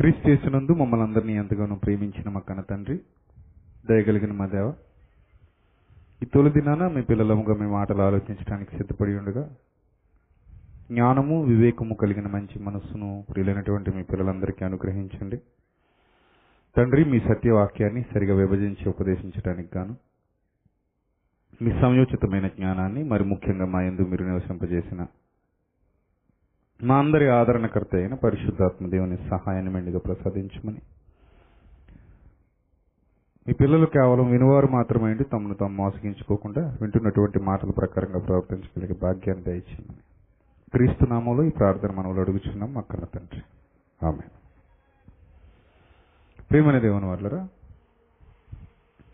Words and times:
క్రీస్తు 0.00 0.30
చేసినందు 0.30 0.72
మమ్మల్ని 0.72 1.06
అందరినీ 1.06 1.34
ఎంతగానో 1.36 1.74
ప్రేమించిన 1.74 2.28
మా 2.28 2.40
కన్న 2.40 2.60
తండ్రి 2.60 2.94
దయగలిగిన 3.88 4.32
మా 4.32 4.46
దేవ. 4.46 4.68
ఈ 6.22 6.26
తొలి 6.34 6.50
దినాన 6.50 6.88
మీ 6.88 7.02
పిల్లలముగా 7.02 7.54
మీ 7.54 7.66
మాటలు 7.66 8.02
ఆలోచించడానికి 8.02 8.76
సిద్ధపడి 8.76 9.14
ఉండగా 9.14 9.42
జ్ఞానము 10.92 11.42
వివేకము 11.42 11.94
కలిగిన 11.94 12.28
మంచి 12.28 12.62
మనస్సును 12.62 13.24
ప్రియులైనటువంటి 13.30 13.90
మీ 13.90 14.02
పిల్లలందరికీ 14.02 14.64
అనుగ్రహించండి. 14.64 15.38
తండ్రి 16.76 17.04
మీ 17.04 17.20
సత్యవాక్యాన్ని 17.20 18.02
సరిగా 18.14 18.34
విభజించి 18.34 18.88
ఉపదేశించడానికి 18.88 19.78
గాను 19.78 19.96
మీ 21.62 21.70
సంయోచితమైన 21.80 22.46
జ్ఞానాన్ని 22.46 23.04
మరి 23.04 23.24
ముఖ్యంగా 23.24 23.64
మా 23.66 23.82
ఎందు 23.82 24.02
మీరు 24.02 24.24
నివసింపజేసిన 24.24 25.02
మా 26.82 26.98
అందరి 26.98 27.28
ఆదరణకర్త 27.28 27.94
అయిన 27.94 28.14
పరిశుద్ధాత్మ 28.14 28.90
దేవుని 28.90 29.16
సహాయాన్ని 29.16 29.72
మెండుగా 29.72 29.98
ప్రసాదించమని. 29.98 30.80
మీ 33.46 33.52
పిల్లలు 33.52 33.86
కేవలం 33.86 34.30
వినువారు 34.30 34.66
మాత్రమే 34.66 35.14
తమను 35.14 35.54
తాము 35.54 35.74
మోసగించుకోకుండా 35.74 36.76
వింటున్నటువంటి 36.80 37.38
మాటల 37.38 37.70
ప్రకారంగా 37.70 38.18
ప్రవర్తించగలిగే 38.18 38.94
భాగ్యాన్ని 39.02 39.44
దయచేయమని. 39.44 39.98
క్రీస్తు 40.72 41.04
నామంలో 41.04 41.44
ఈ 41.44 41.50
ప్రార్థన 41.50 41.92
మనవులు 41.92 42.20
అడుగుచున్నాం 42.20 42.74
మా 42.74 42.80
కన్న 42.80 43.04
తండ్రి. 43.04 43.42
ఆమె 44.06 44.22
ప్రేమని 46.50 46.80
దేవుని 46.80 47.06
వాళ్ళరా 47.06 47.48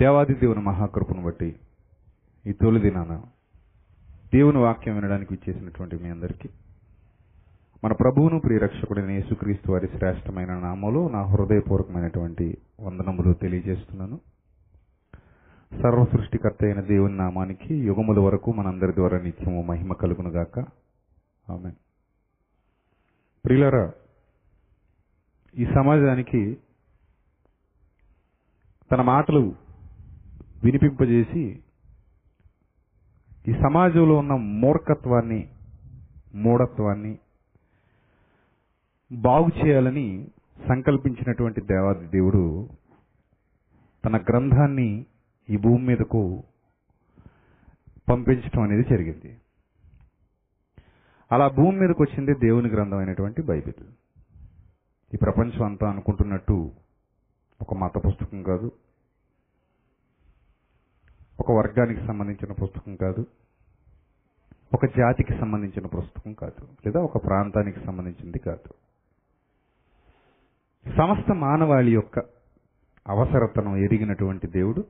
దేవాది 0.01 0.35
దేవుని 0.35 0.61
మహాకృపను 0.61 1.23
బట్టి 1.23 1.57
ఈ 2.47 2.53
తొలి 2.53 2.81
దినాన 2.81 3.23
దేవుని 4.35 4.59
వాక్యం 4.59 4.95
వినడానికి 4.95 5.35
ఇచ్చేసినటువంటి 5.35 5.97
మీ 5.97 6.11
అందరికీ 6.11 6.49
మన 7.85 7.93
ప్రభువును 7.93 8.41
ప్రియరక్షకుడైన 8.41 9.11
యేసుక్రీస్తు 9.11 9.73
వారి 9.73 9.89
శ్రేష్టమైన 9.89 10.59
నామములో 10.59 11.09
నా 11.09 11.23
హృదయపూర్వకమైనటువంటి 11.23 12.59
వందనములు 12.81 13.33
తెలియజేస్తున్నాను. 13.33 14.21
సర్వ 15.83 16.05
సృష్టికర్త 16.05 16.65
అయిన 16.65 16.81
దేవుని 16.81 17.17
నామానికి 17.17 17.75
యుగముల 17.75 18.19
వరకు 18.19 18.53
మనందరి 18.53 18.95
ద్వారా 18.95 19.19
నిత్యము 19.19 19.63
మహిమ 19.63 19.93
కలుగునుగాక. 19.93 20.59
ఆమె 21.51 21.71
ప్రియులరా 23.45 23.93
ఈ 25.59 25.67
సమాజానికి 25.75 26.57
తన 28.93 29.03
మాటలు 29.03 29.55
వినిపింపజేసి 30.65 31.63
ఈ 33.49 33.53
సమాజంలో 33.53 34.17
ఉన్న 34.17 34.33
మూర్ఖత్వాన్ని 34.35 35.49
మూఢత్వాన్ని 36.35 37.19
బాగు 39.13 39.67
చేయాలని 39.67 40.31
సంకల్పించినటువంటి 40.69 41.61
దేవాది 41.61 42.07
దేవుడు 42.07 42.69
తన 44.05 44.17
గ్రంథాన్ని 44.17 45.07
ఈ 45.51 45.57
భూమి 45.57 45.87
మీదకు 45.87 46.43
పంపించడం 48.09 48.63
అనేది 48.63 48.83
జరిగింది. 48.83 49.41
అలా 51.33 51.49
భూమి 51.49 51.81
మీదకు 51.81 52.03
వచ్చింది 52.03 52.35
దేవుని 52.35 52.69
గ్రంథం 52.69 52.97
అయినటువంటి 52.97 53.43
బైబిల్. 53.43 53.85
ఈ 55.15 55.17
ప్రపంచం 55.17 55.63
అంతా 55.63 55.91
అనుకుంటున్నట్టు 55.91 56.73
ఒక 57.61 57.75
మత 57.75 57.95
పుస్తకం 58.07 58.43
కాదు. 58.43 58.73
ఒక 61.41 61.53
వర్గానికి 61.53 62.07
సంబంధించిన 62.07 62.53
పుస్తకం 62.53 62.97
కాదు. 62.97 63.27
ఒక 64.75 64.87
జాతికి 64.87 65.39
సంబంధించిన 65.41 65.87
పుస్తకం 65.87 66.33
కాదు. 66.33 66.69
లేదా 66.87 67.01
ఒక 67.01 67.25
ప్రాంతానికి 67.25 67.81
సంబంధించింది 67.81 68.39
కాదు. 68.39 68.75
సమస్త 70.87 71.33
మానవాళి 71.33 71.93
యొక్క 71.93 72.19
అవసరతను 73.09 73.77
ఎరిగినటువంటి 73.77 74.47
దేవుడు 74.47 74.85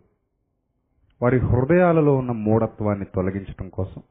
వారి 1.23 1.39
హృదయాలలో 1.39 2.17
ఉన్న 2.17 2.31
మూఢత్వాన్ని 2.31 3.05
తొలగించడం 3.05 3.69
కోసం 3.69 4.03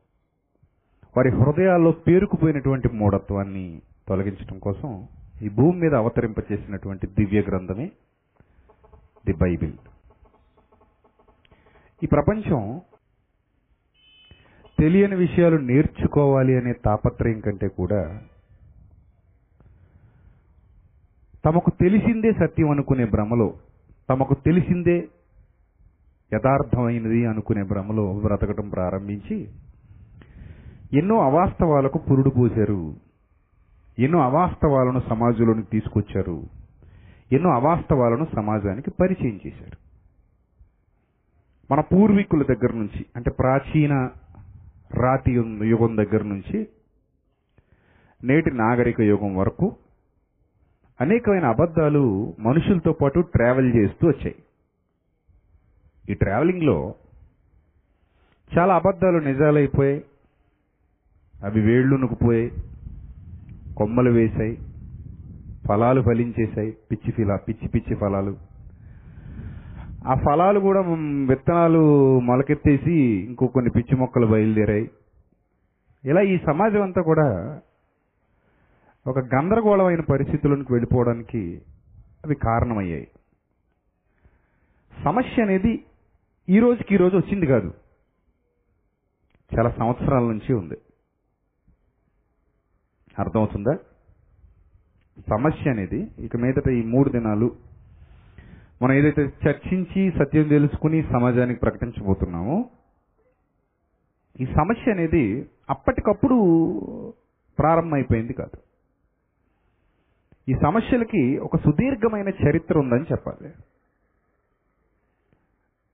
వారి 1.17 1.29
హృదయాల్లో 1.29 1.91
పేరుకుపోయినటువంటి 1.91 2.89
మూఢత్వాన్ని 2.93 3.81
తొలగించడం 4.07 4.59
కోసం 4.59 5.07
ఈ 5.41 5.49
భూమి 5.49 5.79
మీద 5.79 5.93
అవతరింపచేసినటువంటి 5.93 7.07
దివ్య 7.07 7.41
గ్రంథమే 7.41 7.91
ది 9.25 9.33
బైబిల్. 9.33 9.73
ఈ 12.03 12.07
ప్రపంచం 12.07 12.81
తెలియని 14.79 15.15
విషయాలు 15.15 15.57
నేర్చుకోవాలి 15.57 16.57
అనే 16.57 16.73
తాపత్రయం 16.73 17.39
కంటే 17.39 17.67
కూడా 17.67 18.21
తమకు 21.45 21.69
తెలిసిందే 21.69 22.31
సత్యం 22.31 22.69
అనుకునే 22.69 23.05
భ్రమలో 23.05 23.53
తమకు 24.09 24.33
తెలిసిందే 24.33 25.07
యథార్థమైనది 26.33 27.25
అనుకునే 27.25 27.63
భ్రమలో 27.63 28.19
బ్రతకడం 28.19 28.69
ప్రారంభించి 28.69 29.47
ఎన్నో 30.93 31.21
అవాస్తవాలకు 31.21 31.97
పురుడు 31.97 32.29
పోశారు. 32.29 32.95
ఎన్నో 33.99 34.19
అవాస్తవాలను 34.19 34.99
సమాజంలోనికి 35.09 35.67
తీసుకొచ్చారు. 35.71 36.43
ఎన్నో 37.31 37.49
అవాస్తవాలను 37.49 38.27
సమాజానికి 38.35 38.91
పరిచయం 38.91 39.39
చేశారు. 39.47 39.77
మన 41.71 41.79
పూర్వీకుల 41.79 42.43
దగ్గర 42.43 42.73
నుంచి 42.73 43.05
అంటే 43.15 43.31
ప్రాచీన 43.31 44.09
రాతి 44.93 45.31
యుగం 45.63 45.97
దగ్గర 45.97 46.23
నుంచి 46.23 46.67
నేటి 48.23 48.51
నాగరిక 48.51 49.01
యుగం 49.01 49.35
వరకు 49.35 49.75
అనేకమైన 51.01 51.45
అబద్ధాలు 51.45 52.33
మనుషులతో 52.39 52.91
పాటు 52.91 53.19
ట్రావెల్ 53.19 53.75
చేస్తూ 53.75 54.07
వచ్చాయి. 54.07 54.35
ఈ 56.09 56.13
ట్రావెలింగ్లో 56.13 56.95
చాలా 58.57 58.75
అబద్ధాలు 58.75 59.17
నిజాలైపోయాయి. 59.17 60.03
అవి 61.43 61.61
వేళ్ళు 61.61 61.95
నుకుపోయాయి 61.95 62.51
కొమ్మలు 63.77 64.11
వేశాయి 64.11 64.57
ఫలాలు 65.67 66.01
ఫలించేశాయి 66.01 66.71
పిచ్చి 66.91 67.11
ఫిలా 67.11 67.35
పిచ్చి 67.35 67.67
పిచ్చి 67.67 67.95
ఫలాలు. 67.95 68.37
ఆ 70.07 70.13
ఫలాలు 70.13 70.59
కూడా 70.59 70.81
విత్తనాలు 71.29 72.19
మొలకెత్తేసి 72.19 72.93
ఇంకో 73.25 73.47
కొన్ని 73.47 73.71
పిచ్చి 73.75 73.97
మొక్కలు 73.97 74.27
బయలుదేరాయి. 74.27 74.89
ఇలా 76.05 76.21
ఈ 76.21 76.37
సమాజం 76.37 76.81
అంతా 76.81 77.01
కూడా 77.01 77.59
ఒక 79.07 79.19
గందరగోళమైన 79.19 80.01
పరిస్థితులకు 80.01 80.73
వెళ్ళిపోవడానికి 80.73 81.61
అవి 82.25 82.35
కారణమయ్యాయి. 82.35 83.07
సమస్య 85.05 85.43
అనేది 85.43 85.85
ఈ 86.49 86.59
రోజుకి 86.59 86.93
ఈ 86.93 86.97
రోజు 86.97 87.17
వచ్చింది 87.17 87.45
కాదు. 87.45 87.73
చాలా 89.57 89.69
సంవత్సరాల 89.69 90.23
నుంచి 90.23 90.53
ఉంది. 90.53 90.77
అర్థమవుతుందా? 93.19 93.77
సమస్య 95.29 95.71
అనేది 95.71 96.11
ఇక 96.19 96.37
మీదట 96.37 96.69
ఈ 96.69 96.81
మూడు 96.81 97.09
దినాలు 97.09 97.55
మనం 98.81 98.93
ఏదైతే 98.93 99.21
చర్చించి 99.21 100.11
సత్యం 100.11 100.47
తెలుసుకుని 100.47 101.03
సమాజానికి 101.03 101.59
ప్రకటించబోతున్నామో 101.59 102.69
ఈ 104.41 104.45
సమస్య 104.45 104.91
అనేది 104.91 105.49
అప్పటికప్పుడు 105.69 106.35
ప్రారంభమైపోయింది 107.59 108.33
కాదు. 108.33 108.74
ఈ 110.49 110.53
సమస్యలకి 110.61 111.37
ఒక 111.37 111.57
సుదీర్ఘమైన 111.57 112.29
చరిత్ర 112.29 112.77
ఉందని 112.77 113.01
చెప్పాలి. 113.01 113.53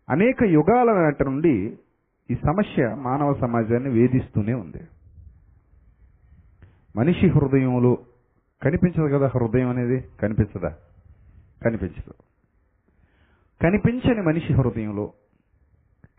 అనేక 0.09 0.43
యుగాల 0.43 0.91
నాటి 0.91 1.23
నుండి 1.23 1.77
ఈ 2.31 2.35
సమస్య 2.35 2.95
మానవ 2.95 3.33
సమాజాన్ని 3.33 3.89
వేధిస్తూనే 3.89 4.53
ఉంది. 4.53 4.87
మనిషి 6.95 7.27
హృదయంలో 7.27 7.97
కనిపించదు 8.63 9.17
కదా 9.17 9.27
హృదయం 9.27 9.69
అనేది? 9.69 10.05
కనిపించదా? 10.21 10.77
కనిపించదు. 11.65 12.13
కనిపించని 13.61 14.21
మనిషి 14.21 14.53
హృదయంలో 14.53 15.13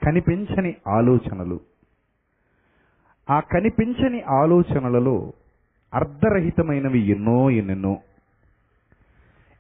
కనిపించని 0.04 0.74
ఆలోచనలు. 0.88 1.60
ఆ 3.30 3.40
కనిపించని 3.40 4.22
ఆలోచనలలో 4.22 5.32
అర్ధరహితమైనవి 5.94 7.00
ఎన్నో 7.00 7.50
ఎన్నెన్నో 7.50 7.98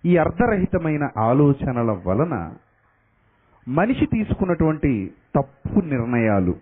ఈ 0.04 0.16
అర్ధరహితమైన 0.16 1.10
ఆలోచనల 1.18 1.90
వలన 2.06 2.56
మనిషి 3.68 4.06
తీసుకున్నటువంటి 4.06 5.14
తప్పు 5.34 5.80
నిర్ణయాలు. 5.80 6.54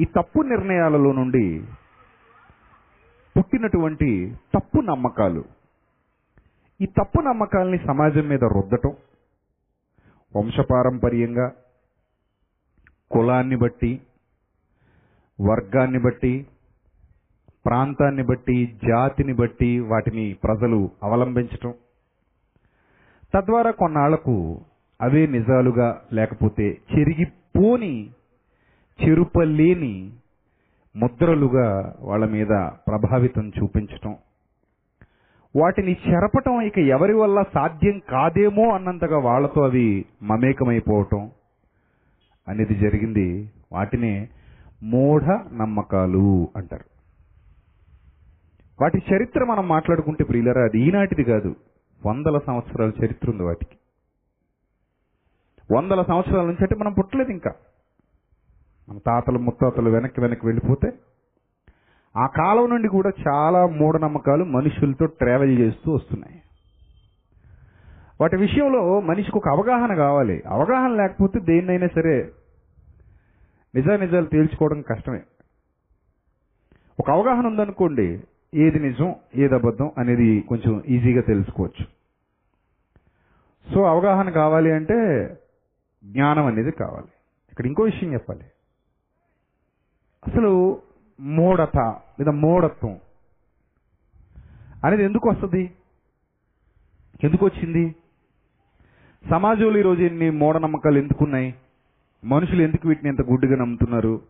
ఈ 0.00 0.04
తప్పు 0.04 0.42
నిర్ణయాలలో 0.42 1.12
నుండి 1.12 1.64
పుట్టినటువంటి 3.38 4.36
తప్పు 4.54 4.80
నమ్మకాలు. 4.80 5.44
ఈ 6.80 6.86
తప్పు 6.86 7.20
నమ్మకాల్ని 7.20 7.78
సమాజం 7.78 8.28
మీద 8.28 8.44
రుద్దటం 8.44 8.96
వంశపారంపర్యంగా 10.36 11.52
కులాన్ని 13.10 13.56
బట్టి 13.56 14.00
వర్గాన్ని 15.40 15.98
బట్టి 15.98 16.46
ప్రాంతాన్ని 17.66 18.22
బట్టి 18.22 18.66
జాతిని 18.66 19.32
బట్టి 19.32 19.80
వాటిని 19.80 20.36
ప్రజలు 20.44 20.90
అవలంబించటం. 21.02 21.74
తద్వారా 23.34 23.70
కొన్నాళ్ళకు 23.70 24.60
అవే 25.00 25.26
నిజాలుగా 25.26 26.02
లేకపోతే 26.12 26.78
చెరిగిపోని 26.92 28.10
చెరుపలేని 29.02 30.12
ముద్రలుగా 30.96 31.96
వాళ్ళ 32.00 32.26
మీద 32.26 32.48
ప్రభావితం 32.66 33.52
చూపించటం. 33.62 34.16
వాటిని 35.56 35.96
చెరపటం 36.08 36.60
ఇక 36.60 36.78
ఎవరి 36.78 37.14
వల్ల 37.14 37.44
సాధ్యం 37.54 37.98
కాదేమో 37.98 38.70
అన్నంతగా 38.70 39.18
వాళ్ళతో 39.18 39.64
అవి 39.64 40.04
మమేకమైపోవటం 40.22 41.30
అనేది 42.48 42.74
జరిగింది. 42.74 43.50
వాటినే 43.72 44.28
మూఢ 44.82 45.22
నమ్మకాలు 45.52 46.48
అంటారు. 46.56 46.93
వాటి 48.80 49.02
చరిత్ర 49.12 49.44
మనం 49.44 49.68
మాట్లాడుకుంటే 49.68 50.24
ప్రియులరా 50.24 50.62
అది 50.62 50.80
ఈనాటిది 50.80 51.24
కాదు. 51.24 51.54
వందల 52.06 52.38
సంవత్సరాల 52.38 52.88
చరిత్ర 52.88 53.30
ఉంది 53.30 53.42
వాటికి. 53.42 53.76
వందల 55.76 56.02
సంవత్సరాల 56.02 56.44
నుంచి 56.46 56.58
అంటే 56.60 56.74
మనం 56.74 56.92
పుట్టలేదు 56.92 57.30
ఇంకా. 57.30 57.54
మన 58.88 58.98
తాతలు 58.98 59.38
ముత్తాతలు 59.38 59.90
వెనక్కి 59.90 60.20
వెనక్కి 60.20 60.46
వెళ్ళిపోతే 60.46 60.92
ఆ 62.16 62.26
కాలం 62.26 62.70
నుండి 62.70 62.88
కూడా 62.88 63.10
చాలా 63.28 63.66
మూఢనమ్మకాలు 63.66 64.44
మనుషులతో 64.44 65.06
ట్రావెల్ 65.06 65.58
చేస్తూ 65.58 65.92
వస్తున్నాయి. 65.92 66.42
వాటి 68.20 68.36
విషయంలో 68.36 69.00
మనిషికి 69.00 69.38
ఒక 69.38 69.48
అవగాహన 69.48 69.94
కావాలి. 69.94 70.42
అవగాహన 70.46 70.88
లేకపోతే 70.88 71.40
దేన్నైనా 71.40 71.86
సరే 71.86 72.30
నిజానిజాలు 73.74 74.26
తేల్చుకోవడం 74.26 74.82
కష్టమే. 74.82 75.20
ఒక 76.98 77.10
అవగాహన 77.10 77.46
ఉందనుకోండి 77.46 78.22
ఏది 78.54 78.80
నిజం 78.80 79.14
ఏది 79.34 79.54
అబద్ధం 79.54 79.90
అనేది 79.98 80.40
కొంచెం 80.40 80.82
ఈజీగా 80.88 81.22
తెలుసుకోవచ్చు. 81.22 81.86
సో 83.74 83.84
అవగాహన 83.84 84.30
కావాలి 84.30 84.72
అంటే 84.72 84.96
జ్ఞానం 86.04 86.46
అనేది 86.46 86.70
కావాలి. 86.70 87.06
ఇక్కడ 87.50 87.66
ఇంకో 87.66 87.82
విషయం 87.82 88.12
చెప్పాలి. 88.12 88.44
అసలు 90.26 90.80
మూఢత 91.20 91.76
లేదా 92.20 92.30
మూఢత్వం 92.30 93.00
అనేది 94.84 95.04
ఎందుకు 95.04 95.30
వస్తుంది? 95.30 95.70
ఎందుకు 97.24 97.46
వచ్చింది? 97.46 97.94
సమాజంలో 99.30 99.78
ఈరోజు 99.78 100.00
ఎన్ని 100.00 100.30
మూఢనమ్మకాలు 100.30 100.98
ఎందుకున్నాయి? 100.98 101.54
మనుషులు 102.24 102.62
ఎందుకు 102.62 102.88
వీటిని 102.88 103.08
ఎంత 103.08 103.22
గుడ్డుగా 103.22 103.56
నమ్ముతున్నారు? 103.56 104.20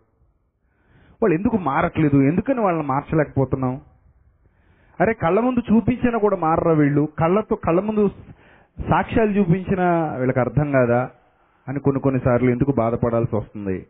వాళ్ళు 1.22 1.38
ఎందుకు 1.38 1.56
మారట్లేదు? 1.56 2.22
ఎందుకని 2.22 2.60
వాళ్ళని 2.60 2.86
మార్చలేకపోతున్నాం? 2.86 3.80
అరే 5.00 5.12
కళ్ళ 5.12 5.40
ముందు 5.40 5.60
చూపించినా 5.60 6.18
కూడా 6.18 6.36
మారరా 6.36 6.72
వీళ్ళు? 6.72 7.08
కళ్ళతో 7.18 7.56
కళ్ళ 7.56 7.80
ముందు 7.80 8.08
సాక్ష్యాలు 8.90 9.30
చూపించినా 9.30 10.16
వీళ్ళకి 10.16 10.40
అర్థం 10.40 10.72
కాదా? 10.72 11.10
అని 11.68 11.80
కొన్ని 11.80 12.02
కొన్నిసార్లు 12.02 12.50
ఎందుకు 12.50 12.72
బాధపడాల్సి 12.72 13.36
వస్తుంది. 13.36 13.86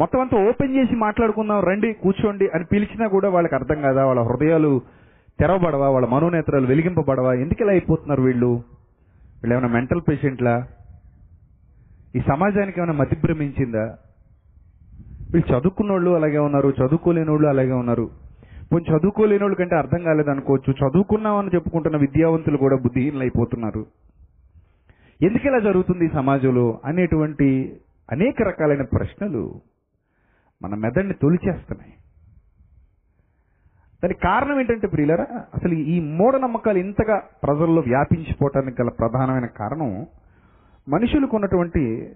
మొత్తం 0.00 0.20
అంతా 0.20 0.48
ఓపెన్ 0.48 0.76
చేసి 0.76 0.94
మాట్లాడుకుందాం 0.96 1.60
రండి 1.60 1.92
కూర్చోండి 1.92 2.48
అని 2.54 2.64
పిలిచినా 2.64 3.08
కూడా 3.08 3.28
వాళ్ళకి 3.28 3.54
అర్థం 3.54 3.80
కాదా? 3.80 4.06
వాళ్ళ 4.06 4.22
హృదయాలు 4.22 4.80
తెరవబడవా? 5.40 5.88
వాళ్ళ 5.88 6.06
మనోనేత్రాలు 6.06 6.66
వెలిగింపబడవా? 6.66 7.34
ఎందుకు 7.34 7.62
ఇలా 7.62 7.72
అయిపోతున్నారు 7.72 8.22
వీళ్ళు? 8.22 8.62
వీళ్ళు 9.42 9.54
ఏమైనా 9.54 9.68
మెంటల్ 9.68 10.00
పేషెంట్లా? 10.08 10.66
ఈ 12.16 12.20
సమాజానికి 12.20 12.80
ఏమైనా 12.80 12.92
మతిభ్రమించిందా? 12.92 13.98
వీళ్ళు 15.32 15.58
చదువుకున్న 15.58 15.92
వాళ్ళు 15.92 16.10
అలాగే 16.10 16.38
ఉన్నారు 16.38 16.68
చదువుకోలేని 16.68 17.30
వాళ్ళు 17.30 17.48
అలాగే 17.48 17.72
ఉన్నారు. 17.72 18.25
కొంచెం 18.70 18.98
చదువుకోలేని 18.98 19.44
వాళ్ళు 19.44 19.56
కంటే 19.56 19.76
అర్థం 19.76 20.02
కాలేదనుకోవచ్చు. 20.02 20.72
చదువుకున్నామని 20.72 21.50
చెప్పుకుంటున్న 21.54 21.96
విద్యావంతులు 21.96 22.56
కూడా 22.56 22.76
బుద్ధిహీనులు 22.76 23.20
అయిపోతున్నారు 23.20 23.86
ఎందుకు 25.22 25.46
ఇలా 25.46 25.58
జరుగుతుంది 25.58 26.08
సమాజంలో? 26.08 26.80
అనేటువంటి 26.84 27.80
అనేక 28.12 28.42
రకాలైన 28.42 28.82
ప్రశ్నలు 28.82 29.60
మన 30.62 30.74
మెదడిని 30.74 31.14
తొలిచేస్తున్నాయి. 31.14 31.92
దానికి 34.04 34.20
కారణం 34.20 34.60
ఏంటంటే 34.60 34.86
ప్రియులరా 34.86 35.26
అసలు 35.54 35.74
ఈ 35.74 36.00
మూఢనమ్మకాలు 36.00 36.78
ఇంతగా 36.78 37.22
ప్రజల్లో 37.42 37.82
వ్యాపించిపోవటానికి 37.86 38.82
గల 38.82 38.88
ప్రధానమైన 38.88 39.46
కారణం 39.46 40.06
మనుషులకు 40.88 41.36
ఉన్నటువంటి 41.36 42.12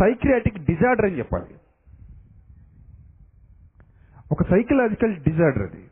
సైక్రియాటిక్ 0.00 0.58
డిజార్డర్ 0.58 1.06
అని 1.06 1.18
చెప్పాలి. 1.18 1.54
ఒక 4.32 4.42
సైకలాజికల్ 4.42 5.16
డిజార్డర్ 5.16 5.62
అది. 5.62 5.84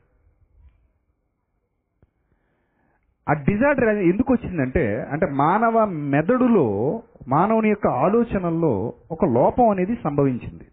ఆ 3.28 3.32
డిజార్డర్ 3.32 3.88
అది 3.88 4.08
ఎందుకు 4.08 4.32
వచ్చిందంటే 4.32 5.06
అంటే 5.10 5.26
మానవ 5.26 5.84
మెదడులో 5.84 7.02
మానవుని 7.28 7.68
యొక్క 7.68 7.86
ఆలోచనల్లో 7.86 8.92
ఒక 9.10 9.24
లోపం 9.24 9.68
అనేది 9.68 9.98
సంభవించింది. 10.04 10.64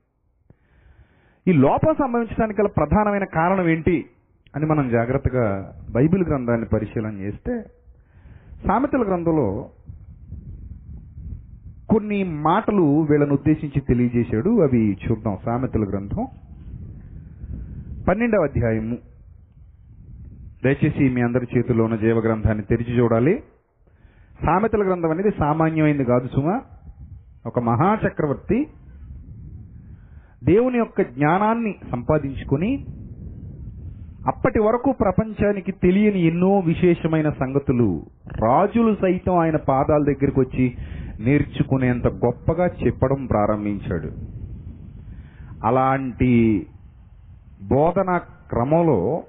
ఈ 1.48 1.54
లోపం 1.54 1.96
సంభవించడానికి 2.00 2.62
గల 2.62 2.68
ప్రధానమైన 2.68 3.24
కారణం 3.24 3.68
ఏంటి 3.70 4.06
అని 4.56 4.66
మనం 4.66 4.90
జాగ్రత్తగా 4.90 5.74
బైబిల్ 5.92 6.24
గ్రంథాన్ని 6.24 6.68
పరిశీలన 6.74 7.14
చేస్తే 7.20 7.62
సామెతల 8.68 9.02
గ్రంథంలో 9.02 9.70
కొన్ని 11.90 12.24
మాటలు 12.24 13.02
వీళ్ళను 13.02 13.34
ఉద్దేశించి 13.34 13.82
తెలియజేశాడు 13.82 14.62
అవి 14.62 14.98
చూద్దాం 15.10 15.38
సామెతల 15.46 15.84
గ్రంథం. 15.84 16.28
పన్నెండవ 18.08 18.44
అధ్యాయము 18.44 18.98
దయచేసి 20.64 21.10
మీ 21.10 21.22
అందరి 21.22 21.48
చేతుల్లో 21.58 21.84
ఉన్న 21.84 21.96
జీవ 21.96 22.20
గ్రంథాన్ని 22.20 22.64
తెరిచి 22.64 23.00
చూడాలి. 23.00 23.44
సామెతల 24.46 24.84
గ్రంథం 24.84 25.12
అనేది 25.12 25.30
సామాన్యమైంది 25.30 26.06
కాదు 26.06 26.28
సుమా. 26.28 26.62
ఒక 27.46 27.60
మహాచక్రవర్తి 27.60 28.68
దేవుని 30.44 30.78
యొక్క 30.78 31.02
జ్ఞానాన్ని 31.02 31.76
సంపాదించుకుని 31.92 32.86
అప్పటి 34.28 34.60
వరకు 34.60 34.92
ప్రపంచానికి 34.92 35.72
తెలియని 35.72 36.22
ఎన్నో 36.22 36.60
విశేషమైన 36.60 37.30
సంగతులు 37.30 38.06
రాజులు 38.28 38.96
సైతం 39.02 39.38
ఆయన 39.38 39.56
పాదాల 39.56 40.04
దగ్గరికి 40.04 40.40
వచ్చి 40.40 40.78
నేర్చుకునేంత 41.20 42.08
గొప్పగా 42.08 42.68
చెప్పడం 42.68 43.26
ప్రారంభించాడు. 43.26 44.12
అలాంటి 45.66 46.66
బోధన 47.68 48.18
క్రమంలో 48.18 49.24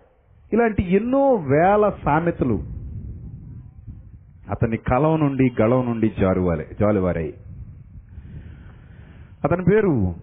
ఇలాంటి 0.53 0.95
ఎన్నో 0.95 1.35
వేల 1.35 1.93
సామెతలు 2.05 2.63
అతని 4.51 4.77
కలం 4.77 5.21
నుండి 5.21 5.51
గళం 5.61 5.87
నుండి 5.87 6.13
జారువాలే 6.21 6.67
జాలువారాయి. 6.81 7.35
అతని 9.45 9.65
పేరు 9.65 10.15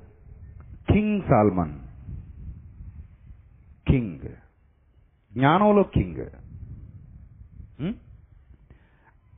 కింగ్ 0.93 1.21
సాల్మన్. 1.21 1.73
కింగ్. 3.87 4.29
జ్ఞానంలో 5.33 5.83
కింగ్. 5.83 6.25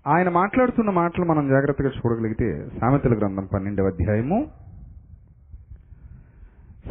ఆయన 0.08 0.30
మాట్లాడుతున్న 0.30 0.90
మాటలు 0.90 1.26
మనం 1.26 1.48
జాగ్రత్తగా 1.48 1.90
చూడగలిగితే 1.90 2.70
సామెతల 2.80 3.18
గ్రంథం 3.18 3.48
పన్నెండవ 3.54 3.86
అధ్యాయము 3.86 4.48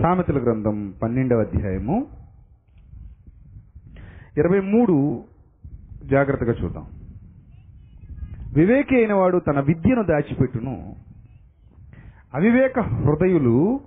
సామెతల 0.00 0.38
గ్రంథం 0.38 0.94
పన్నెండవ 1.02 1.40
అధ్యాయము. 1.40 2.06
ఇరవై 4.36 4.60
మూడు 4.60 5.24
జాగ్రత్తగా 6.04 6.52
చూద్దాం. 6.52 6.86
వివేకి 8.54 8.96
అయిన 8.96 9.12
వాడు 9.12 9.38
తన 9.38 9.60
విద్యను 9.60 10.02
దాచిపెట్టును. 10.02 10.96
అవివేక 12.34 12.80
హృదయులు 12.80 13.80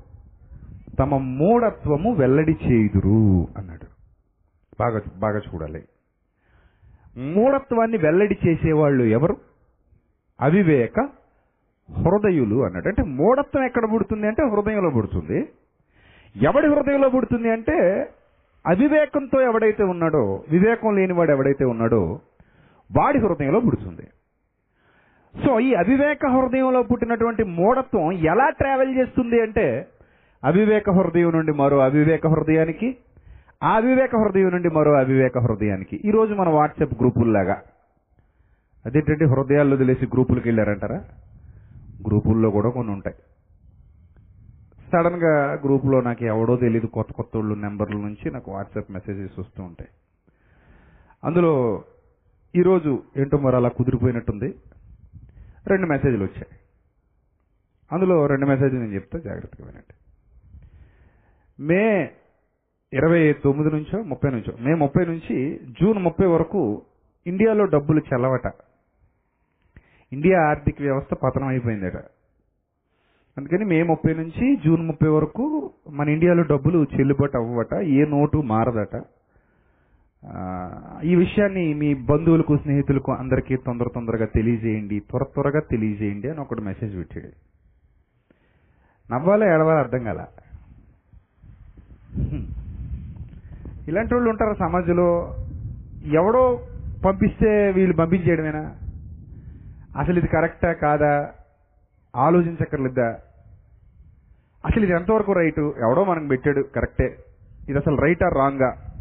తమ 0.99 1.17
మూఢత్వము 1.17 2.13
వెల్లడి 2.13 2.51
చేయుదురు 2.51 3.47
అన్నాడు. 3.57 3.85
బాగా 4.79 5.01
బాగా 5.17 5.37
చూడాలి. 5.37 5.83
మూఢత్వాన్ని 7.17 7.97
వెల్లడి 7.97 8.37
చేసేవాళ్ళు 8.47 9.03
ఎవరు? 9.03 9.37
అవివేక 10.41 10.99
హృదయులు 11.91 12.65
అన్నాడు. 12.65 12.87
అంటే 12.87 13.03
మూఢత్వం 13.03 13.65
ఎక్కడ 13.65 13.83
పుడుతుంది 13.93 14.27
అంటే 14.27 14.43
హృదయంలో 14.49 14.89
పుడుతుంది. 14.89 15.49
ఎవడి 16.43 16.67
హృదయంలో 16.67 17.09
పుడుతుంది 17.09 17.49
అంటే 17.49 18.09
అవివేకంతో 18.67 19.41
ఎవడైతే 19.41 19.83
ఉన్నాడో 19.83 20.43
వివేకం 20.51 20.95
లేనివాడు 20.95 21.31
ఎవడైతే 21.31 21.65
ఉన్నాడో 21.65 22.19
వాడి 22.95 23.19
హృదయంలో 23.19 23.59
పుడుతుంది. 23.59 24.07
సో 25.45 25.59
ఈ 25.59 25.73
అవివేక 25.73 26.25
హృదయంలో 26.25 26.83
పుట్టినటువంటి 26.83 27.43
మూఢత్వం 27.43 28.11
ఎలా 28.11 28.49
ట్రావెల్ 28.49 28.97
చేస్తుంది 28.97 29.41
అంటే 29.41 29.87
అవివేక 30.43 30.89
హృదయం 30.89 31.29
నుండి 31.29 31.51
మరో 31.51 31.79
అవివేక 31.79 32.27
హృదయానికి 32.27 32.97
ఆ 33.63 33.75
అవివేక 33.75 34.15
హృదయం 34.15 34.49
నుండి 34.49 34.69
మరో 34.69 34.93
అవివేక 34.93 35.37
హృదయానికి. 35.37 36.01
ఈరోజు 36.05 36.33
మన 36.33 36.49
వాట్సాప్ 36.49 36.93
గ్రూపుల్లాగా. 37.01 37.61
అదేంటంటే 38.85 39.25
హృదయాల్లో 39.25 39.75
వదిలేసి 39.75 40.05
గ్రూపులకు 40.05 40.47
వెళ్ళారంటారా 40.47 41.03
గ్రూపుల్లో 42.07 42.49
కూడా 42.49 42.69
కొన్ని 42.69 42.93
ఉంటాయి. 42.93 43.15
సడన్గా 44.91 45.53
గ్రూప్లో 45.53 46.01
నాకు 46.01 46.25
ఎవడో 46.25 46.57
తెలియదు 46.57 46.85
కొత్త 46.85 47.11
కొత్త 47.11 47.37
వాళ్ళు 47.37 47.55
నెంబర్ల 47.55 47.93
నుంచి 47.93 48.31
నాకు 48.31 48.51
వాట్సాప్ 48.51 48.91
మెసేజెస్ 48.91 49.39
వస్తూ 49.39 49.63
ఉంటాయి. 49.63 49.89
అందులో 51.23 51.83
ఈరోజు 52.55 53.03
ఏంటో 53.17 53.37
మరి 53.37 53.55
అలా 53.55 53.69
కుదిరిపోయినట్టుంది. 53.69 54.55
రెండు 55.67 55.87
మెసేజ్లు 55.87 56.23
వచ్చాయి. 56.23 56.59
అందులో 57.91 58.27
రెండు 58.27 58.45
మెసేజ్లు 58.45 58.79
నేను 58.79 58.93
చెప్తా 58.93 59.19
జాగ్రత్తగా 59.19 59.67
వినండి. 59.67 59.93
మే 61.59 62.11
ఇరవై 62.93 63.33
తొమ్మిది 63.33 63.75
నుంచో 63.75 64.03
ముప్పై 64.03 64.31
నుంచో 64.31 64.53
మే 64.61 64.73
ముప్పై 64.73 65.05
నుంచి 65.05 65.59
జూన్ 65.81 66.03
ముప్పై 66.03 66.27
వరకు 66.27 66.81
ఇండియాలో 67.27 67.65
డబ్బులు 67.65 68.01
చెల్లవట. 68.13 68.51
ఇండియా 70.13 70.41
ఆర్థిక 70.41 70.75
వ్యవస్థ 70.81 71.13
పతనం 71.13 71.47
అయిపోయిందట. 71.47 72.14
అందుకని 73.37 73.65
మే 73.65 73.83
ముప్పై 73.83 74.13
నుంచి 74.13 74.55
జూన్ 74.65 74.87
ముప్పై 74.87 75.07
వరకు 75.09 75.69
మన 75.89 76.09
ఇండియాలో 76.09 76.43
డబ్బులు 76.43 76.85
చెల్లుబాటు 76.93 77.37
అవ్వట 77.37 77.73
ఏ 77.73 78.05
నోటు 78.05 78.37
మారదట. 78.37 79.03
ఈ 81.03 81.15
విషయాన్ని 81.15 81.73
మీ 81.73 81.93
బంధువులకు 81.93 82.57
స్నేహితులకు 82.57 83.11
అందరికీ 83.11 83.55
తొందర 83.55 83.85
తొందరగా 83.95 84.25
తెలియజేయండి 84.25 84.99
త్వర 84.99 85.23
త్వరగా 85.23 85.59
తెలియజేయండి 85.59 86.29
అని 86.29 86.39
ఒకటి 86.39 86.61
మెసేజ్ 86.61 86.97
పెట్టాడు. 86.97 87.27
నవ్వాలో 89.13 89.45
ఏడవాలో 89.45 89.79
అర్థం 89.79 90.03
కాల? 90.03 90.25
ఇలాంటి 93.87 94.15
వాళ్ళు 94.15 94.29
ఉంటారు 94.29 94.53
సమాజంలో? 94.53 95.35
ఎవడో 96.05 96.61
పంపిస్తే 97.05 97.71
వీళ్ళు 97.71 97.97
పంపించేయడమేనా? 97.97 98.75
అసలు 99.97 100.17
ఇది 100.17 100.27
కరెక్టా 100.27 100.73
కాదా? 100.73 101.31
ఆలోచించక్కర్లేదా 102.15 103.19
అసలు 104.65 104.83
ఇది 104.83 104.93
ఎంతవరకు 104.93 105.31
రైటు? 105.31 105.73
ఎవడో 105.77 106.03
మనకు 106.03 106.27
పెట్టాడు 106.27 106.61
కరెక్టే. 106.61 107.17
ఇది 107.69 107.77
అసలు 107.77 107.95
రైటా 107.95 108.29
రాంగా? 108.29 108.93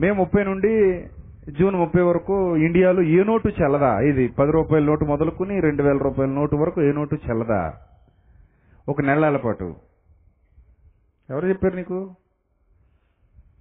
మే 0.00 0.10
ముప్పై 0.10 0.44
నుండి 0.44 1.04
జూన్ 1.50 1.74
ముప్పై 1.74 2.02
వరకు 2.02 2.56
ఇండియాలో 2.56 3.02
ఏ 3.02 3.24
నోటు 3.24 3.48
చెల్లదా? 3.48 4.00
ఇది 4.00 4.28
పది 4.28 4.52
రూపాయల 4.52 4.84
నోటు 4.84 5.04
మొదలుకుని 5.04 5.60
రెండు 5.60 5.82
వేల 5.82 5.96
రూపాయల 5.96 6.30
నోటు 6.30 6.56
వరకు 6.56 6.82
ఏ 6.82 6.92
నోటు 6.92 7.14
చెల్లదా? 7.14 7.74
ఒక 8.88 9.00
నెలల 9.00 9.36
పాటు. 9.36 9.74
ఎవరు 11.30 11.46
చెప్పారు 11.46 11.76
నీకు? 11.76 12.14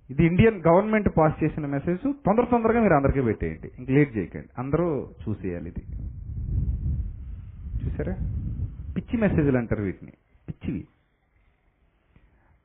ఇది 0.09 0.25
ఇండియన్ 0.25 0.61
గవర్నమెంట్ 0.67 1.09
పాస్ 1.17 1.43
చేసిన 1.43 1.65
మెసేజ్. 1.65 2.13
తొందర 2.25 2.43
తొందరగా 2.43 2.79
మీరు 2.79 2.93
అందరికీ 2.93 3.21
పెట్టేయండి. 3.21 3.71
ఇంక 3.79 3.91
లేట్ 3.91 4.17
చేయకండి. 4.17 4.47
అందరూ 4.57 5.07
చూసేయాలి 5.29 5.69
ఇది. 5.69 5.83
చూసారా? 7.85 8.13
పిచ్చి 8.97 9.17
మెసేజ్లు 9.21 9.57
అంటారు 9.57 9.81
వీటిని. 9.81 10.11
పిచ్చివి. 10.49 10.87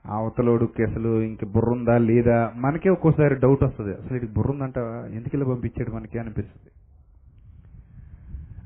అవతలోడుకి 0.06 0.84
అసలు 0.84 1.22
ఇంక 1.22 1.44
బుర్రుందా 1.44 1.98
లేదా? 1.98 2.52
మనకే 2.56 2.90
ఒక్కోసారి 2.90 3.34
డౌట్ 3.34 3.64
వస్తుంది. 3.64 3.94
అసలు 3.94 4.16
ఇది 4.16 4.26
బుర్రుందంట 4.26 4.78
ఎందుకు 5.14 5.36
ఇలా 5.36 5.44
పంపించాడు 5.44 5.90
మనకి 5.90 6.18
అనిపిస్తుంది. 6.18 6.70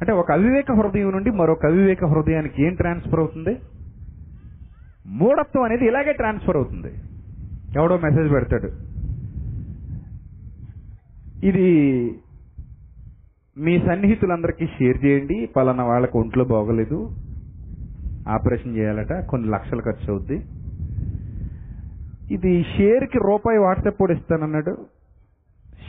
అంటే 0.00 0.12
ఒక 0.12 0.32
అవివేక 0.32 0.72
హృదయం 0.72 1.10
నుండి 1.10 1.30
మరొక 1.30 1.66
అవివేక 1.66 2.04
హృదయానికి 2.04 2.62
ఏం 2.62 2.74
ట్రాన్స్ఫర్ 2.74 3.20
అవుతుంది? 3.20 3.56
మూఢత్వం 5.06 5.62
అనేది 5.62 5.86
ఇలాగే 5.86 6.12
ట్రాన్స్ఫర్ 6.12 6.56
అవుతుంది. 6.56 6.94
ఎవడో 7.76 7.98
మెసేజ్ 7.98 8.32
పెడతాడు. 8.32 8.72
ఇది 11.46 11.70
మీ 13.58 13.78
సన్నిహితులందరికీ 13.78 14.66
షేర్ 14.66 15.04
చేయండి. 15.04 15.48
పలానా 15.56 15.84
వాళ్ళకి 15.84 16.18
ఒంట్లో 16.18 16.44
బాగోలేదు. 16.44 17.10
ఆపరేషన్ 18.28 18.76
చేయాలట. 18.76 19.12
కొన్ని 19.12 19.48
లక్షలు 19.48 19.82
ఖర్చు 19.82 20.12
అవుద్ది. 20.12 20.42
ఇది 22.34 22.62
షేర్కి 22.62 23.18
రూపాయి 23.18 23.58
వాట్సాప్ 23.58 23.96
కూడా 23.96 24.12
ఇస్తానన్నాడు. 24.12 24.76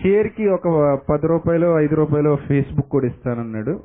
షేర్కి 0.03 0.47
ఒక 0.47 0.99
పది 1.09 1.27
రూపాయలు 1.27 1.79
ఐదు 1.79 1.95
రూపాయలు 1.95 2.35
ఫేస్బుక్ 2.35 2.89
కూడా 2.89 3.07
ఇస్తానన్నాడు. 3.07 3.79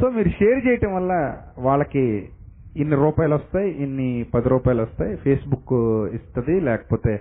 సో 0.00 0.10
మీరు 0.10 0.28
షేర్ 0.28 0.66
చేయటం 0.66 0.94
వల్ల 0.94 1.36
వాళ్ళకి 1.58 2.28
ఇన్ని 2.76 2.96
రూపాయలు 2.96 3.34
వస్తాయి 3.34 3.70
ఇన్ని 3.70 4.26
పది 4.34 4.48
రూపాయలు 4.48 4.82
వస్తాయి. 4.82 5.16
ఫేస్బుక్ 5.16 5.72
ఇస్తుంది 6.14 6.60
లేకపోతే 6.60 7.20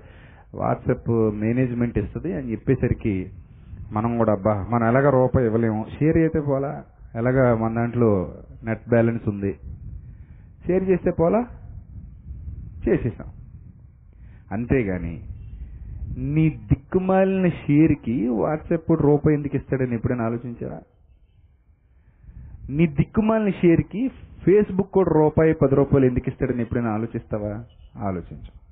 వాట్సాప్ 0.55 1.35
మేనేజ్మెంట్ 1.35 1.97
ఇస్తుంది 1.97 2.33
అని 2.33 2.51
చెప్పేసరికి 2.51 3.29
మనం 3.91 4.17
కూడా 4.17 4.33
అబ్బా 4.33 4.67
మనం 4.69 4.87
ఎలాగ 4.87 5.09
రూపాయి 5.09 5.47
ఇవ్వలేము. 5.47 5.85
షేర్ 5.99 6.17
అయితే 6.17 6.39
పోలా 6.39 6.83
ఎలాగ 7.15 7.53
మన 7.53 7.75
దాంట్లో 7.75 8.35
నెట్ 8.63 8.89
బ్యాలెన్స్ 8.89 9.29
ఉంది. 9.29 9.53
షేర్ 10.67 10.83
చేస్తే 10.83 11.11
పోలా 11.11 11.47
చేసేసాం. 12.89 13.27
అంతేగాని 14.51 15.21
నీ 16.17 16.49
దిక్కుమాలిన 16.49 17.49
షేర్కి 17.49 18.27
వాట్సాప్ 18.27 19.01
రూపాయి 19.01 19.37
ఎందుకు 19.37 19.55
ఇస్తాడని 19.55 19.95
ఎప్పుడైనా 19.95 20.23
ఆలోచించారా? 20.23 20.81
నీ 22.69 22.87
దిక్కుమాలిన 22.87 23.49
షేర్కి 23.49 24.07
ఫేస్బుక్ 24.45 24.91
కూడా 24.91 25.11
రూపాయి 25.13 25.53
పది 25.53 25.75
రూపాయలు 25.75 26.05
ఎందుకు 26.05 26.29
ఇస్తాడని 26.29 26.61
ఎప్పుడైనా 26.61 26.89
ఆలోచిస్తావా? 26.89 27.63
ఆలోచించు. 27.97 28.65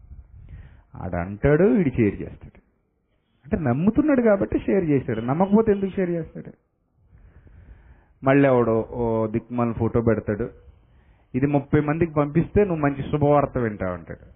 ఆడంటాడు 0.96 1.64
వీడు 1.64 1.90
షేర్ 1.90 2.22
చేస్తాడు. 2.22 2.63
అంటే 3.44 3.58
నమ్ముతున్నాడు 3.58 4.22
కాబట్టి 4.22 4.60
షేర్ 4.60 4.86
చేశాడు. 4.86 5.20
నమ్మకపోతే 5.20 5.72
ఎందుకు 5.72 5.92
షేర్ 5.96 6.10
చేస్తాడు? 6.10 6.52
మళ్ళీ 8.26 8.50
ఎవడో 8.50 8.86
ఓ 8.92 9.28
దిక్మాల 9.28 9.72
ఫోటో 9.72 10.02
పెడతాడు. 10.02 10.50
ఇది 11.36 11.46
ముప్పై 11.46 11.80
మందికి 11.80 12.14
పంపిస్తే 12.14 12.66
నువ్వు 12.66 12.82
మంచి 12.82 13.12
శుభవార్త 13.12 13.58
వింటావు 13.58 13.94
అంటాడు. 13.94 14.34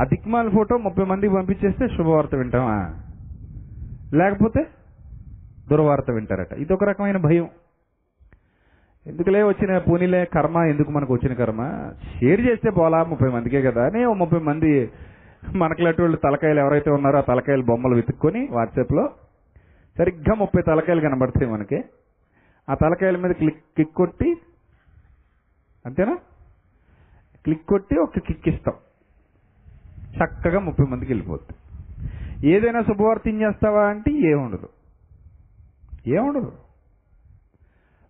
ఆ 0.00 0.04
దిక్మాల 0.04 0.48
ఫోటో 0.48 0.76
ముప్పై 0.76 1.04
మందికి 1.04 1.34
పంపించేస్తే 1.34 1.88
శుభవార్త 1.88 2.34
వింటావా? 2.34 2.94
లేకపోతే 4.14 4.66
దుర్వార్త 5.70 6.10
వింటారట. 6.10 6.52
ఇది 6.52 6.72
ఒక 6.72 6.84
రకమైన 6.84 7.16
భయం. 7.16 7.48
ఎందుకులే 9.06 9.42
వచ్చిన 9.42 9.78
పూనిలే 9.78 10.24
కర్మ 10.24 10.58
ఎందుకు 10.58 10.90
మనకు 10.90 11.14
వచ్చిన 11.14 11.34
కర్మ? 11.34 11.90
షేర్ 12.18 12.40
చేస్తే 12.40 12.70
పోలా 12.70 13.04
ముప్పై 13.04 13.28
మందికే 13.28 13.62
కదా. 13.62 13.84
అని 13.84 14.04
ఓ 14.04 14.12
ముప్పై 14.12 14.38
మంది 14.38 14.90
మనకులాంటి 15.56 16.02
వాళ్ళు 16.02 16.16
తలకాయలు 16.16 16.60
ఎవరైతే 16.60 16.90
ఉన్నారో 16.90 17.18
ఆ 17.18 17.20
తలకాయలు 17.20 17.62
బొమ్మలు 17.62 17.94
వెతుక్కొని 17.94 18.48
వాట్సాప్లో 18.50 19.10
సరిగ్గా 19.98 20.34
ముప్పై 20.34 20.62
తలకాయలు 20.62 21.00
కనబడతాయి 21.00 21.52
మనకి. 21.52 21.82
ఆ 22.70 22.74
తలకాయల 22.74 23.16
మీద 23.16 23.30
క్లిక్ 23.30 23.56
క్లిక్ 23.56 23.94
కొట్టి 23.94 24.34
అంతేనా? 25.86 26.18
క్లిక్ 27.44 27.66
కొట్టి 27.66 27.98
ఒక 27.98 28.18
క్లిక్ 28.18 28.48
ఇస్తాం. 28.48 28.74
చక్కగా 30.16 30.60
ముప్పై 30.60 30.86
మందికి 30.90 31.12
వెళ్ళిపోద్ది. 31.12 31.54
ఏదైనా 32.48 32.82
శుభవార్త 32.82 33.28
చేస్తావా 33.28 33.86
అంటే 33.86 34.12
ఏముండదు. 34.12 34.68
ఏముండదు. 36.06 36.52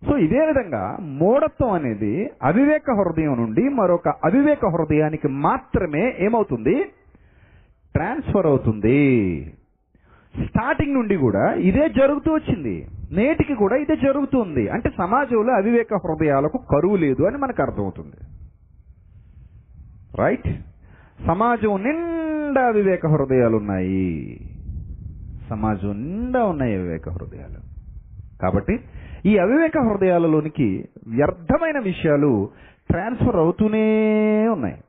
సో 0.09 0.17
ఇదే 0.17 0.45
విధంగా 0.45 0.97
మూఢత్వం 0.99 1.71
అనేది 1.71 2.29
అవివేక 2.43 2.91
హృదయం 2.91 3.33
నుండి 3.33 3.69
మరొక 3.69 4.07
అవివేక 4.07 4.65
హృదయానికి 4.65 5.27
మాత్రమే 5.27 6.15
ఏమవుతుంది? 6.19 6.83
ట్రాన్స్ఫర్ 7.93 8.45
అవుతుంది. 8.45 9.45
స్టార్టింగ్ 10.45 10.93
నుండి 10.93 11.15
కూడా 11.15 11.53
ఇదే 11.53 11.89
జరుగుతూ 11.89 12.33
వచ్చింది. 12.33 12.87
నేటికి 13.11 13.55
కూడా 13.55 13.75
ఇదే 13.75 13.95
జరుగుతుంది. 13.95 14.69
అంటే 14.69 14.89
సమాజంలో 14.97 15.53
అవివేక 15.53 15.93
హృదయాలకు 15.93 16.57
కరువు 16.57 16.95
లేదు 16.95 17.23
అని 17.23 17.37
మనకు 17.37 17.61
అర్థమవుతుంది. 17.61 18.15
రైట్ 20.19 20.47
సమాజం 21.27 21.83
నిండా 21.83 22.69
వివేక 22.69 23.07
హృదయాలు 23.07 23.57
ఉన్నాయి. 23.57 24.39
సమాజం 25.49 26.03
నిండా 26.03 26.43
ఉన్నాయి 26.43 26.77
వివేక 26.77 27.09
హృదయాలు. 27.09 27.71
కాబట్టి 28.41 28.79
ఈ 29.25 29.37
అవివేక 29.37 29.77
హృదయాలలోనికి 29.77 30.85
వ్యర్థమైన 31.07 31.79
విషయాలు 31.79 32.49
ట్రాన్స్ఫర్ 32.89 33.35
అవుతూనే 33.35 34.47
ఉన్నాయి. 34.47 34.83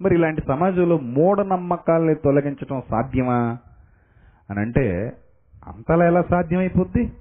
మరి 0.00 0.14
ఇలాంటి 0.14 0.42
సమాజంలో 0.48 0.98
మూఢనమ్మకాల్ని 0.98 2.14
తొలగించడం 2.14 2.82
సాధ్యమా? 2.90 3.58
అని 4.50 4.60
అంటే 4.60 5.12
అంతలా 5.64 6.06
ఎలా 6.06 6.22
సాధ్యమైపోద్ది? 6.22 7.12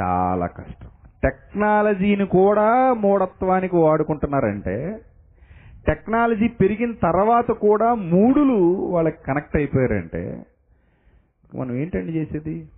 చాలా 0.00 0.46
కష్టం. 0.46 0.88
టెక్నాలజీని 1.22 2.26
కూడా 2.26 2.92
మూఢత్వానికి 2.92 3.76
వాడుకుంటున్నారంటే 3.76 4.98
టెక్నాలజీ 5.86 6.48
పెరిగిన 6.48 6.92
తర్వాత 6.92 7.50
కూడా 7.50 7.94
మూడులు 7.94 8.74
వాళ్ళకి 8.90 9.22
కనెక్ట్ 9.26 9.56
అయిపోయారంటే 9.56 10.46
మనం 11.54 11.76
ఏంటండి 11.76 12.12
చేసేది? 12.12 12.68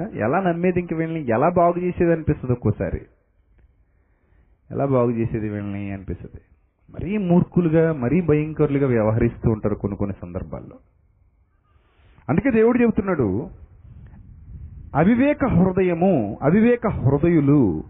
ఎలా 0.00 0.40
నమ్మేది 0.40 0.80
ఇంక 0.80 0.94
వీళ్ళని? 0.94 1.20
ఎలా 1.30 1.48
బాగు 1.48 1.78
చేసేది 1.78 2.12
అనిపిస్తుంది 2.12 2.52
ఒక్కోసారి. 2.52 3.00
ఎలా 4.70 4.84
బాగు 4.84 5.10
చేసేది 5.10 5.48
వీళ్ళని 5.48 5.92
అనిపిస్తుంది. 5.92 6.40
మరీ 6.90 7.16
మూర్ఖులుగా 7.16 7.92
మరీ 7.92 8.20
భయంకరులుగా 8.20 8.86
వ్యవహరిస్తూ 8.86 9.50
ఉంటారు 9.50 9.74
కొన్ని 9.74 9.98
కొన్ని 9.98 10.16
సందర్భాల్లో. 10.22 10.76
అందుకే 12.28 12.50
దేవుడు 12.50 12.82
చెబుతున్నాడు 12.82 13.50
అవివేక 14.94 15.44
హృదయము 15.44 16.38
అవివేక 16.42 16.86
హృదయులు 16.86 17.84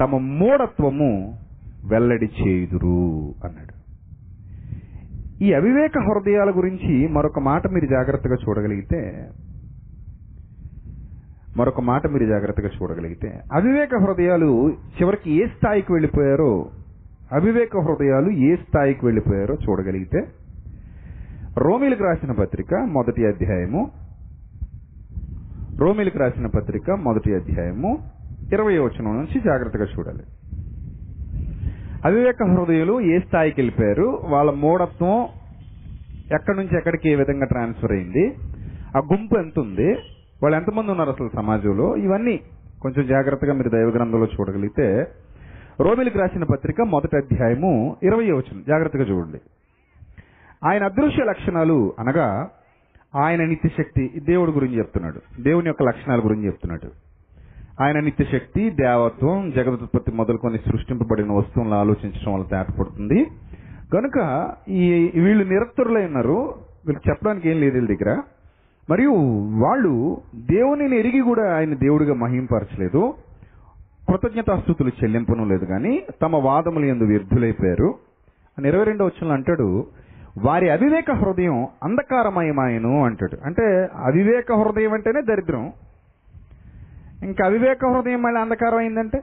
తమ 0.00 0.18
మూఢత్వము 0.18 1.38
వెల్లడి 1.84 2.26
చేయుదురు 2.26 3.34
అన్నాడు. 3.44 3.78
ఈ 5.44 5.52
అవివేక 5.52 5.98
హృదయాల 5.98 6.50
గురించి 6.50 7.08
మరొక 7.08 7.38
మాట 7.38 7.66
మీరు 7.66 7.86
జాగ్రత్తగా 7.86 8.34
చూడగలిగితే 8.34 9.30
మరొక 11.58 11.80
మాట 11.80 12.06
మీరు 12.06 12.26
జాగ్రత్తగా 12.26 12.70
చూడగలిగితే 12.76 13.28
అవివేక 13.52 13.94
హృదయాలు 14.04 14.50
చివరికి 14.96 15.30
ఏ 15.36 15.46
స్థాయికి 15.46 15.92
వెళ్ళిపోయారో 15.92 16.52
అవివేక 17.30 17.76
హృదయాలు 17.78 18.30
ఏ 18.48 18.56
స్థాయికి 18.56 19.06
వెళ్ళిపోయారో 19.06 19.54
చూడగలిగితే 19.64 20.20
రోమిలకు 21.58 22.04
రాసిన 22.04 22.32
పత్రిక 22.32 22.74
మొదటి 22.88 23.26
అధ్యాయము 23.26 23.82
రోమిలకు 25.78 26.18
రాసిన 26.18 26.46
పత్రిక 26.46 26.90
మొదటి 27.00 27.34
అధ్యాయము 27.34 27.90
ఇరవై 28.52 28.78
వచనం 28.78 29.16
నుంచి 29.16 29.40
జాగ్రత్తగా 29.40 29.84
చూడాలి. 29.84 30.22
అవివేక 32.04 32.42
హృదయులు 32.50 33.00
ఏ 33.12 33.18
స్థాయికి 33.18 33.60
వెళ్ళిపోయారు 33.60 34.06
వాళ్ళ 34.28 34.50
మూఢత్వం 34.62 35.16
ఎక్కడి 36.34 36.56
నుంచి 36.58 36.74
ఎక్కడికి 36.78 37.08
ఏ 37.08 37.14
విధంగా 37.14 37.46
ట్రాన్స్ఫర్ 37.46 37.92
అయింది 37.92 38.24
ఆ 38.96 39.00
గుంపు 39.12 39.38
ఎంత 39.38 39.58
ఉంది 39.58 39.90
వాళ్ళు 40.42 40.58
ఎంతమంది 40.58 40.90
ఉన్నారు 40.90 41.10
అసలు 41.10 41.30
సమాజంలో? 41.36 41.96
ఇవన్నీ 41.96 42.40
కొంచెం 42.82 43.06
జాగ్రత్తగా 43.06 43.52
మీరు 43.52 43.68
దైవ 43.68 43.88
గ్రంథంలో 43.88 44.26
చూడగలిగితే 44.26 45.06
రోమిలకు 45.80 46.18
రాసిన 46.18 46.44
పత్రిక 46.44 46.80
మొదటి 46.80 47.16
అధ్యాయము 47.16 47.96
ఇరవై 48.02 48.30
వచనం. 48.30 48.64
జాగ్రత్తగా 48.68 49.02
చూడండి. 49.02 49.38
ఆయన 50.68 50.84
అదృశ్య 50.84 51.24
లక్షణాలు 51.24 51.92
అనగా 51.98 52.50
ఆయన 53.16 53.44
నిత్యశక్తి 53.44 54.10
దేవుడి 54.28 54.52
గురించి 54.52 54.78
చెప్తున్నాడు. 54.78 55.42
దేవుని 55.42 55.66
యొక్క 55.66 55.82
లక్షణాల 55.82 56.20
గురించి 56.24 56.46
చెప్తున్నాడు. 56.46 56.90
ఆయన 57.82 58.00
నిత్యశక్తి 58.00 58.70
దేవత్వం 58.70 59.50
జగదుత్పత్తి 59.50 60.12
మొదలుకొని 60.12 60.58
సృష్టింపబడిన 60.58 61.32
వస్తువులను 61.32 61.74
ఆలోచించడం 61.74 62.32
వల్ల 62.32 62.44
తేటపడుతుంది. 62.44 63.24
కనుక 63.92 64.48
ఈ 64.68 65.10
వీళ్ళు 65.14 65.44
నిరక్తులై 65.44 66.06
ఉన్నారు. 66.06 66.54
వీళ్ళకి 66.86 67.10
చెప్పడానికి 67.10 67.50
ఏం 67.50 67.60
లేదు 67.60 67.74
వీళ్ళ 67.74 67.88
దగ్గర. 67.88 68.22
మరియు 68.90 69.10
వాళ్ళు 69.60 70.20
దేవునిని 70.34 70.98
ఎరిగి 70.98 71.20
కూడా 71.20 71.56
ఆయన 71.56 71.74
దేవుడిగా 71.74 72.14
మహింపరచలేదు. 72.14 73.14
కృతజ్ఞతాస్థుతులు 74.08 74.88
చెల్లింపను 74.88 75.44
లేదు 75.44 75.64
కానీ 75.64 76.02
తమ 76.22 76.36
వాదములు 76.36 76.84
ఎందు 76.84 77.04
వ్యర్థులైపోయారు. 77.04 77.94
ఇరవై 78.66 78.84
రెండో 78.84 79.04
వచ్చిన 79.04 79.32
అంటాడు 79.32 79.86
వారి 80.38 80.70
అవివేక 80.70 81.10
హృదయం 81.10 81.66
అంధకారమయమాయను 81.82 83.04
అంటాడు. 83.04 83.38
అంటే 83.44 83.88
అవివేక 83.96 84.52
హృదయం 84.52 84.92
అంటేనే 84.92 85.22
దరిద్రం. 85.22 85.72
ఇంకా 87.22 87.44
అవివేక 87.44 87.86
హృదయం 87.86 88.22
మళ్ళీ 88.22 88.40
అంధకారం 88.40 88.78
అయిందంటే 88.78 89.18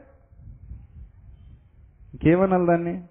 ఇంకేమనాలి 2.13 2.65
దాన్ని? 2.67 3.03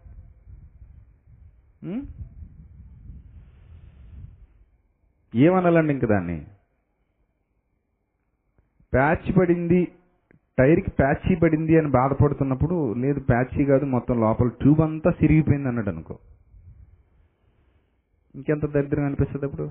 ఏమనాలండి 5.35 5.93
ఇంక 5.93 6.05
దాన్ని? 6.05 6.47
ప్యాచ్ 8.93 9.39
పడింది 9.39 9.89
టైర్కి 10.59 10.91
ప్యాచీ 10.91 11.35
పడింది 11.35 11.79
అని 11.79 11.91
బాధపడుతున్నప్పుడు 11.91 12.93
లేదు 12.93 13.21
ప్యాచీ 13.21 13.65
కాదు 13.65 13.85
మొత్తం 13.85 14.21
లోపల 14.21 14.49
ట్యూబ్ 14.49 14.81
అంతా 14.81 15.11
సిరిగిపోయింది 15.11 15.69
అన్నాడు 15.69 15.91
అనుకో. 15.91 16.19
ఇంకెంత 18.35 18.67
దరిద్రం 18.67 19.05
అనిపిస్తుంది 19.05 19.45
అప్పుడు? 19.45 19.71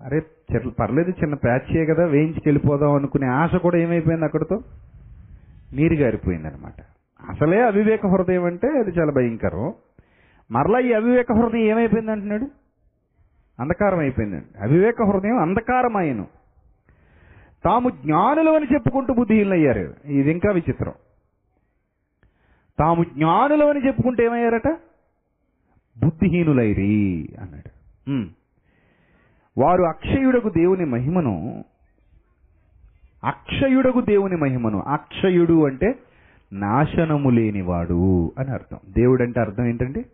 అరే 0.00 0.22
చెట్లు 0.54 0.70
పర్లేదు 0.70 1.10
చిన్న 1.10 1.34
ప్యాచే 1.34 1.86
కదా 1.86 2.04
వేయించి 2.04 2.42
వెళ్ళిపోదాం 2.46 2.94
అనుకునే 2.94 3.26
ఆశ 3.26 3.54
కూడా 3.54 3.78
ఏమైపోయింది 3.78 4.24
అక్కడితో? 4.24 4.60
నీరు 5.72 5.94
గారిపోయింది 5.94 6.48
అనమాట 6.48 6.80
అసలే 7.30 7.62
అవివేక 7.62 8.06
హృదయం 8.06 8.44
అంటే 8.44 8.68
అది 8.68 8.90
చాలా 8.90 9.12
భయంకరం. 9.12 9.74
మరలా 10.50 10.78
ఈ 10.78 10.92
అవివేక 10.92 11.32
హృదయం 11.32 11.66
ఏమైపోయింది 11.66 12.10
అంటున్నాడు? 12.10 12.46
అంధకారం 13.60 13.98
అయిపోయిందండి 13.98 14.58
అవివేక 14.58 15.02
హృదయం 15.02 15.38
అంధకారమాయను. 15.38 16.26
తాము 17.64 17.88
జ్ఞానులు 17.90 18.50
అని 18.50 18.66
చెప్పుకుంటూ 18.74 19.14
బుద్ధిహీనులు 19.14 19.54
అయ్యారు 19.54 19.94
ఇది 20.04 20.30
ఇంకా 20.30 20.50
విచిత్రం. 20.52 20.92
తాము 22.78 23.04
జ్ఞానులు 23.04 23.64
అని 23.64 23.86
చెప్పుకుంటే 23.86 24.24
ఏమయ్యారట? 24.24 24.68
బుద్ధిహీనులైరి 26.04 27.28
అన్నాడు. 27.40 27.70
వారు 29.58 29.82
అక్షయుడకు 29.82 30.48
దేవుని 30.48 30.84
మహిమను 30.84 31.64
అక్షయుడకు 33.24 34.00
దేవుని 34.00 34.36
మహిమను 34.36 34.78
అక్షయుడు 34.82 35.66
అంటే 35.66 35.98
నాశనము 36.52 37.30
లేనివాడు 37.30 38.32
అని 38.38 38.50
అర్థం. 38.50 38.78
దేవుడు 38.88 39.22
అంటే 39.22 39.40
అర్థం 39.40 39.64
ఏంటండి? 39.66 40.04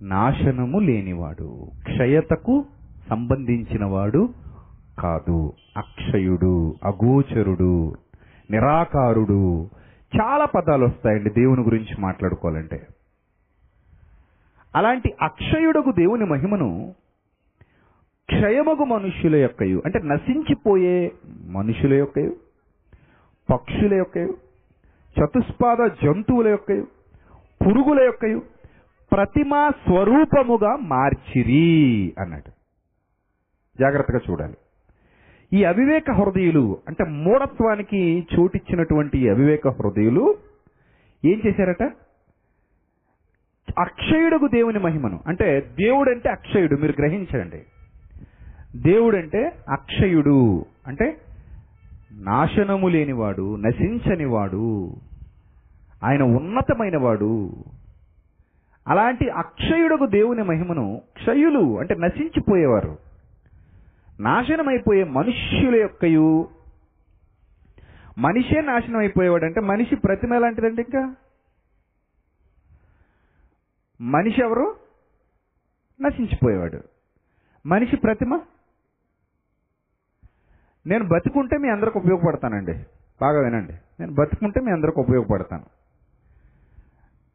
నాశనము 0.00 0.78
లేనివాడు 0.78 1.48
క్షయతకు 1.84 2.54
సంబంధించినవాడు 3.10 4.22
కాదు. 4.98 5.38
అక్షయుడు 5.76 6.54
అగోచరుడు 6.84 7.72
నిరాకారుడు 8.50 9.40
చాలా 10.12 10.44
పదాలు 10.44 10.84
వస్తాయండి 10.84 11.30
దేవుని 11.30 11.62
గురించి 11.62 11.94
మాట్లాడుకోవాలంటే. 12.00 12.78
అలాంటి 14.74 15.14
అక్షయుడకు 15.20 15.92
దేవుని 15.92 16.24
మహిమను 16.24 16.94
క్షయమగు 18.28 18.84
మనుష్యుల 18.84 19.36
యొక్కయు 19.36 19.78
అంటే 19.86 19.98
నశించిపోయే 20.04 20.96
మనుషుల 21.50 21.94
యొక్కయు 21.94 22.32
పక్షుల 23.48 23.94
యొక్కయు 23.94 24.32
చతుష్పాద 25.16 25.86
జంతువుల 26.02 26.48
యొక్కయు 26.48 26.84
పురుగుల 27.60 28.00
యొక్కయు 28.00 28.40
ప్రతిమా 29.16 29.70
స్వరూపముగా 29.70 30.76
మార్చిరి 30.76 32.14
అన్నాడు. 32.18 32.50
జాగ్రత్తగా 33.80 34.20
చూడాలి. 34.30 34.54
ఈ 35.52 35.64
అవివేక 35.64 36.10
హృదయులు 36.10 36.76
అంటే 36.88 37.04
మూఢత్వానికి 37.04 38.26
చోటిచ్చినటువంటి 38.34 39.28
అవివేక 39.28 39.68
హృదయులు 39.68 40.34
ఏం 41.24 41.40
చేశారట? 41.46 41.82
అక్షయుడుకు 43.78 44.46
దేవుని 44.46 44.78
మహిమను 44.78 45.20
అంటే 45.26 45.60
దేవుడు 45.60 46.10
అంటే 46.10 46.28
అక్షయుడు 46.28 46.76
మీరు 46.76 46.94
గ్రహించండి. 47.00 47.62
దేవుడు 48.76 49.16
అంటే 49.16 49.52
అక్షయుడు 49.68 50.64
అంటే 50.86 51.16
నాశనము 52.12 52.88
లేనివాడు 52.88 53.56
నశించనివాడు 53.56 54.96
ఆయన 56.04 56.22
ఉన్నతమైన 56.22 56.96
వాడు 56.96 57.50
అలాంటి 58.88 59.30
అక్షయుడకు 59.30 60.06
దేవుని 60.06 60.42
మహిమను 60.42 61.02
క్షయులు 61.14 61.80
అంటే 61.80 61.94
నశించిపోయేవారు. 61.94 62.98
నాశనమైపోయే 64.20 65.04
మనుష్యుల 65.04 65.76
యొక్కయు. 65.76 66.48
మనిషే 68.18 68.60
నాశనం 68.60 68.98
అయిపోయేవాడు 68.98 69.44
అంటే 69.44 69.60
మనిషి 69.60 69.96
ప్రతిమ 69.96 70.34
ఎలాంటిదండి 70.34 70.82
ఇంకా? 70.82 71.14
మనిషి 74.00 74.42
ఎవరు? 74.42 74.76
నశించిపోయేవాడు. 76.00 76.80
మనిషి 77.66 77.96
ప్రతిమ? 77.96 78.40
నేను 80.86 81.04
బతుకుంటే 81.08 81.58
మీ 81.58 81.68
అందరికి 81.68 81.98
ఉపయోగపడతానండి. 81.98 82.72
బాగా 83.20 83.40
వినండి. 83.40 83.72
నేను 83.72 84.14
బతుకుంటే 84.14 84.60
మీ 84.60 84.72
అందరికి 84.72 85.00
ఉపయోగపడతాను. 85.00 85.85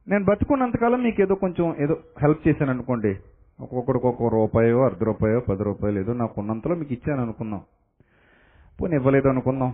నేను 0.08 0.26
బతుకున్నంతకాలం 0.26 1.04
మీకు 1.04 1.22
ఏదో 1.22 1.36
కొంచెం 1.36 1.76
ఏదో 1.80 1.98
హెల్ప్ 2.22 2.48
చేశాను 2.48 2.72
అనుకోండి 2.72 3.16
ఒక్కొక్కడికి 3.60 4.08
ఒక్కొక్క 4.08 4.36
రూపాయో 4.36 4.86
అర్ధ 4.86 5.04
రూపాయో 5.04 5.40
పది 5.40 5.64
రూపాయలు 5.64 6.00
ఏదో 6.00 6.14
నాకు 6.14 6.34
ఉన్నంతలో 6.38 6.76
మీకు 6.76 6.94
ఇచ్చాను 6.94 7.22
అనుకుందాం 7.22 7.62
పోనీ 8.82 8.96
ఇవ్వలేదు 8.96 9.28
అనుకుందాం 9.28 9.74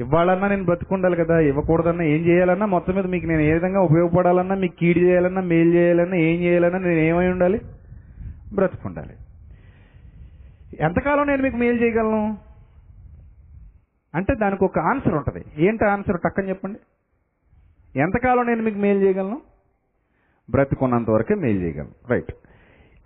ఇవ్వాలన్నా 0.00 0.48
నేను 0.48 0.64
బతుకుండాలి 0.64 1.16
కదా 1.16 1.38
ఇవ్వకూడదన్నా 1.38 2.04
ఏం 2.04 2.26
చేయాలన్నా 2.26 2.66
మొత్తం 2.66 2.94
మీద 2.94 3.06
మీకు 3.06 3.26
నేను 3.26 3.40
ఏ 3.40 3.52
విధంగా 3.52 3.80
ఉపయోగపడాలన్నా 3.80 4.54
మీకు 4.54 4.76
కీడు 4.76 4.98
చేయాలన్నా 4.98 5.40
మేలు 5.40 5.74
చేయాలన్నా 5.74 6.16
ఏం 6.16 6.42
చేయాలన్నా 6.42 6.78
నేను 6.78 7.00
ఏమై 7.00 7.26
ఉండాలి? 7.26 7.60
బ్రతుకుండాలి. 8.54 9.14
ఎంతకాలం 10.80 11.26
నేను 11.26 11.42
మీకు 11.42 11.56
మేలు 11.56 11.82
చేయగలను? 11.82 12.38
అంటే 14.14 14.34
దానికి 14.34 14.64
ఒక 14.64 14.78
ఆన్సర్ 14.78 15.14
ఉంటుంది. 15.14 15.44
ఏంటి 15.58 15.84
ఆన్సర్ 15.84 16.20
టక్కని 16.24 16.48
చెప్పండి. 16.48 16.78
ఎంతకాలం 17.96 18.46
నేను 18.46 18.62
మీకు 18.62 18.78
మేలు 18.78 18.98
చేయగలను? 18.98 19.40
బ్రతుకున్నంత 20.50 21.10
వరకే 21.10 21.34
మేలు 21.34 21.58
చేయగలను. 21.58 21.90
రైట్ 22.10 22.32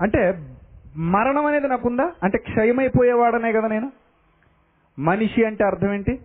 అంటే 0.02 0.48
మరణం 0.96 1.46
అనేది 1.46 1.68
నాకుందా? 1.68 2.12
అంటే 2.22 2.38
క్షయమైపోయేవాడనే 2.38 3.52
కదా 3.52 3.68
నేను? 3.68 3.92
మనిషి 4.98 5.44
అంటే 5.44 5.64
అర్థం 5.64 5.94
ఏంటి 5.94 6.16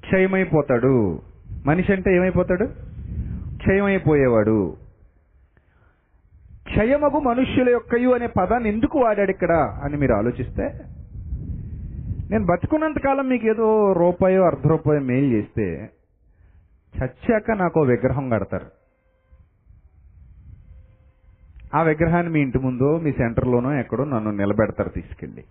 క్షయమైపోతాడు. 0.00 1.22
మనిషి 1.66 1.92
అంటే 1.92 2.16
ఏమైపోతాడు? 2.16 2.64
క్షయమైపోయేవాడు. 3.56 4.76
క్షయమగు 6.64 7.18
మనుష్యుల 7.18 7.68
యొక్కయు 7.68 8.10
అనే 8.10 8.26
పదాన్ని 8.26 8.68
ఎందుకు 8.68 8.98
వాడాడు 8.98 9.30
ఇక్కడ 9.30 9.80
అని 9.82 9.96
మీరు 9.96 10.12
ఆలోచిస్తే 10.12 10.80
నేను 12.30 12.46
బతుకున్నంత 12.46 12.98
కాలం 12.98 13.28
మీకు 13.28 13.46
ఏదో 13.46 13.92
రూపాయో 13.92 14.42
అర్ధ 14.42 14.66
రూపాయో 14.66 15.00
మెయిల్ 15.00 15.32
చేస్తే 15.32 15.90
చచ్చాక 17.04 17.50
నాకు 17.50 17.80
విగ్రహం 17.80 18.30
కడతారు. 18.30 18.66
ఆ 21.74 21.82
విగ్రహాన్ని 21.82 22.32
మీ 22.32 22.40
ఇంటి 22.40 22.58
ముందో 22.58 22.98
మీ 22.98 23.12
సెంటర్లోనో 23.12 23.72
ఎక్కడో 23.72 24.04
నన్ను 24.04 24.30
నిలబెడతారు 24.30 24.88
తీసుకెళ్ళి. 24.88 25.44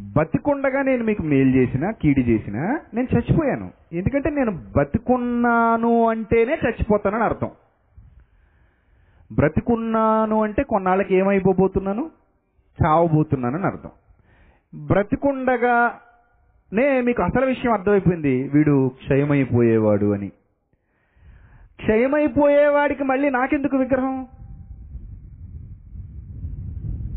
బతికుండగా 0.00 0.82
నేను 0.82 1.04
మీకు 1.04 1.22
మేలు 1.22 1.56
చేసినా 1.56 1.90
కీడి 1.90 2.20
చేసినా 2.20 2.80
నేను 2.94 3.16
చచ్చిపోయాను. 3.16 3.70
ఎందుకంటే 3.92 4.30
నేను 4.30 4.50
బతికున్నాను 4.76 6.08
అంటేనే 6.08 6.52
చచ్చిపోతానని 6.52 7.22
అర్థం. 7.22 7.50
బ్రతికున్నాను 9.32 10.42
అంటే 10.42 10.62
కొన్నాళ్ళకి 10.62 11.14
ఏమైపోబోతున్నాను? 11.14 12.10
చావబోతున్నానని 12.84 13.66
అర్థం. 13.66 13.90
బ్రతికుండగా 14.86 16.00
నే 16.72 17.00
మీకు 17.00 17.22
అసలు 17.22 17.46
విషయం 17.46 17.72
అర్థమైపోయింది. 17.72 18.50
వీడు 18.54 18.88
క్షయమైపోయేవాడు 18.88 20.12
అని. 20.12 20.28
క్షయమైపోయేవాడికి 21.76 23.04
మళ్ళీ 23.04 23.30
నాకెందుకు 23.30 23.76
విగ్రహం? 23.76 24.26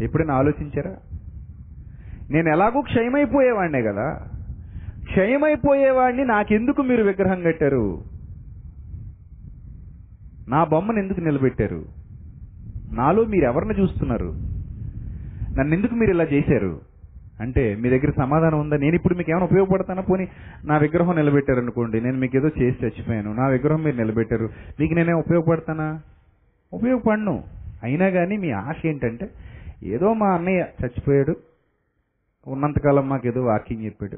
ఎప్పుడైనా 0.04 0.34
ఆలోచించారా? 0.34 0.96
నేను 2.30 2.50
ఎలాగో 2.50 2.82
క్షయమైపోయేవాడినే 2.82 3.82
కదా. 3.82 4.28
క్షయమైపోయేవాడిని 5.04 6.26
నాకెందుకు 6.26 6.82
మీరు 6.82 7.04
విగ్రహం 7.04 7.44
కట్టారు? 7.44 8.04
నా 10.48 10.64
బొమ్మను 10.64 11.00
ఎందుకు 11.00 11.20
నిలబెట్టారు? 11.20 11.86
నాలో 12.92 13.24
మీరు 13.24 13.46
ఎవరిని 13.46 13.82
చూస్తున్నారు? 13.82 14.34
నన్ను 15.60 15.76
ఎందుకు 15.76 15.96
మీరు 15.96 16.12
ఇలా 16.12 16.24
చేశారు? 16.24 16.85
అంటే 17.40 17.76
మీ 17.76 17.90
దగ్గర 17.90 18.12
సమాధానం 18.18 18.60
ఉందా? 18.60 18.78
నేను 18.78 18.96
ఇప్పుడు 18.96 19.16
మీకు 19.16 19.32
ఏమైనా 19.32 19.46
ఉపయోగపడతానా? 19.46 20.02
పోనీ 20.02 20.28
నా 20.64 20.78
విగ్రహం 20.78 21.16
నిలబెట్టారు 21.16 21.60
అనుకోండి. 21.60 22.02
నేను 22.02 22.18
మీకు 22.18 22.38
ఏదో 22.38 22.48
చేసి 22.48 22.86
చచ్చిపోయాను. 22.86 23.34
నా 23.34 23.48
విగ్రహం 23.48 23.84
మీరు 23.84 23.96
నిలబెట్టారు. 23.96 24.50
మీకు 24.80 24.94
నేనే 24.94 25.14
ఉపయోగపడతానా? 25.14 26.02
ఉపయోగపడను. 26.74 27.44
అయినా 27.84 28.10
కానీ 28.10 28.38
మీ 28.38 28.52
ఆశ 28.52 28.76
ఏంటంటే 28.86 29.30
ఏదో 29.84 30.14
మా 30.14 30.28
అన్నయ్య 30.28 30.66
చచ్చిపోయాడు. 30.84 31.36
ఉన్నంతకాలం 32.48 33.10
మాకు 33.10 33.28
ఏదో 33.28 33.46
వాకింగ్ 33.46 33.86
చెప్పాడు 33.86 34.18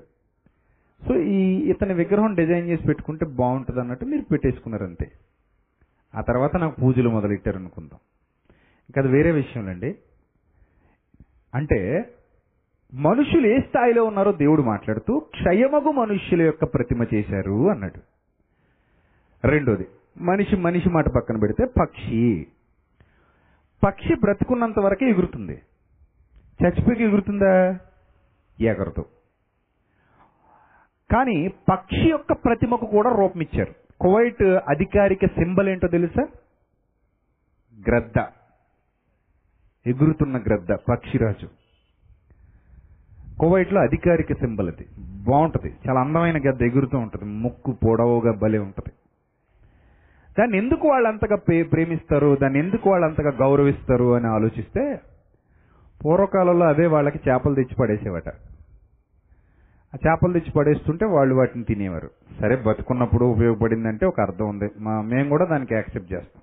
సో 1.07 1.15
ఈ 1.15 1.69
ఇతని 1.71 1.93
విగ్రహం 1.93 2.35
డిజైన్ 2.35 2.67
చేసి 2.67 2.83
పెట్టుకుంటే 2.87 3.25
బాగుంటుంది 3.25 3.79
అన్నట్టు 3.79 4.05
మీరు 4.05 4.21
పెట్టేసుకున్నారు 4.31 4.83
అంతే. 4.83 5.11
ఆ 6.15 6.21
తర్వాత 6.21 6.57
నాకు 6.57 6.81
పూజలు 6.81 7.09
మొదలెట్టారు 7.09 7.57
అనుకుందాం 7.57 7.99
ఇంకా 8.89 9.01
అది 9.01 9.11
వేరే 9.11 9.31
విషయంలండి 9.31 9.95
అంటే 11.55 11.79
మనుషులు 12.93 13.47
ఏ 13.47 13.59
స్థాయిలో 13.59 14.05
ఉన్నారో 14.05 14.31
దేవుడు 14.31 14.61
మాట్లాడుతూ 14.61 15.19
క్షయమగు 15.19 15.91
మనుష్యుల 15.91 16.41
యొక్క 16.41 16.63
ప్రతిమ 16.63 17.05
చేశారు 17.13 17.69
అన్నాడు. 17.69 17.99
రెండోది 19.47 19.87
మనిషి 20.17 20.55
మనిషి 20.55 20.89
మాట 20.89 21.05
పక్కన 21.09 21.37
పెడితే 21.37 21.65
పక్షి. 21.65 22.47
పక్షి 23.83 24.15
బ్రతుకున్నంత 24.15 24.79
వరకే 24.79 25.09
ఎగురుతుంది. 25.09 25.61
చచ్చిపోయి 26.63 27.03
ఎగురుతుందా? 27.03 27.79
ఎగరదు. 28.59 29.05
కానీ 31.11 31.47
పక్షి 31.47 32.09
యొక్క 32.09 32.33
ప్రతిమకు 32.33 32.85
కూడా 32.85 33.15
రూపం 33.15 33.41
ఇచ్చారు. 33.41 33.73
కువైట్ 34.01 34.43
అధికారిక 34.43 35.25
సింబల్ 35.25 35.69
ఏంటో 35.69 35.87
తెలుసా? 35.87 36.27
గ్రద్ద. 37.87 38.25
ఎగురుతున్న 39.87 40.37
గ్రద్ద 40.37 40.71
పక్షిరాజు. 40.71 41.66
కువైట్లో 43.39 43.81
అధికారిక 43.81 44.33
సింబల్ 44.33 44.67
అది. 44.67 44.87
బాగుంటుంది. 44.99 45.73
చాలా 45.89 46.01
అందమైన 46.01 46.49
గద్ద 46.49 46.61
ఎగురుతూ 46.61 46.97
ఉంటుంది. 46.97 47.33
ముక్కు 47.33 47.71
పొడవుగా 47.71 48.31
భలే 48.31 48.57
ఉంటుంది. 48.57 48.91
దాన్ని 50.39 50.57
ఎందుకు 50.57 50.87
వాళ్ళు 50.87 51.07
అంతగా 51.07 51.35
ప్రేమిస్తారు? 51.63 52.37
దాన్ని 52.41 52.59
ఎందుకు 52.59 52.89
వాళ్ళు 52.89 53.07
అంతగా 53.07 53.29
గౌరవిస్తారు 53.29 54.15
అని 54.15 54.27
ఆలోచిస్తే 54.27 54.99
పూర్వకాలంలో 56.05 56.65
అదే 56.65 56.85
వాళ్ళకి 56.85 57.19
చేపలు 57.29 57.55
తెచ్చి 57.55 57.75
పడేసేవట. 57.75 58.29
ఆ 59.95 59.97
చేపలు 60.07 60.33
తెచ్చి 60.33 60.51
పడేస్తుంటే 60.51 61.05
వాళ్ళు 61.05 61.35
వాటిని 61.35 61.63
తినేవారు. 61.63 62.09
సరే 62.39 62.55
బతుకున్నప్పుడు 62.55 63.25
ఉపయోగపడిందంటే 63.25 64.05
ఒక 64.05 64.21
అర్థం 64.21 64.49
ఉంది. 64.49 64.69
మా 64.79 65.01
మేము 65.01 65.29
కూడా 65.29 65.45
దానికి 65.45 65.73
యాక్సెప్ట్ 65.73 66.13
చేస్తాం. 66.13 66.41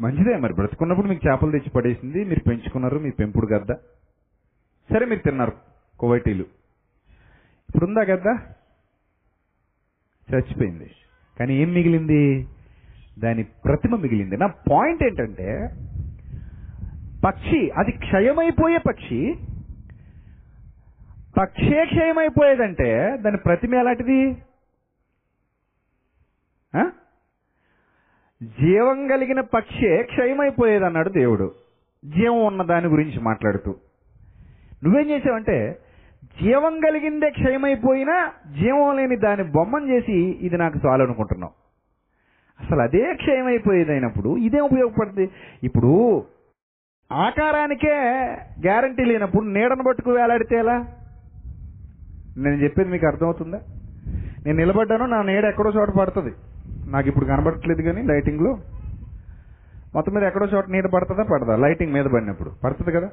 మంచిదే 0.00 0.36
మరి. 0.36 0.54
బ్రతుకున్నప్పుడు 0.54 1.06
మీకు 1.06 1.28
చేపలు 1.28 1.50
తెచ్చి 1.50 1.70
పడేసింది 1.70 2.24
మీరు 2.24 2.40
పెంచుకున్నారు 2.48 2.98
మీ 2.98 3.10
పెంపుడు 3.10 3.46
గద్ద. 3.46 3.72
సరే 4.92 5.06
మీరు 5.06 5.20
తిన్నారు 5.20 5.52
కువైటీలు. 6.00 6.44
ఇప్పుడు 7.68 7.86
ఉందా 7.86 8.04
కదా 8.04 8.32
చచ్చిపోయింది. 10.34 10.90
కానీ 11.40 11.54
ఏం 11.54 11.72
మిగిలింది? 11.72 12.48
దాని 13.18 13.44
ప్రతిమ 13.44 13.96
మిగిలింది. 13.96 14.36
నా 14.36 14.46
పాయింట్ 14.46 15.02
ఏంటంటే 15.02 15.68
పక్షి 17.24 17.70
అది 17.70 17.92
క్షయమైపోయే 17.92 18.78
పక్షి 18.78 19.34
పక్షే 21.40 21.84
క్షయమైపోయేదంటే 21.84 23.16
దాని 23.16 23.36
ప్రతిమ 23.36 23.74
ఎలాంటిది? 23.74 24.42
జీవం 28.42 29.08
కలిగిన 29.08 29.40
పక్షే 29.40 30.02
క్షయమైపోయేది 30.02 30.84
అన్నాడు 30.84 31.08
దేవుడు. 31.08 31.54
జీవం 32.04 32.46
ఉన్న 32.46 32.62
దాని 32.62 32.86
గురించి 32.86 33.20
మాట్లాడుతూ. 33.20 33.74
నువ్వేం 34.84 35.10
చేసావంటే 35.10 35.78
జీవం 36.42 36.80
కలిగిందే 36.80 37.30
క్షయమైపోయినా 37.30 38.32
జీవం 38.62 38.96
లేని 38.96 39.16
దాని 39.16 39.42
బొమ్మను 39.42 39.86
చేసి 39.86 40.18
ఇది 40.18 40.58
నాకు 40.58 40.80
చాలు 40.86 41.02
అనుకుంటున్నావు. 41.02 41.52
అసలు 42.64 42.80
అదే 42.80 43.14
క్షయమైపోయేది 43.14 43.92
అయినప్పుడు 43.92 44.36
ఇదేం 44.36 44.64
ఉపయోగపడుతుంది? 44.64 45.30
ఇప్పుడు 45.62 46.24
ఆకారానికే 47.12 47.92
గ్యారంటీ 48.60 49.04
లేనప్పుడు 49.04 49.44
నీడను 49.44 49.82
పట్టుకు 49.82 50.10
వేలాడితే 50.10 50.56
ఎలా? 50.56 50.86
నేను 52.36 52.54
చెప్పేది 52.54 52.90
మీకు 52.90 53.06
అర్థమవుతుందా? 53.06 53.60
నేను 54.46 54.58
నిలబడ్డాను 54.58 55.06
నా 55.06 55.22
నీడ 55.22 55.44
ఎక్కడో 55.44 55.70
చోట 55.70 55.88
పడుతుంది. 55.90 56.34
నాకు 56.90 57.08
ఇప్పుడు 57.08 57.24
కనబడట్లేదు 57.24 57.82
కానీ 57.82 58.02
లైటింగ్లో. 58.02 58.58
మొత్తం 59.94 60.12
మీద 60.12 60.24
ఎక్కడో 60.24 60.46
చోట 60.46 60.68
నీడ 60.68 60.86
పడుతుందా? 60.86 61.22
పడదా. 61.22 61.56
లైటింగ్ 61.56 61.92
మీద 61.92 62.04
పడినప్పుడు. 62.04 62.50
పడుతుంది 62.64 62.92
కదా? 62.92 63.10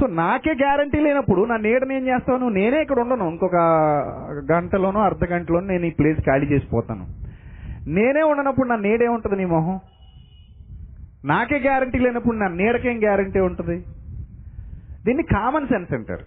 సో 0.00 0.06
నాకే 0.06 0.50
గ్యారంటీ 0.50 1.00
లేనప్పుడు 1.00 1.44
నా 1.44 1.56
నీడని 1.56 1.96
ఏం 1.96 2.08
చేస్తాను? 2.08 2.48
నేనే 2.48 2.82
ఇక్కడ 2.82 3.00
ఉండను. 3.00 3.24
ఇంకొక 3.24 3.56
గంటలోనో 4.52 5.00
అర్ధ 5.00 5.24
గంటలోనో 5.24 5.66
నేను 5.66 5.86
ఈ 5.86 5.90
ప్లేస్ 5.90 6.20
ఖాళీ 6.20 6.46
చేసిపోతాను 6.46 7.06
నేనే 7.88 8.22
ఉండనప్పుడు 8.22 8.68
నా 8.68 8.76
నీడే 8.76 9.08
ఉంటుంది 9.08 9.36
నీ 9.36 9.44
మొహం? 9.44 9.80
నాకే 11.24 11.58
గ్యారంటీ 11.58 11.98
లేనప్పుడు 11.98 12.36
నా 12.36 12.48
నీడకేం 12.48 12.98
గ్యారంటీ 12.98 13.40
ఉంటుంది? 13.40 13.76
దీన్ని 15.04 15.22
కామన్ 15.22 15.66
సెన్స్ 15.66 15.92
అంటారు. 15.92 16.24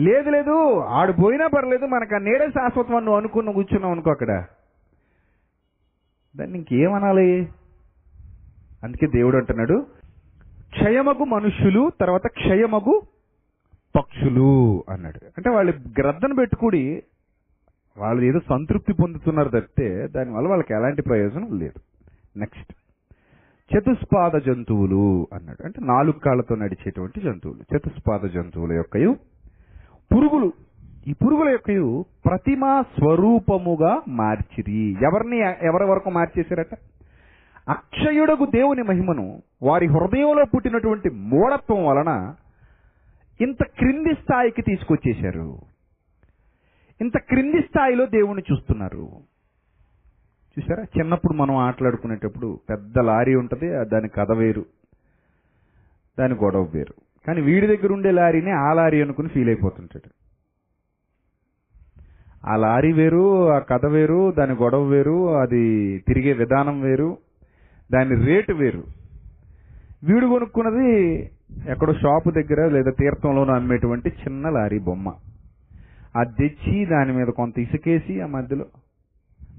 లేదు 0.00 0.30
లేదు 0.30 0.78
ఆడు 0.80 1.12
పోయినా 1.12 1.46
పర్లేదు 1.46 1.86
మనకు 1.86 2.14
ఆ 2.14 2.18
నీడే 2.18 2.50
శాశ్వతం 2.50 2.96
అని 2.96 3.04
నువ్వు 3.04 3.20
అనుకున్న 3.20 3.50
కూర్చున్నావు 3.50 3.92
అనుకో 3.92 4.10
అక్కడ. 4.10 4.44
దాన్ని 6.36 6.58
ఇంకేమనాలి 6.58 7.48
అందుకే 8.84 9.06
దేవుడు 9.06 9.36
అంటున్నాడు 9.36 9.86
క్షయమగు 10.72 11.24
మనుష్యులు 11.24 11.90
తర్వాత 12.00 12.26
క్షయమగు 12.26 13.02
పక్షులు 13.96 14.84
అన్నాడు. 14.88 15.20
అంటే 15.24 15.50
వాళ్ళు 15.50 15.72
గ్రద్దను 16.00 16.34
పెట్టుకుడి 16.34 17.02
వాళ్ళు 17.96 18.22
ఏదో 18.22 18.38
సంతృప్తి 18.48 18.92
పొందుతున్నారు 18.92 19.48
తప్పితే 19.48 20.06
దానివల్ల 20.06 20.48
వాళ్ళకి 20.48 20.74
ఎలాంటి 20.74 21.02
ప్రయోజనం 21.02 21.58
లేదు. 21.58 21.80
నెక్స్ట్ 22.38 22.72
చతుస్పాద 23.76 24.30
జంతువులు 24.40 25.28
అన్నాడు. 25.32 25.64
అంటే 25.64 25.84
నాలుగు 25.84 26.12
కాళ్ళతో 26.12 26.54
నడిచేటువంటి 26.54 27.20
జంతువులు. 27.20 27.76
చతుస్పాద 27.76 28.20
జంతువుల 28.20 28.72
యొక్కయు 28.72 29.16
పురుగులు. 30.12 30.52
ఈ 31.06 31.12
పురుగుల 31.12 31.48
యొక్కయు 31.48 32.04
ప్రతిమా 32.24 32.82
స్వరూపముగా 32.82 34.02
మార్చిరి. 34.08 34.96
ఎవరిని 35.02 35.38
ఎవరి 35.66 35.84
వరకు 35.84 36.10
మార్చేశారట? 36.10 36.74
అక్షయుడకు 37.68 38.44
దేవుని 38.44 38.82
మహిమను 38.82 39.42
వారి 39.62 39.86
హృదయంలో 39.86 40.44
పుట్టినటువంటి 40.44 41.10
మూఢత్వం 41.10 41.86
వలన 41.86 42.34
ఇంత 43.40 43.62
క్రింది 43.62 44.14
స్థాయికి 44.14 44.62
తీసుకొచ్చేశారు. 44.62 45.60
ఇంత 47.00 47.18
క్రింది 47.18 47.60
స్థాయిలో 47.60 48.06
దేవుణ్ణి 48.06 48.42
చూస్తున్నారు. 48.52 49.08
చూసారా 50.58 50.82
చిన్నప్పుడు 50.82 51.32
మనం 51.32 51.56
ఆటలాడుకునేటప్పుడు 51.56 52.60
పెద్ద 52.70 52.98
లారీ 52.98 53.34
ఉంటుంది 53.34 53.76
ఆ 53.76 53.82
దాని 53.82 54.08
కథ 54.08 54.32
వేరు 54.32 54.66
దాని 56.18 56.34
గొడవ 56.34 56.62
వేరు. 56.62 56.94
కానీ 57.26 57.40
వీడి 57.40 57.66
దగ్గర 57.66 57.92
ఉండే 57.92 58.10
లారీని 58.10 58.50
ఆ 58.50 58.72
లారీ 58.72 59.02
అనుకుని 59.02 59.28
ఫీల్ 59.28 59.48
అయిపోతుంటాడు. 59.48 60.10
ఆ 62.46 62.56
లారీ 62.56 62.92
వేరు 62.92 63.50
ఆ 63.50 63.58
కథ 63.58 63.86
వేరు 63.86 64.32
దాని 64.32 64.52
గొడవ 64.52 64.84
వేరు 64.84 65.36
అది 65.36 65.98
తిరిగే 65.98 66.32
విధానం 66.32 66.80
వేరు. 66.80 67.18
దాని 67.92 68.26
రేటు 68.26 68.52
వేరు. 68.52 68.84
వీడు 70.04 70.26
కొనుక్కున్నది 70.26 71.22
ఎక్కడో 71.68 71.92
షాపు 71.92 72.30
దగ్గర 72.30 72.68
లేదా 72.68 72.90
తీర్థంలోనూ 72.90 73.52
అమ్మేటువంటి 73.52 74.08
చిన్న 74.08 74.48
లారీ 74.48 74.78
బొమ్మ. 74.78 75.12
అది 76.16 76.30
తెచ్చి 76.38 76.86
దాని 76.86 77.12
మీద 77.12 77.26
కొంత 77.26 77.58
ఇసుకేసి 77.58 78.20
ఆ 78.20 78.26
మధ్యలో 78.26 78.64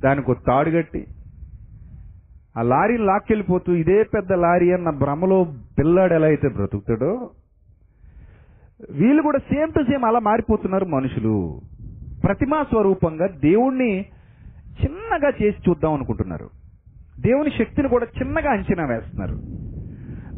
దానికి 0.03 0.31
ఒక 0.31 0.37
తాడు 0.47 0.69
కట్టి 0.69 1.07
ఆ 2.57 2.61
లారీని 2.61 3.05
లాక్కెళ్ళిపోతూ 3.05 3.73
ఇదే 3.73 4.03
పెద్ద 4.03 4.33
లారీ 4.33 4.71
అన్న 4.71 4.89
భ్రమలో 4.89 5.43
పిల్లాడు 5.79 6.13
ఎలా 6.13 6.27
అయితే 6.27 6.49
బ్రతుకుతాడో 6.49 7.29
వీళ్ళు 8.91 9.21
కూడా 9.21 9.37
సేమ్ 9.37 9.73
టు 9.73 9.83
సేమ్ 9.83 10.03
అలా 10.05 10.19
మారిపోతున్నారు 10.19 10.85
మనుషులు. 10.85 11.61
ప్రతిమా 12.23 12.63
స్వరూపంగా 12.63 13.27
దేవుణ్ణి 13.27 13.99
చిన్నగా 14.83 15.29
చేసి 15.29 15.69
చూద్దాం 15.69 15.93
అనుకుంటున్నారు. 15.93 16.62
దేవుని 17.23 17.49
శక్తిని 17.49 17.89
కూడా 17.89 18.05
చిన్నగా 18.05 18.51
అంచనా 18.51 18.85
వేస్తున్నారు. 18.85 19.35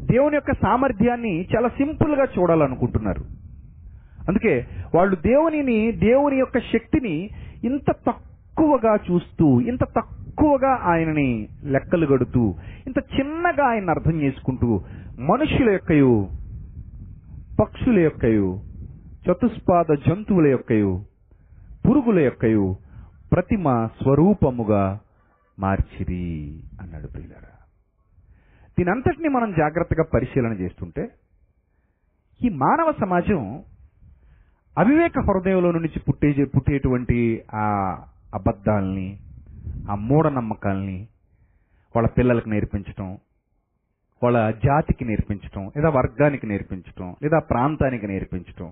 దేవుని 0.06 0.36
యొక్క 0.36 0.54
సామర్థ్యాన్ని 0.54 1.48
చాలా 1.56 1.68
సింపుల్గా 1.68 2.24
చూడాలనుకుంటున్నారు. 2.24 3.24
అందుకే 4.30 4.66
వాళ్ళు 4.96 5.16
దేవునిని 5.16 5.92
దేవుని 5.92 6.38
యొక్క 6.38 6.60
శక్తిని 6.60 7.30
ఇంత 7.64 7.92
తక్కువగా 7.92 8.96
చూస్తూ 8.96 9.62
ఇంత 9.62 9.84
తక్కువగా 9.84 10.80
ఆయనని 10.84 11.48
లెక్కలు 11.64 12.06
గడుతూ 12.06 12.54
ఇంత 12.88 12.98
చిన్నగా 12.98 13.70
ఆయన 13.70 13.90
అర్థం 13.90 14.22
చేసుకుంటూ 14.22 14.82
మనుషుల 15.20 15.70
యొక్కయు 15.70 16.28
పక్షుల 17.60 18.00
యొక్కయు 18.00 18.60
చతుస్పాద 19.32 19.96
జంతువుల 20.08 20.48
యొక్కయు 20.48 21.02
పురుగుల 21.90 22.20
యొక్కయు 22.20 22.76
ప్రతిమ 23.32 23.90
స్వరూపముగా 24.04 25.00
మార్చిరి. 25.60 26.60
అన్నాడు 26.96 27.10
ప్రియులరా. 27.14 27.52
దీనంతటిని 28.78 29.30
మనం 29.36 29.50
జాగ్రత్తగా 29.60 30.04
పరిశీలన 30.14 30.54
చేస్తుంటే 30.62 31.04
ఈ 32.42 32.50
మానవ 32.64 32.90
సమాజం 33.04 33.42
అవివేక 34.78 35.20
హృదయంలో 35.28 35.70
నుంచి 35.76 36.00
పుట్టే 36.08 36.30
పుట్టేటువంటి 36.56 37.18
ఆ 37.56 37.66
అబద్ధాలని 38.34 39.08
ఆ 39.90 39.96
మూఢనమ్మకాల్ని 40.08 40.98
వాళ్ళ 41.96 42.08
పిల్లలకు 42.18 42.50
నేర్పించటం 42.54 43.10
వాళ్ళ 44.22 44.38
జాతికి 44.66 45.04
నేర్పించటం 45.10 45.64
లేదా 45.76 45.90
వర్గానికి 45.98 46.46
నేర్పించటం 46.52 47.08
లేదా 47.24 47.40
ప్రాంతానికి 47.52 48.08
నేర్పించటం 48.14 48.70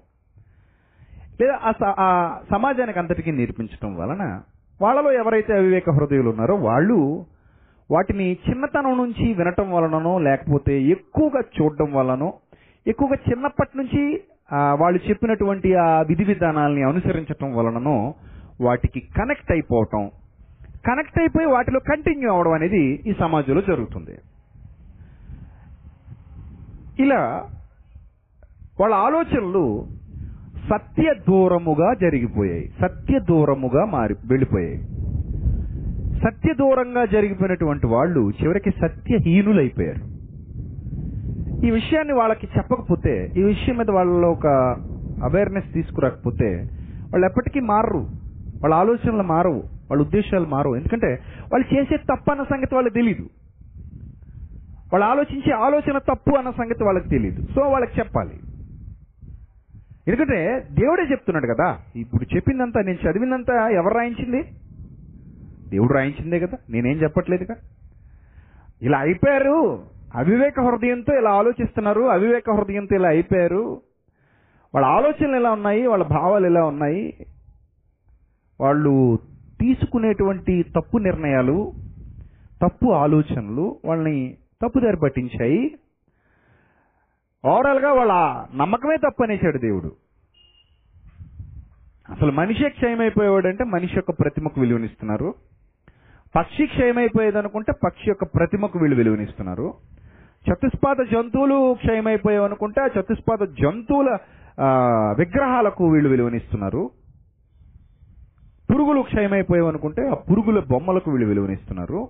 లేదా 1.40 1.56
ఆ 1.62 1.72
ఆ 2.00 2.10
సమాజానికి 2.52 3.00
అంతటికీ 3.00 3.32
నేర్పించటం 3.40 3.92
వలన 4.02 4.24
వాళ్ళలో 4.80 5.10
ఎవరైతే 5.22 5.52
అవివేక 5.60 5.90
హృదయులు 5.98 6.30
ఉన్నారో 6.34 6.56
వాళ్ళు 6.68 6.98
వాటిని 7.92 8.38
చిన్నతనం 8.50 8.98
నుంచి 8.98 9.34
వినటం 9.34 9.72
వలననో 9.72 10.20
లేకపోతే 10.20 10.84
ఎక్కువగా 10.84 11.42
చూడడం 11.56 11.94
వలనో 11.94 12.34
ఎక్కువగా 12.88 13.18
చిన్నప్పటి 13.30 13.78
నుంచి 13.78 14.04
వాళ్ళు 14.82 15.00
చెప్పినటువంటి 15.10 15.76
ఆ 15.76 16.02
విధి 16.02 16.24
విధానాల్ని 16.24 16.84
అనుసరించటం 16.84 17.56
వలననో 17.56 18.14
వాటికి 18.62 19.00
కనెక్ట్ 19.00 19.52
అయిపోవటం 19.52 20.12
కనెక్ట్ 20.88 21.20
అయిపోయి 21.20 21.48
వాటిలో 21.48 21.80
కంటిన్యూ 21.80 22.32
అవడం 22.32 22.54
అనేది 22.54 22.84
ఈ 23.10 23.14
సమాజంలో 23.20 23.62
జరుగుతుంది. 23.62 24.16
ఇలా 27.00 27.22
వాళ్ళ 28.80 28.94
ఆలోచనలు 28.96 29.66
సత్య 30.70 31.14
దూరముగా 31.28 31.94
జరిగిపోయాయి 31.94 32.66
సత్య 32.82 33.20
దూరముగా 33.20 33.86
మారి 33.86 34.14
వెళ్ళిపోయాయి. 34.26 34.78
సత్య 36.20 36.54
దూరంగా 36.54 37.06
జరిగిపోయినటువంటి 37.06 37.88
వాళ్ళు 37.88 38.32
చివరికి 38.44 38.72
సత్యహీనులైపోయారు. 38.72 40.14
ఈ 41.66 41.72
విషయాన్ని 41.72 42.14
వాళ్ళకి 42.14 42.48
చెప్పకపోతే 42.58 43.32
ఈ 43.38 43.44
విషయం 43.44 43.78
మీద 43.78 43.90
వాళ్ళలో 43.90 44.32
ఒక 44.32 44.48
అవేర్నెస్ 45.24 45.74
తీసుకురాకపోతే 45.74 46.70
వాళ్ళు 47.12 47.28
ఎప్పటికీ 47.28 47.60
మారరు. 47.60 48.08
వాళ్ళ 48.62 48.76
ఆలోచనలు 48.76 49.24
మారవు. 49.24 49.64
వాళ్ళ 49.90 50.02
ఉద్దేశాలు 50.02 50.46
మారవు. 50.46 50.76
ఎందుకంటే 50.76 51.20
వాళ్ళు 51.54 51.76
చేసే 51.76 51.98
తప్పు 51.98 52.32
అన్న 52.32 52.44
సంగతి 52.44 52.76
వాళ్ళకి 52.76 52.96
తెలియదు 52.96 53.30
వాళ్ళు 54.94 55.08
ఆలోచించే 55.08 55.52
ఆలోచన 55.54 55.98
తప్పు 55.98 56.38
అన్న 56.38 56.50
సంగతి 56.50 56.84
వాళ్ళకి 56.84 57.10
తెలియదు 57.10 57.42
సో 57.56 57.62
వాళ్ళకి 57.62 58.00
చెప్పాలి. 58.00 58.40
ఎందుకంటే 60.08 60.68
దేవుడే 60.72 61.04
చెప్తున్నాడు 61.12 61.54
కదా 61.54 61.78
ఇప్పుడు 61.96 62.36
చెప్పిందంతా 62.36 62.82
నేను 62.82 63.10
చదివిందంతా 63.10 63.70
ఎవరు 63.70 63.94
రాయించింది? 63.94 64.44
దేవుడు 65.74 65.94
రాయించిందే 65.94 66.40
కదా 66.40 66.58
నేనేం 66.70 66.98
చెప్పట్లేదుగా? 66.98 67.56
ఇలా 68.82 69.00
అయిపోయారు. 69.00 69.86
అవివేక 70.16 70.60
హృదయంతో 70.60 71.18
ఇలా 71.18 71.32
ఆలోచిస్తున్నారు 71.32 72.02
అవివేక 72.02 72.52
హృదయంతో 72.52 72.96
ఇలా 72.96 73.10
అయిపోయారు. 73.10 73.82
వాళ్ళ 74.76 74.88
ఆలోచనలు 74.88 75.36
ఎలా 75.36 75.52
ఉన్నాయి 75.52 75.88
వాళ్ళ 75.88 76.04
భావాలు 76.04 76.46
ఎలా 76.46 76.66
ఉన్నాయి? 76.66 77.26
వాళ్ళు 78.62 79.20
తీసుకునేటువంటి 79.60 80.64
తప్పు 80.64 80.98
నిర్ణయాలు 80.98 81.74
తప్పు 82.64 82.92
ఆలోచనలు 82.92 83.80
వాళ్ళని 83.86 84.38
తప్పుదారి 84.62 84.98
పట్టించాయి. 84.98 85.76
ఓవరాల్గా 87.46 87.94
వాళ్ళ 87.94 88.12
నమ్మకమే 88.58 88.98
తప్పు 88.98 89.24
అనేసాడు 89.24 89.58
దేవుడు. 89.58 89.92
అసలు 92.10 92.32
మనిషి 92.32 92.64
మనిషే 92.64 92.70
క్షయమైపోయేవాడంటే 92.70 93.64
మనిషి 93.64 93.94
యొక్క 93.96 94.12
ప్రతిమకు 94.12 94.62
విలువనిస్తున్నారు. 94.62 95.36
పక్షి 96.36 96.66
క్షయమైపోయేది 96.66 97.38
అనుకుంటే 97.38 97.74
పక్షి 97.86 98.10
యొక్క 98.10 98.24
ప్రతిమకు 98.24 98.80
వీళ్ళు 98.80 98.98
విలువనిస్తున్నారు. 98.98 99.74
చతుస్పాద 100.52 100.96
జంతువులు 101.12 101.74
క్షయమైపోయావు 101.74 102.46
అనుకుంటే 102.46 102.82
ఆ 102.82 102.86
చతుష్పాద 102.86 103.48
జంతువుల 103.48 104.18
విగ్రహాలకు 105.20 105.86
వీళ్ళు 105.86 106.10
విలువనిస్తున్నారు. 106.10 106.90
పురుగులు 108.72 109.02
క్షయమైపోయావు 109.02 109.68
అనుకుంటే 109.68 110.08
ఆ 110.08 110.14
పురుగుల 110.14 110.60
బొమ్మలకు 110.60 111.12
వీళ్ళు 111.12 111.28
విలువనిస్తున్నారు. 111.28 112.08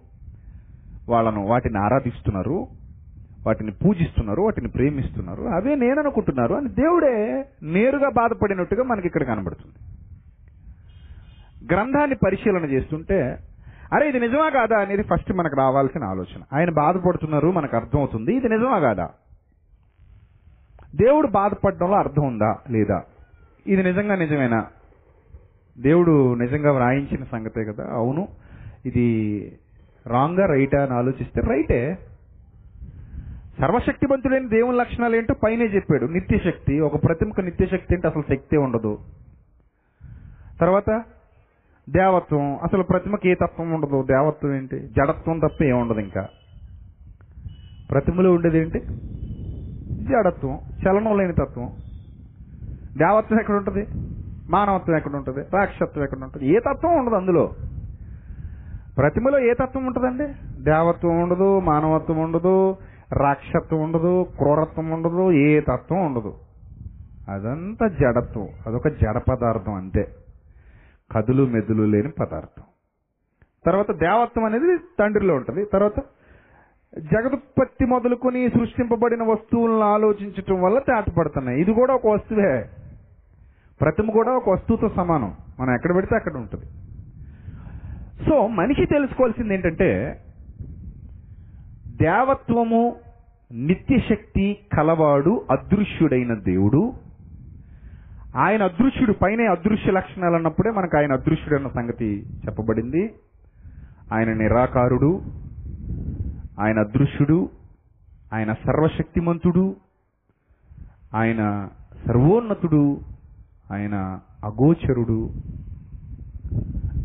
వాళ్ళను 1.09 1.47
వాటిని 1.47 1.79
ఆరాధిస్తున్నారు. 1.79 2.67
వాటిని 3.47 3.71
పూజిస్తున్నారు 3.71 4.41
వాటిని 4.41 4.67
ప్రేమిస్తున్నారు. 4.67 5.43
అవే 5.43 5.75
నేను 5.75 5.99
అనుకుంటున్నారు 5.99 6.53
అని 6.53 6.69
దేవుడే 6.69 7.45
నేరుగా 7.63 8.09
బాధపడినట్టుగా 8.09 8.83
మనకి 8.83 9.07
ఇక్కడ 9.07 9.23
కనబడుతుంది. 9.23 9.75
గ్రంథాన్ని 11.73 12.15
పరిశీలన 12.25 12.65
చేస్తుంటే 12.65 13.37
అరే 13.93 14.09
ఇది 14.09 14.19
నిజమా 14.19 14.49
కాదా 14.49 14.77
అనేది 14.77 15.03
ఫస్ట్ 15.03 15.33
మనకు 15.33 15.55
రావాల్సిన 15.55 16.03
ఆలోచన. 16.03 16.41
ఆయన 16.53 16.69
బాధపడుతున్నారు 16.69 17.51
మనకు 17.51 17.75
అర్థమవుతుంది 17.75 18.35
ఇది 18.35 18.49
నిజమా 18.49 18.79
కాదా? 18.79 19.09
దేవుడు 20.95 21.27
బాధపడడంలో 21.27 21.97
అర్థం 21.97 22.23
ఉందా 22.23 22.57
లేదా? 22.69 23.03
ఇది 23.67 23.83
నిజంగా 23.83 24.15
నిజమేనా? 24.15 24.65
దేవుడు 25.79 26.33
నిజంగా 26.33 26.71
వ్రాయించిన 26.71 27.23
సంగతే 27.23 27.65
కదా? 27.65 27.85
అవును. 27.91 28.27
ఇది 28.85 29.51
రాంగా 30.07 30.45
రైటా 30.45 30.83
అని 30.83 30.93
ఆలోచిస్తే 30.93 31.41
రైటే. 31.41 31.97
సర్వశక్తివంతుడైన 33.61 34.47
దేవుని 34.47 34.77
లక్షణాలు 34.77 35.15
ఏంటో 35.15 35.33
పైనే 35.43 35.65
చెప్పాడు. 35.65 36.05
నిత్యశక్తి 36.05 36.79
ఒక 36.79 37.03
ప్రతిమకు 37.03 37.41
నిత్యశక్తి 37.41 37.95
అంటే 37.95 38.07
అసలు 38.07 38.23
శక్తి 38.29 38.57
ఉండదు. 38.57 38.99
తర్వాత 40.59 41.03
దేవత్వం 41.89 42.59
అసలు 42.63 42.83
ప్రతిమకి 42.83 43.29
ఏ 43.29 43.33
తత్వం 43.33 43.71
ఉండదు. 43.71 44.03
దేవత్వం 44.03 44.55
ఏంటి? 44.55 44.79
జడత్వం 44.79 45.39
తప్ప 45.39 45.63
ఏముండదు 45.63 45.99
ఇంకా. 45.99 46.27
ప్రతిమలో 47.91 48.33
ఉండేది 48.33 48.59
ఏంటి? 48.59 48.79
జడత్వం 50.03 50.59
చలనం 50.83 51.17
లేని 51.17 51.33
తత్వం. 51.33 51.69
దేవత్వం 52.97 53.39
ఎక్కడ 53.39 53.55
ఉంటుంది? 53.55 53.87
మానవత్వం 54.49 54.97
ఎక్కడ 54.97 55.15
ఉంటుంది? 55.15 55.39
రాక్షసత్వం 55.53 56.03
ఎక్కడ 56.03 56.23
ఉంటుంది? 56.23 56.47
ఏ 56.47 56.59
తత్వం 56.59 56.99
ఉండదు 56.99 57.15
అందులో. 57.15 57.53
ప్రతిమలో 58.97 59.39
ఏ 59.39 59.53
తత్వం 59.53 59.85
ఉంటుందండి? 59.85 60.27
దేవత్వం 60.63 61.21
ఉండదు 61.21 61.59
మానవత్వం 61.59 62.17
ఉండదు 62.17 62.77
రాక్షత్వం 63.13 63.81
ఉండదు 63.81 64.27
క్రూరత్వం 64.37 64.89
ఉండదు 64.89 65.31
ఏ 65.31 65.59
తత్వం 65.59 66.05
ఉండదు. 66.05 66.33
అదంతా 67.29 67.87
జడత్వం. 67.87 68.47
అదొక 68.67 68.87
జడ 68.87 69.17
పదార్థం 69.17 69.73
అంతే. 69.73 70.07
కదులు 71.15 71.45
మెదులు 71.45 71.83
లేని 71.83 72.11
పదార్థం. 72.11 72.63
తర్వాత 73.65 73.91
దేవత్వం 73.91 74.45
అనేది 74.45 74.77
తండ్రిలో 74.99 75.35
ఉంటుంది. 75.35 75.65
తర్వాత 75.65 75.99
జగదుత్పత్తి 76.99 77.85
మొదలుకొని 77.85 78.49
సృష్టింపబడిన 78.49 79.23
వస్తువులను 79.23 79.79
ఆలోచించటం 79.79 80.61
వల్ల 80.61 80.79
తేటపడుతున్నాయి 80.79 81.61
ఇది 81.61 81.73
కూడా 81.73 81.93
ఒక 81.93 82.07
వస్తువే. 82.07 82.69
ప్రతిమ 83.81 84.11
కూడా 84.11 84.31
ఒక 84.31 84.49
వస్తువుతో 84.49 84.89
సమానం. 84.89 85.35
మనం 85.59 85.75
ఎక్కడ 85.75 85.95
పెడితే 85.95 86.15
అక్కడ 86.15 86.33
ఉంటుంది. 86.33 86.65
సో 88.29 88.47
మనిషి 88.47 88.85
తెలుసుకోవాల్సింది 88.85 89.53
ఏంటంటే 89.53 90.19
దేవత్వము 91.87 92.95
నిత్యశక్తి 93.51 94.57
కలవాడు 94.77 95.45
అదృశ్యుడైన 95.51 96.33
దేవుడు 96.33 96.93
ఆయన 98.37 98.63
అదృశ్యుడు 98.63 99.13
పైన 99.13 99.41
అదృశ్య 99.49 99.91
లక్షణాలు 99.91 100.35
అన్నప్పుడే 100.35 100.71
మనకు 100.71 100.97
ఆయన 100.97 101.13
అదృశ్యుడు 101.13 101.55
అన్న 101.55 101.67
సంగతి 101.67 102.23
చెప్పబడింది. 102.45 103.13
ఆయన 104.13 104.33
నిరాకారుడు 104.33 105.21
ఆయన 106.59 106.79
అదృశ్యుడు 106.79 107.49
ఆయన 108.33 108.53
సర్వశక్తిమంతుడు 108.53 109.75
ఆయన 111.15 111.69
సర్వోన్నతుడు 112.07 113.01
ఆయన 113.71 114.19
అగోచరుడు. 114.43 115.29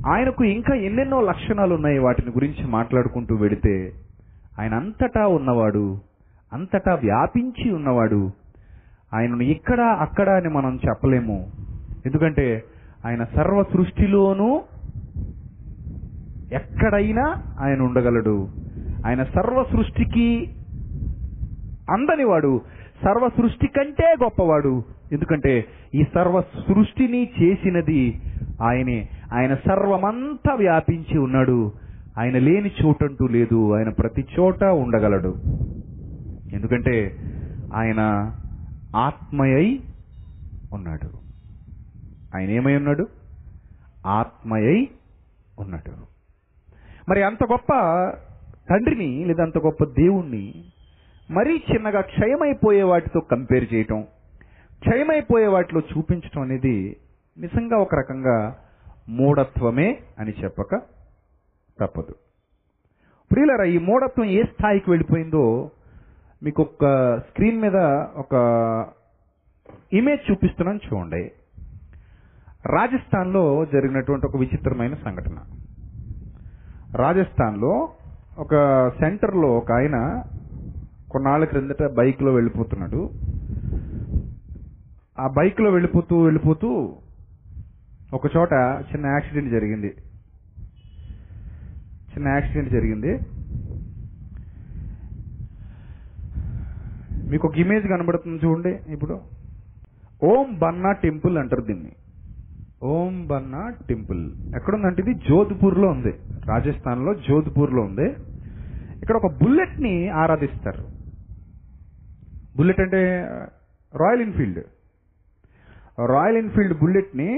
ఆయనకు 0.06 0.44
ఇంకా 0.44 0.74
ఎన్నెన్నో 0.74 1.20
లక్షణాలు 1.20 1.74
ఉన్నాయి 1.74 1.98
వాటిని 1.98 2.30
గురించి 2.30 2.66
మాట్లాడుకుంటూ 2.66 3.34
వెడితే 3.36 3.92
ఆయన 4.58 4.74
అంతటా 4.74 5.26
ఉన్నవాడు 5.26 5.98
అంతటా 6.52 6.94
వ్యాపించి 6.94 7.72
ఉన్నవాడు 7.72 8.47
ఆయనను 9.14 9.42
ఇక్కడ 9.42 9.80
అక్కడ 9.80 10.28
అని 10.28 10.48
మనం 10.48 10.80
చెప్పలేము. 10.88 11.46
ఎందుకంటే 12.06 12.64
ఆయన 13.06 13.24
సర్వ 13.24 13.62
సృష్టిలోనూ 13.62 14.62
ఎక్కడైనా 16.52 17.42
ఆయన 17.60 17.80
ఉండగలడు. 17.80 18.48
ఆయన 19.06 19.24
సర్వ 19.24 19.64
సృష్టికి 19.72 20.54
అందనివాడు 21.90 22.60
సర్వ 23.04 23.28
సృష్టి 23.28 23.66
కంటే 23.66 24.14
గొప్పవాడు. 24.24 24.82
ఎందుకంటే 25.12 25.64
ఈ 25.94 26.04
సర్వ 26.14 26.40
సృష్టిని 26.40 27.30
చేసినది 27.42 28.20
ఆయనే. 28.62 29.08
ఆయన 29.32 29.54
సర్వమంతా 29.54 30.54
వ్యాపించి 30.54 31.18
ఉన్నాడు. 31.18 31.72
ఆయన 32.18 32.38
లేని 32.38 32.70
చోటంటూ 32.84 33.26
లేదు. 33.26 33.74
ఆయన 33.74 33.88
ప్రతి 33.88 34.24
చోట 34.38 34.64
ఉండగలడు. 34.64 35.34
ఎందుకంటే 36.52 37.16
ఆయన 37.74 38.32
ఆత్మయై 38.96 39.80
ఉన్నాడు. 40.72 41.10
ఆయన 42.36 42.50
ఏమై 42.50 42.76
ఉన్నాడు? 42.76 43.08
ఆత్మయై 44.06 44.88
ఉన్నాడు. 45.58 46.18
మరి 47.08 47.22
అంత 47.22 47.44
గొప్ప 47.44 47.72
తండ్రిని 48.70 49.24
లేదా 49.24 49.42
అంత 49.42 49.58
గొప్ప 49.58 49.84
దేవుణ్ణి 49.84 50.64
మరీ 51.30 51.62
చిన్నగా 51.72 52.00
క్షయమైపోయే 52.00 52.82
వాటితో 52.82 53.20
కంపేర్ 53.20 53.74
చేయటం 53.74 54.02
క్షయమైపోయే 54.78 55.46
వాటిలో 55.46 55.80
చూపించటం 55.80 56.42
అనేది 56.42 56.96
నిజంగా 57.38 57.76
ఒక 57.76 57.94
రకంగా 57.94 58.58
మూఢత్వమే 59.08 59.98
అని 60.18 60.30
చెప్పక 60.30 60.76
తప్పదు. 61.80 62.14
ప్రియులరా 63.32 63.64
ఈ 63.64 63.78
మూఢత్వం 63.78 64.26
ఏ 64.26 64.42
స్థాయికి 64.42 64.90
వెళ్ళిపోయిందో 64.90 65.70
మీకు 66.42 66.62
ఒక 66.62 67.16
స్క్రీన్ 67.18 67.60
మీద 67.60 67.76
ఒక 68.16 68.34
ఇమేజ్ 69.92 70.30
చూపిస్తున్నాను 70.30 70.80
చూడండి. 70.94 71.32
రాజస్థాన్లో 72.66 73.64
జరిగినటువంటి 73.64 74.26
ఒక 74.26 74.36
విచిత్రమైన 74.36 74.94
సంఘటన. 74.94 75.38
రాజస్థాన్లో 76.96 77.88
ఒక 78.38 78.54
సెంటర్లో 78.88 79.48
ఒక 79.48 79.72
ఆయన 79.72 80.22
కొన్నాళ్ళ 81.10 81.44
క్రిందట 81.44 81.82
బైక్లో 81.82 82.32
వెళ్ళిపోతున్నాడు. 82.32 83.10
ఆ 85.18 85.26
బైక్లో 85.26 85.70
వెళ్ళిపోతూ 85.70 86.22
వెళ్ళిపోతూ 86.22 86.96
ఒక 88.14 88.36
చోట 88.36 88.52
చిన్న 88.92 89.06
యాక్సిడెంట్ 89.06 89.50
జరిగింది. 89.50 89.94
చిన్న 92.14 92.28
యాక్సిడెంట్ 92.28 92.70
జరిగింది. 92.70 93.18
మీకు 97.30 97.46
ఒక 97.46 97.56
ఇమేజ్ 97.58 97.86
కనబడుతుంది 97.88 98.46
చూడండి 98.46 98.92
ఇప్పుడు. 98.94 99.16
ఓం 100.28 100.58
బన్నా 100.58 100.92
టెంపుల్ 100.92 101.38
అంటారు 101.38 101.60
దీన్ని. 101.60 101.92
ఓం 102.92 103.26
బన్నా 103.26 103.62
టెంపుల్. 103.88 104.22
ఎక్కడుందంటే 104.56 105.02
ఇది 105.02 105.14
జోధ్పూర్లో 105.28 105.88
ఉంది. 105.88 106.12
రాజస్థాన్లో 106.46 107.14
జోధ్పూర్లో 107.14 107.82
ఉంది. 107.82 108.08
ఇక్కడ 109.02 109.16
ఒక 109.16 109.28
బుల్లెట్ని 109.42 110.08
ఆరాధిస్తారు. 110.08 110.84
బుల్లెట్ 112.56 112.80
అంటే 112.80 113.00
uh, 113.32 113.46
Royal 113.94 114.22
Enfield. 114.22 114.60
Royal 116.14 116.36
Enfield 116.36 116.74
బుల్లెట్ని 116.78 117.30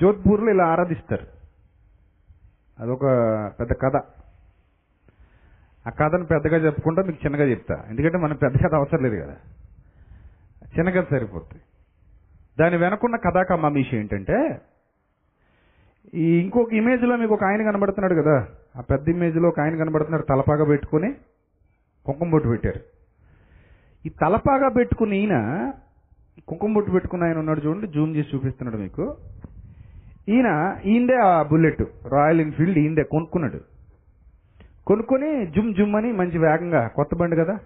జోధ్పూర్లో 0.00 0.50
ఇలా 0.52 0.64
ఆరాధిస్తారు. 0.64 1.26
అదొక 2.78 3.04
పెద్ద 3.60 3.72
కథ. 3.82 3.96
ఆ 5.86 5.90
కథను 5.90 6.24
పెద్దగా 6.24 6.56
చెప్పుకుంటా 6.56 7.02
మీకు 7.02 7.26
చిన్నగా 7.26 7.44
చెప్తా. 7.44 7.84
ఎందుకంటే 7.90 8.18
మనం 8.18 8.36
పెద్ద 8.36 8.56
కథ 8.56 8.74
అవసరం 8.74 9.02
లేదు 9.02 9.22
కదా. 9.22 9.36
చిన్న 10.78 10.90
కథ 10.90 11.10
సరిపోతుంది 11.10 11.62
దాని 12.60 12.76
వెనకున్న 12.76 13.16
కథా 13.16 13.42
కమామీషి 13.42 13.96
ఏంటంటే 13.96 14.60
ఈ 16.14 16.40
ఇంకొక 16.40 16.72
ఇమేజ్లో 16.72 17.16
మీకు 17.16 17.34
ఒక 17.34 17.44
ఆయన 17.44 17.70
కనబడుతున్నాడు 17.70 18.22
కదా. 18.22 18.48
ఆ 18.78 18.80
పెద్ద 18.80 19.08
ఇమేజ్లో 19.08 19.48
ఒక 19.48 19.60
ఆయన 19.60 19.76
కనబడుతున్నాడు 19.76 20.22
తలపాగా 20.22 20.64
పెట్టుకుని 20.64 21.14
కుంకుమ 22.06 22.30
బొట్టు 22.30 22.48
పెట్టారు. 22.48 22.80
ఈ 24.06 24.08
తలపాగా 24.08 24.68
పెట్టుకుని 24.68 25.18
ఈయన 25.18 25.72
కుంకుమ 26.48 26.74
బొట్టు 26.74 26.90
పెట్టుకున్న 26.90 27.24
ఆయన 27.24 27.38
ఉన్నాడు 27.38 27.60
చూడండి 27.60 27.86
జూమ్ 27.86 28.16
చేసి 28.16 28.36
చూపిస్తున్నాడు 28.36 28.82
మీకు. 28.82 29.16
ఈయన 30.28 30.76
ఈయందే 30.84 31.16
ఆ 31.16 31.42
బుల్లెట్ 31.42 31.82
రాయల్ 32.06 32.40
ఎన్ఫీల్డ్ 32.40 32.78
ఈయందే 32.78 33.02
కొనుక్కున్నాడు. 33.02 33.71
కొనుక్కొని 34.86 35.46
జుమ్ 35.46 35.74
జుమ్ 35.74 35.96
అని 35.96 36.12
మంచి 36.12 36.38
వేగంగా 36.38 36.86
కొత్త 36.86 37.14
బండి 37.14 37.36
కదా? 37.36 37.58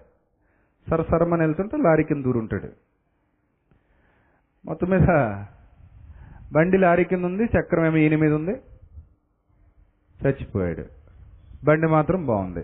సర 0.89 1.01
సరమని 1.01 1.41
వెళ్తుంటే 1.41 1.77
లారీ 1.77 2.03
కింద 2.03 2.23
దూరుంటాడు 2.23 2.67
మొత్తం 4.65 4.87
మీద 4.89 5.07
బండి 6.53 6.77
లారీ 6.77 7.03
కింద 7.03 7.25
ఉంది 7.25 7.43
చక్రం 7.43 7.85
ఏమో 7.85 7.97
ఈయన 7.97 8.15
మీద 8.15 8.33
ఉంది. 8.33 8.51
చచ్చిపోయాడు. 10.25 10.85
బండి 11.65 11.87
మాత్రం 11.87 12.25
బాగుంది. 12.25 12.63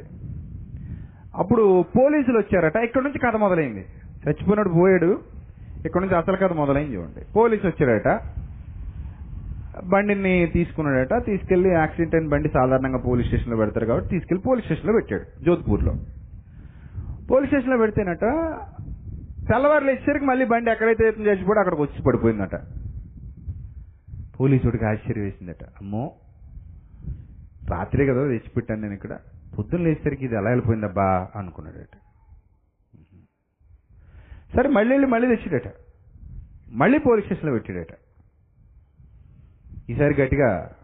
అప్పుడు 1.35 1.81
పోలీసులు 1.81 2.37
వచ్చారట 2.39 2.75
ఇక్కడ 2.75 3.01
నుంచి 3.01 3.19
కథ 3.19 3.35
మొదలైంది. 3.35 3.85
చచ్చిపోయినాడు 4.27 4.69
పోయాడు 4.69 5.21
ఇక్కడ 5.85 6.01
నుంచి 6.01 6.15
అసలు 6.15 6.37
కథ 6.37 6.53
మొదలైంది 6.53 6.95
చూడండి. 6.95 7.25
పోలీసు 7.35 7.67
వచ్చారట 7.67 8.07
బండిని 9.89 10.47
తీసుకున్నాడట 10.47 11.25
తీసుకెళ్ళి 11.25 11.69
యాక్సిడెంట్ 11.69 12.15
అయిన 12.15 12.27
బండి 12.27 12.49
సాధారణంగా 12.49 12.97
పోలీస్ 12.97 13.27
స్టేషన్లో 13.27 13.57
పెడతారు 13.57 13.85
కాబట్టి 13.85 14.09
తీసుకెళ్ళి 14.09 14.43
పోలీస్ 14.43 14.65
స్టేషన్లో 14.65 14.93
పెట్టాడు 14.93 15.43
జోధ్పూర్లో. 15.43 15.93
పోలీస్ 17.31 17.49
స్టేషన్లో 17.49 17.77
పెడితేనట 17.77 18.25
తెల్లవారులు 19.49 19.91
వచ్చేసరికి 19.91 20.25
మళ్ళీ 20.25 20.45
బండి 20.45 20.71
ఎక్కడైతే 20.71 21.07
ఎత్తున 21.07 21.27
చచ్చిపోయి 21.27 21.59
అక్కడికి 21.59 21.81
వచ్చి 21.81 22.01
పడిపోయిందట. 22.01 22.55
పోలీసుడికి 24.39 24.85
ఆశ్చర్యం 24.85 25.23
వేసిందట 25.23 25.63
అమ్మో 25.63 26.11
రాత్రి 27.69 28.05
కదా 28.05 28.27
తెచ్చిపెట్టాను 28.27 28.81
నేను 28.81 28.93
ఇక్కడ 28.93 29.17
పొద్దున్న 29.57 29.83
లేచేసరికి 29.85 30.25
ఇది 30.25 30.35
ఎలా 30.35 30.49
వెళ్ళిపోయిందబ్బా 30.49 31.27
అనుకున్నాడట. 31.35 31.95
సరే 34.55 34.69
మళ్ళీ 34.69 34.91
వెళ్ళి 34.93 35.07
మళ్ళీ 35.07 35.35
తెచ్చాడట. 35.35 35.73
మళ్ళీ 36.71 36.97
పోలీస్ 36.97 37.25
స్టేషన్లో 37.25 37.53
పెట్టాడట. 37.53 37.93
ఈసారి 39.89 40.21
గట్టిగా 40.21 40.75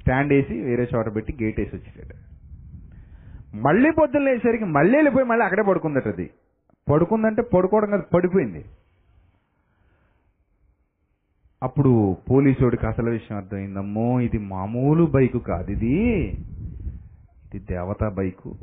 స్టాండ్ 0.00 0.32
వేసి 0.32 0.62
వేరే 0.62 0.88
చోట 0.94 1.14
పెట్టి 1.14 1.36
గేట్ 1.42 1.60
వేసి 1.60 1.76
వచ్చేట 1.76 2.14
మళ్ళీ 3.56 3.90
పొద్దున్న 3.90 4.26
లేచేసరికి 4.26 4.64
మళ్ళీ 4.64 4.96
వెళ్ళిపోయి 4.96 5.26
మళ్ళీ 5.26 5.44
అక్కడే 5.44 5.62
పడుకుందట 5.62 6.08
అది. 6.08 6.30
పడుకుందంటే 6.92 7.42
పడుకోవడం 7.42 7.90
కాదు 7.90 8.02
పడిపోయింది. 8.14 8.64
అప్పుడు 11.62 12.16
పోలీసుడికి 12.30 12.86
అసలు 12.86 13.10
విషయం 13.10 13.38
అర్థమైందమ్మో 13.38 14.20
ఇది 14.20 14.38
మామూలు 14.38 15.04
బైకు 15.04 15.38
కాదు 15.38 15.70
ఇది. 15.70 15.96
ఇది 17.54 17.58
దేవతా 17.58 18.08
బైకు. 18.08 18.58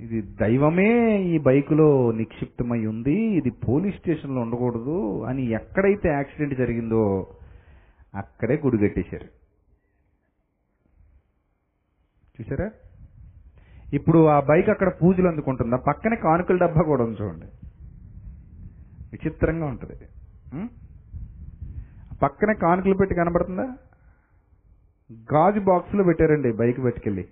ఇది 0.00 0.22
దైవమే 0.22 1.22
ఈ 1.22 1.38
బైకులో 1.38 2.12
నిక్షిప్తమై 2.12 2.86
ఉంది 2.86 3.14
ఇది 3.14 3.50
పోలీస్ 3.50 3.96
స్టేషన్లో 3.96 4.40
ఉండకూడదు 4.40 5.24
అని 5.24 5.50
ఎక్కడైతే 5.50 6.08
యాక్సిడెంట్ 6.08 6.54
జరిగిందో 6.54 7.26
అక్కడే 8.14 8.62
గుడిగట్టేశారు 8.64 9.28
చూసారా 12.40 12.70
ఇప్పుడు 13.94 14.26
ఆ 14.26 14.40
బైక్ 14.40 14.68
అక్కడ 14.68 14.92
పూజలు 15.02 15.28
అందుకుంటుందా? 15.28 15.76
పక్కనే 15.76 16.16
కానుకల 16.16 16.56
డబ్బా 16.56 16.82
కూడా 16.82 17.04
ఉంది 17.04 17.22
చూడండి. 17.22 17.46
విచిత్రంగా 19.12 19.66
ఉంటుంది. 19.66 19.94
పక్కనే 22.22 22.54
కానుకలు 22.54 22.94
పెట్టి 22.94 23.14
కనబడుతుందా? 23.14 23.76
గాజు 25.32 25.60
బాక్స్లో 25.60 26.04
పెట్టారండి 26.04 26.52
బైక్ 26.52 26.84
పట్టుకెళ్ళి. 26.84 27.28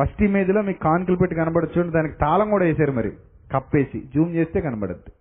ఫస్ట్ 0.00 0.22
ఇమేజ్లో 0.22 0.62
మీకు 0.62 0.80
కాన్కులు 0.80 1.16
పెట్టి 1.16 1.36
కనబడచ్చు 1.36 1.78
చూడండి 1.78 1.94
దానికి 1.94 2.14
తాళం 2.14 2.50
కూడా 2.50 2.64
వేశారు 2.64 2.92
మరి. 2.92 3.12
కప్పేసి 3.52 4.02
జూమ్ 4.14 4.34
చేస్తే 4.34 4.60
కనబడద్దు. 4.60 5.12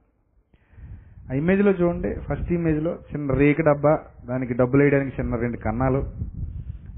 ఆ 1.32 1.36
ఇమేజ్లో 1.36 1.72
చూడండి 1.72 2.16
ఫస్ట్ 2.16 2.54
ఇమేజ్లో 2.54 2.92
చిన్న 2.92 3.34
రేకు 3.34 3.62
డబ్బా 3.62 4.00
దానికి 4.30 4.54
డబ్బులు 4.54 4.82
వేయడానికి 4.82 5.22
చిన్న 5.22 5.36
రెండు 5.36 5.58
కన్నాలు 5.58 6.04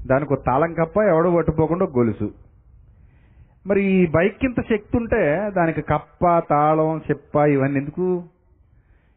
దానికి 0.06 0.32
ఒక 0.32 0.38
తాళం 0.46 0.72
కప్ప 0.72 1.02
ఎవడో 1.02 1.36
పట్టుకోకుండా 1.36 1.86
గొలుసు. 1.86 2.32
మరి 3.66 3.84
ఈ 3.84 4.06
బైక్ 4.06 4.44
ఇంత 4.44 4.60
శక్తి 4.60 4.96
ఉంటే 4.96 5.50
దానికి 5.56 5.82
కప్ప 5.82 6.42
తాళం 6.50 6.98
చెప్ప 6.98 7.36
ఇవన్నీ 7.36 7.80
ఎందుకు? 7.80 8.24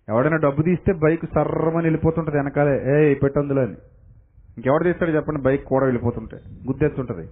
ఎవడైనా 0.10 0.38
డబ్బు 0.38 0.62
తీస్తే 0.62 0.94
బైక్ 0.94 1.26
సర్రమని 1.26 1.86
వెళ్ళిపోతుంటుంది 1.86 2.38
వెనకాలే. 2.38 3.02
ఏ 3.02 3.14
పెట్టందులో 3.14 3.62
అని. 3.62 3.76
ఇంకెవడు 4.58 4.84
తీస్తాడు 4.84 5.12
చెప్పండి 5.12 5.42
బైక్ 5.42 5.66
కూడా 5.66 5.86
వెళ్ళిపోతుంటే. 5.86 6.38
గుద్దేస్తుంటుంది. 6.68 7.28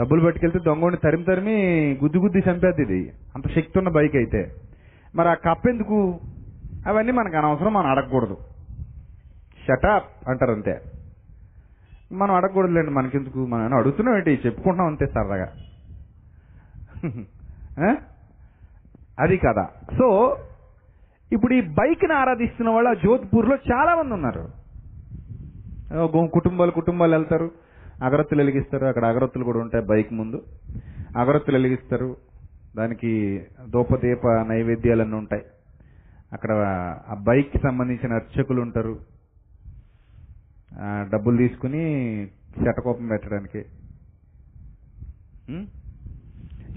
డబ్బులు 0.00 0.24
పట్టుకెళ్తే 0.24 0.58
దొంగని 0.58 0.96
తరిమి 0.96 1.24
తరిమి 1.24 1.54
గుద్ది 2.02 2.18
గుద్ది 2.18 2.38
చంపేద్ది 2.50 2.82
ఇది. 2.82 3.12
అంత 3.34 3.48
శక్తి 3.48 3.78
ఉన్న 3.78 3.88
బైక్ 3.88 4.16
అయితే. 4.16 4.52
మరి 5.14 5.28
ఆ 5.28 5.34
కప్ 5.34 5.68
ఎందుకు? 5.68 6.20
అవన్నీ 6.86 7.12
మనకు 7.12 7.36
అనవసరం 7.36 7.72
మనం 7.74 7.86
అడగకూడదు. 7.86 8.36
షటాప్ 9.68 10.28
అంటారు 10.28 10.52
అంతే. 10.52 10.80
మనం 12.12 12.34
అడగకూడదులేండి 12.34 12.90
మనకెందుకు? 12.90 13.46
మనం 13.46 13.74
అడుగుతున్నాం 13.74 14.16
ఏంటి? 14.16 14.40
చెప్పుకుంటున్నాం 14.46 14.86
అంతే 14.86 15.06
సరదాగా. 15.06 15.48
అది 19.20 19.36
కదా 19.36 19.68
సో 19.98 20.36
ఇప్పుడు 21.32 21.54
ఈ 21.54 21.60
బైక్ని 21.60 22.12
ఆరాధిస్తున్న 22.12 22.70
వాళ్ళు 22.70 22.90
ఆ 22.90 22.94
జోధ్పూర్లో 22.94 23.56
చాలా 23.72 23.94
మంది 23.94 24.14
ఉన్నారు. 24.14 24.48
కుటుంబాలు 26.26 26.70
కుటుంబాలు 26.70 27.12
వెళ్తారు. 27.12 27.50
అగరత్తులు 28.02 28.40
వెలిగిస్తారు. 28.42 28.86
అక్కడ 28.86 29.04
అగరత్తులు 29.04 29.44
కూడా 29.44 29.58
ఉంటాయి 29.58 29.84
బైక్ 29.84 30.12
ముందు. 30.12 30.42
అగరత్తులు 31.16 31.56
వెలిగిస్తారు. 31.56 32.16
దానికి 32.76 33.44
దూపదీప 33.68 34.26
నైవేద్యాలన్నీ 34.26 35.16
ఉంటాయి. 35.16 35.42
అక్కడ 36.32 36.52
ఆ 37.08 37.14
బైక్కి 37.14 37.58
సంబంధించిన 37.58 38.12
అర్చకులు 38.12 38.60
ఉంటారు. 38.62 38.98
డబ్బులు 41.12 41.36
తీసుకుని 41.36 42.26
శటకోపం 42.64 43.08
పెట్టడానికి. 43.08 43.64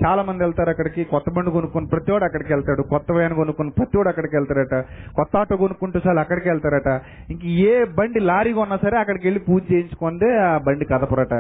చాలా 0.06 0.24
మంది 0.24 0.44
వెళ్తారు 0.44 0.70
అక్కడికి. 0.70 1.04
కొత్త 1.04 1.30
బండి 1.30 1.52
కొనుక్కుని 1.52 1.88
ప్రతివాడు 1.88 2.24
అక్కడికి 2.24 2.54
వెళ్తాడు. 2.54 2.82
కొత్త 2.82 3.12
వ్యాన్ 3.12 3.34
కొనుక్కుని 3.34 3.70
ప్రతివాడు 3.70 4.10
అక్కడికి 4.10 4.36
వెళ్తారట 4.36 4.86
కొత్త 5.16 5.38
ఆటో 5.38 5.58
కొనుక్కుంటూ 5.58 6.00
చాలా 6.08 6.22
అక్కడికి 6.22 6.50
వెళ్తారట. 6.50 7.02
ఇంక 7.30 7.46
ఏ 7.46 7.84
బండి 7.84 8.20
లారీ 8.20 8.54
కొన్నా 8.54 8.78
సరే 8.78 8.98
అక్కడికి 8.98 9.28
వెళ్ళి 9.28 9.40
పూజ 9.40 9.62
చేయించుకుందే 9.74 10.38
ఆ 10.38 10.58
బండి 10.58 10.86
కదపరట 10.86 11.34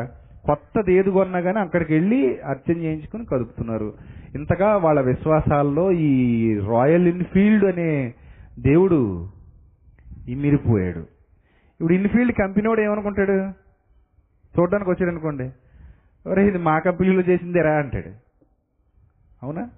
కొత్తది 0.45 0.93
ఏది 0.93 1.12
కొన్నా 1.12 1.39
కానీ 1.39 1.60
అక్కడికి 1.60 1.93
వెళ్ళి 1.93 2.39
అర్చన 2.39 2.78
చేయించుకుని 2.78 3.26
కదుపుతున్నారు. 3.26 3.93
ఇంతగా 4.36 4.78
వాళ్ళ 4.78 5.01
విశ్వాసాల్లో 5.01 5.91
ఈ 5.91 6.53
రాయల్ 6.60 7.07
ఇన్ఫీల్డ్ 7.07 7.66
అనే 7.66 8.14
దేవుడు 8.60 9.30
ఇమిరిపోయాడు. 10.28 10.99
ఇప్పుడు 10.99 11.93
ఇన్ఫీల్డ్ 11.93 12.34
కంపెనీ 12.34 12.68
వాడు 12.68 12.82
ఏమనుకుంటాడు? 12.82 13.32
చూడడానికి 14.60 14.89
వచ్చాడు 14.89 15.12
అనుకోండి. 15.12 15.51
ఒరే 16.30 16.47
ఇది 16.47 16.57
మా 16.57 16.80
కంపెనీలో 16.80 17.22
చేసిందేరా 17.22 17.72
అంటాడు. 17.72 18.28
అవునా? 19.43 19.69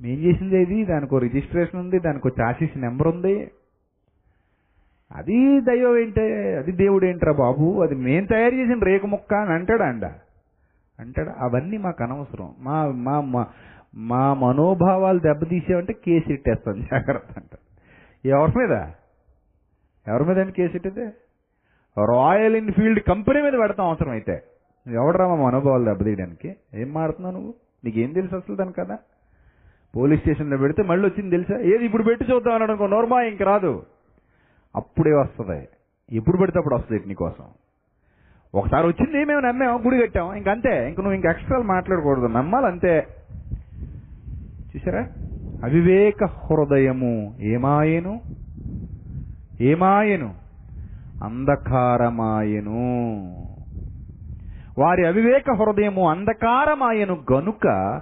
మేం 0.00 0.14
చేసింది 0.14 0.62
ఇది 0.62 0.84
దానికి 0.84 1.18
రిజిస్ట్రేషన్ 1.18 1.80
ఉంది 1.80 1.98
దానికి 1.98 2.28
చాసిస్ 2.28 2.62
చాసీస్ 2.62 2.78
నెంబర్ 2.78 3.08
ఉంది. 3.08 3.50
అది 5.12 5.60
దైవం 5.60 5.98
ఏంటే? 5.98 6.56
అది 6.56 6.72
దేవుడు 6.72 7.06
ఏంట్రా 7.06 7.32
బాబు? 7.32 7.82
అది 7.82 7.94
మేం 7.94 8.24
తయారు 8.24 8.54
చేసిన 8.54 8.84
రేకు 8.84 9.06
ముక్క 9.06 9.34
అని 9.34 9.52
అంటాడా 9.52 9.84
అండ? 9.84 10.04
అంటాడా? 11.00 11.34
అవన్నీ 11.38 11.76
మాకు 11.76 12.04
అనవసరం. 12.04 12.54
మా 12.58 12.86
మా 12.86 13.20
మా- 13.20 13.44
మా 13.94 14.34
మనోభావాలు 14.34 15.18
దెబ్బతీసామంటే 15.18 15.92
కేసు 15.92 16.32
ఇట్టేస్తాం. 16.32 16.80
జాగ్రత్త 16.80 17.38
అంట. 17.38 17.58
ఎవరి 18.26 18.58
మీద? 18.58 18.70
ఎవరి 20.08 20.24
మీద 20.24 20.38
అండి 20.38 20.52
కేసు 20.52 20.74
ఇట్టేదే? 20.74 21.10
రాయల్ 22.04 22.56
ఎన్ఫీల్డ్ 22.56 23.00
కంపెనీ 23.00 23.42
మీద 23.42 23.52
పెడతాం 23.52 23.86
అవసరం 23.86 24.10
అయితే 24.10 24.42
ఎవడరా 24.86 25.28
మా 25.28 25.34
మనోభావాలు 25.34 25.84
దెబ్బతీయడానికి? 25.84 26.56
ఏం 26.74 26.92
మాడుతున్నావు 26.92 27.34
నువ్వు? 27.34 27.65
నీకేం 27.84 28.12
తెలుసు 28.12 28.36
అసలు 28.36 28.56
దాని 28.56 28.72
కదా 28.72 28.98
పోలీస్ 29.96 30.20
స్టేషన్లో 30.20 30.56
పెడితే 30.56 30.82
మళ్ళీ 30.82 31.08
వచ్చింది 31.08 31.30
తెలుసా? 31.30 31.58
ఏది 31.58 31.84
ఇప్పుడు 31.84 32.02
పెట్టి 32.02 32.24
చూద్దాం 32.32 32.54
అనడం 32.54 32.70
అనుకో 32.70 32.86
నోర్మా 32.86 33.22
ఇంక 33.22 33.42
రాదు. 33.42 33.86
అప్పుడే 34.76 35.12
వస్తుంది. 35.12 35.68
ఎప్పుడు 36.12 36.36
పెడితే 36.36 36.58
అప్పుడు 36.58 36.74
వస్తుంది 36.74 37.02
నీకోసం 37.06 37.44
ఒకసారి 38.54 38.86
వచ్చింది 38.86 39.24
మేము 39.24 39.40
నమ్మాం 39.40 39.86
గుడి 39.86 39.98
కట్టాం. 39.98 40.34
ఇంకంతే 40.34 40.88
ఇంక 40.88 41.00
నువ్వు 41.00 41.14
ఇంక 41.14 41.26
ఎక్స్ట్రా 41.26 41.58
మాట్లాడకూడదు. 41.58 42.26
నమ్మాలి 42.26 42.66
అంతే. 42.66 43.06
చూసారా? 44.76 45.08
అవివేక 45.64 46.24
హృదయము 46.24 47.34
ఏమాయను? 47.40 48.20
ఏమాయను? 49.60 50.34
అంధకారమాయను. 51.24 52.76
వారి 54.78 55.06
అవివేక 55.06 55.50
హృదయము 55.50 56.10
అంధకారమాయను 56.10 57.18
గనుక 57.32 58.00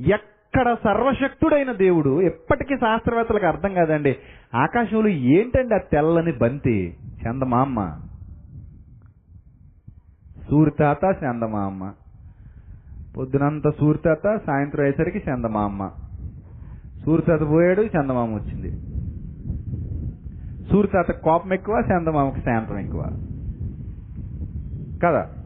ఎక్కడ 0.00 0.74
సర్వశక్తుడైన 0.84 1.72
దేవుడు 1.72 2.22
ఎప్పటికీ 2.22 2.76
శాస్త్రవేత్తలకు 2.76 3.46
అర్థం 3.46 3.74
కాదండి. 3.74 4.16
ఆకాశంలో 4.54 5.08
ఏంటండి 5.08 5.74
ఆ 5.74 5.78
తెల్లని 5.78 6.32
బంతి? 6.32 6.96
చందమామ. 7.26 7.98
సూర్తాత 10.50 11.04
చందమామ. 11.04 11.92
పొద్దునంత 13.16 13.70
సూర్తాత 13.80 14.40
సాయంత్రం 14.46 14.84
అయ్యేసరికి 14.84 15.30
చందమామ. 15.30 15.90
సూర్తాత 17.04 17.40
పోయాడు 17.40 17.82
చందమామ 17.82 18.34
వచ్చింది. 18.34 18.70
సూర్తాత 20.70 21.10
కోపం 21.10 21.52
ఎక్కువ 21.52 21.82
చందమామకి 21.92 22.40
శాంతం 22.40 22.78
ఎక్కువ. 22.78 23.02
కదా? 25.04 25.41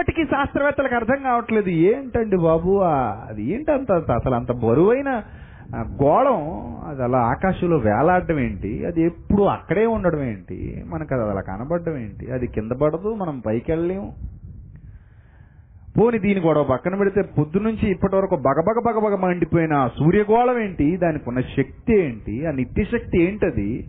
ఎప్పటికీ 0.00 0.24
శాస్త్రవేత్తలకు 0.24 0.94
అర్థం 0.94 1.16
కావట్లేదు. 1.22 1.68
ఏంటండి 1.68 2.36
బాబు? 2.36 2.78
అది 2.78 3.32
అది 3.32 3.42
ఏంటంత 3.44 3.92
అసలు 3.92 4.34
అంత 4.34 4.52
బరువైన 4.52 5.22
గోళం? 5.76 6.38
అది 6.88 7.02
అలా 7.02 7.18
ఆకాశంలో 7.18 7.76
వేలాడడం 7.76 8.38
ఏంటి? 8.38 8.86
అది 8.86 9.02
ఎప్పుడు 9.02 9.42
అక్కడే 9.42 9.86
ఉండడం 9.86 10.22
ఏంటి? 10.22 10.84
మనకు 10.86 11.14
అది 11.14 11.30
అలా 11.30 11.40
కనబడడం 11.40 11.96
ఏంటి? 11.96 12.32
అది 12.32 12.46
కింద 12.46 12.70
పడదు 12.70 13.14
మనం 13.14 13.38
పైకి 13.38 13.72
వెళ్ళలేము. 13.72 14.14
పోని 15.98 16.18
దీని 16.18 16.40
గొడవ 16.40 16.62
పక్కన 16.62 16.94
పెడితే 16.94 17.22
పొద్దు 17.22 17.58
నుంచి 17.58 17.90
ఇప్పటి 17.90 18.16
వరకు 18.16 18.36
బగబగ 18.36 18.80
బగబగ 18.86 19.16
మండిపోయిన 19.16 19.90
సూర్యగోళం 19.98 20.58
ఏంటి? 20.58 20.96
దానికి 20.96 21.24
ఉన్న 21.28 21.40
శక్తి 21.40 21.98
ఏంటి? 21.98 22.46
ఆ 22.46 22.50
నిత్య 22.50 22.84
శక్తి 22.84 23.22
ఏంటది? 23.22 23.86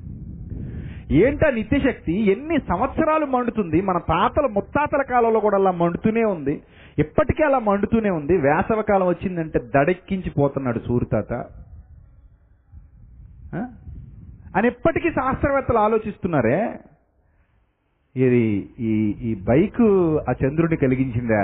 ఏంటా 1.12 1.50
నిత్యశక్తి? 1.50 2.32
ఎన్ని 2.32 2.58
సంవత్సరాలు 2.58 3.26
మండుతుంది? 3.26 3.82
మన 3.82 3.98
తాతల 3.98 4.46
ముత్తాతల 4.46 5.02
కాలంలో 5.02 5.40
కూడా 5.40 5.58
అలా 5.58 5.72
మండుతూనే 5.72 6.24
ఉంది. 6.24 6.62
ఇప్పటికీ 7.00 7.44
అలా 7.44 7.60
మండుతూనే 7.60 8.10
ఉంది. 8.10 8.38
వేసవ 8.38 8.82
కాలం 8.82 9.08
వచ్చిందంటే 9.08 9.60
దడెక్కించిపోతున్నాడు 9.76 10.80
సూర్యతాత 10.80 11.34
అని 14.56 14.68
ఎప్పటికీ 14.68 15.10
శాస్త్రవేత్తలు 15.10 15.78
ఆలోచిస్తున్నారే? 15.78 16.80
ఇది 18.16 18.70
ఈ 18.80 19.16
ఈ 19.22 19.36
బైకు 19.36 20.18
ఆ 20.30 20.34
చంద్రుడిని 20.44 20.78
కలిగించిందా? 20.78 21.44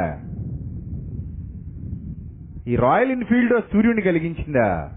ఈ 2.67 2.75
రాయల్ 2.75 3.11
ఎన్ఫీల్డ్ 3.11 3.61
సూర్యుడిని 3.73 4.01
కలిగించిందా? 4.01 4.96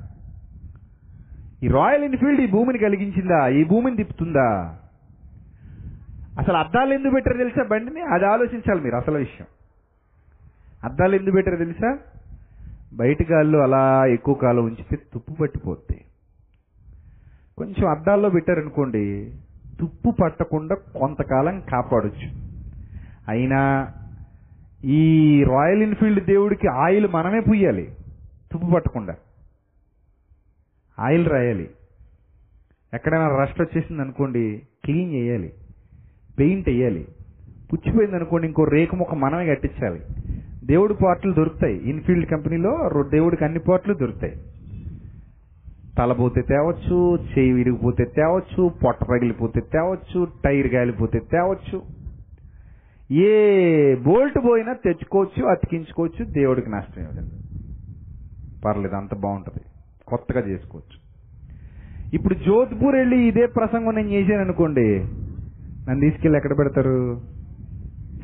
ఈ 1.62 1.68
రాయల్ 1.68 2.04
ఎన్ఫీల్డ్ 2.04 2.40
ఈ 2.40 2.46
భూమిని 2.46 2.78
కలిగించిందా? 2.78 3.48
ఈ 3.48 3.64
భూమిని 3.64 3.96
తిప్పుతుందా? 3.96 4.78
అసలు 6.38 6.56
అద్దాలు 6.56 6.94
ఎందుకు 6.94 7.14
పెట్టారో 7.14 7.36
తెలుసా 7.36 7.64
బండిని? 7.70 8.00
అది 8.00 8.24
ఆలోచించాలి 8.24 8.80
మీరు 8.80 8.96
అసలు 8.96 9.18
విషయం. 9.18 9.46
అద్దాలు 10.84 11.16
ఎందుకు 11.16 11.34
పెట్టారో 11.34 11.56
తెలుసా? 11.56 11.98
బయట 12.92 13.30
గాల్లో 13.30 13.58
అలా 13.58 14.06
ఎక్కువ 14.06 14.34
కాలం 14.34 14.64
ఉంచితే 14.64 14.96
తుప్పు 14.96 15.32
పట్టిపోద్ది. 15.32 16.04
కొంచెం 17.58 17.90
అద్దాల్లో 17.90 18.30
పెట్టారనుకోండి 18.30 19.34
తుప్పు 19.80 20.10
పట్టకుండా 20.10 20.74
కొంతకాలం 20.74 21.60
కాపాడొచ్చు. 21.60 22.30
అయినా 23.28 23.88
ఈ 24.84 25.44
రాయల్ 25.44 25.82
ఎన్ఫీల్డ్ 25.82 26.24
దేవుడికి 26.24 26.68
ఆయిల్ 26.68 27.08
మనమే 27.08 27.40
పుయ్యాలి 27.40 27.94
తుప్పు 28.52 28.66
పట్టకుండా. 28.66 29.14
ఆయిల్ 31.00 31.28
రాయాలి. 31.28 31.70
ఎక్కడైనా 32.94 33.42
రస్ట్ 33.42 33.60
వచ్చేసింది 33.60 34.02
అనుకోండి 34.02 34.62
క్లీన్ 34.84 35.12
చేయాలి. 35.12 35.52
పెయింట్ 36.38 36.68
వేయాలి. 36.68 37.08
పుచ్చిపోయింది 37.72 38.16
అనుకోండి 38.16 38.46
ఇంకో 38.46 38.64
రేకు 38.64 38.96
ముక్క 38.96 39.14
మనమే 39.14 39.46
కట్టించాలి. 39.46 40.00
దేవుడి 40.66 40.94
పార్ట్లు 40.94 41.32
దొరుకుతాయి. 41.32 41.76
ఇన్ఫీల్డ్ 41.90 42.30
కంపెనీలో 42.30 42.90
దేవుడికి 43.10 43.44
అన్ని 43.44 43.58
పార్ట్లు 43.58 43.94
దొరుకుతాయి. 43.94 44.36
తల 45.98 46.12
పోతే 46.12 46.42
తేవచ్చు 46.42 47.16
చేయి 47.16 47.52
విరిగిపోతే 47.52 48.04
తేవచ్చు 48.04 48.70
పొట్ట 48.84 49.04
పగిలిపోతే 49.04 49.60
తేవచ్చు 49.60 50.26
టైర్ 50.44 50.74
గాలిపోతే 50.74 51.18
తేవచ్చు. 51.18 51.82
ఏ 53.14 53.94
బోల్ట్ 53.94 54.38
పోయినా 54.38 54.72
తెచ్చుకోవచ్చు 54.72 55.44
అతికించుకోవచ్చు 55.44 56.24
దేవుడికి 56.24 56.70
నష్టం 56.70 57.02
ఏమి 57.02 57.30
పర్లేదు 58.64 58.94
అంత 58.94 59.14
బాగుంటుంది. 59.14 59.69
కొత్తగా 60.10 60.40
చేసుకోవచ్చు. 60.40 60.96
ఇప్పుడు 62.12 62.34
జోధ్పూర్ 62.34 62.96
వెళ్ళి 62.96 63.28
ఇదే 63.28 63.46
ప్రసంగం 63.46 63.94
నేను 63.94 64.08
చేశాను 64.08 64.40
అనుకోండి 64.40 64.86
నన్ను 65.88 66.00
తీసుకెళ్ళి 66.00 66.36
ఎక్కడ 66.36 66.58
పెడతారు? 66.58 67.20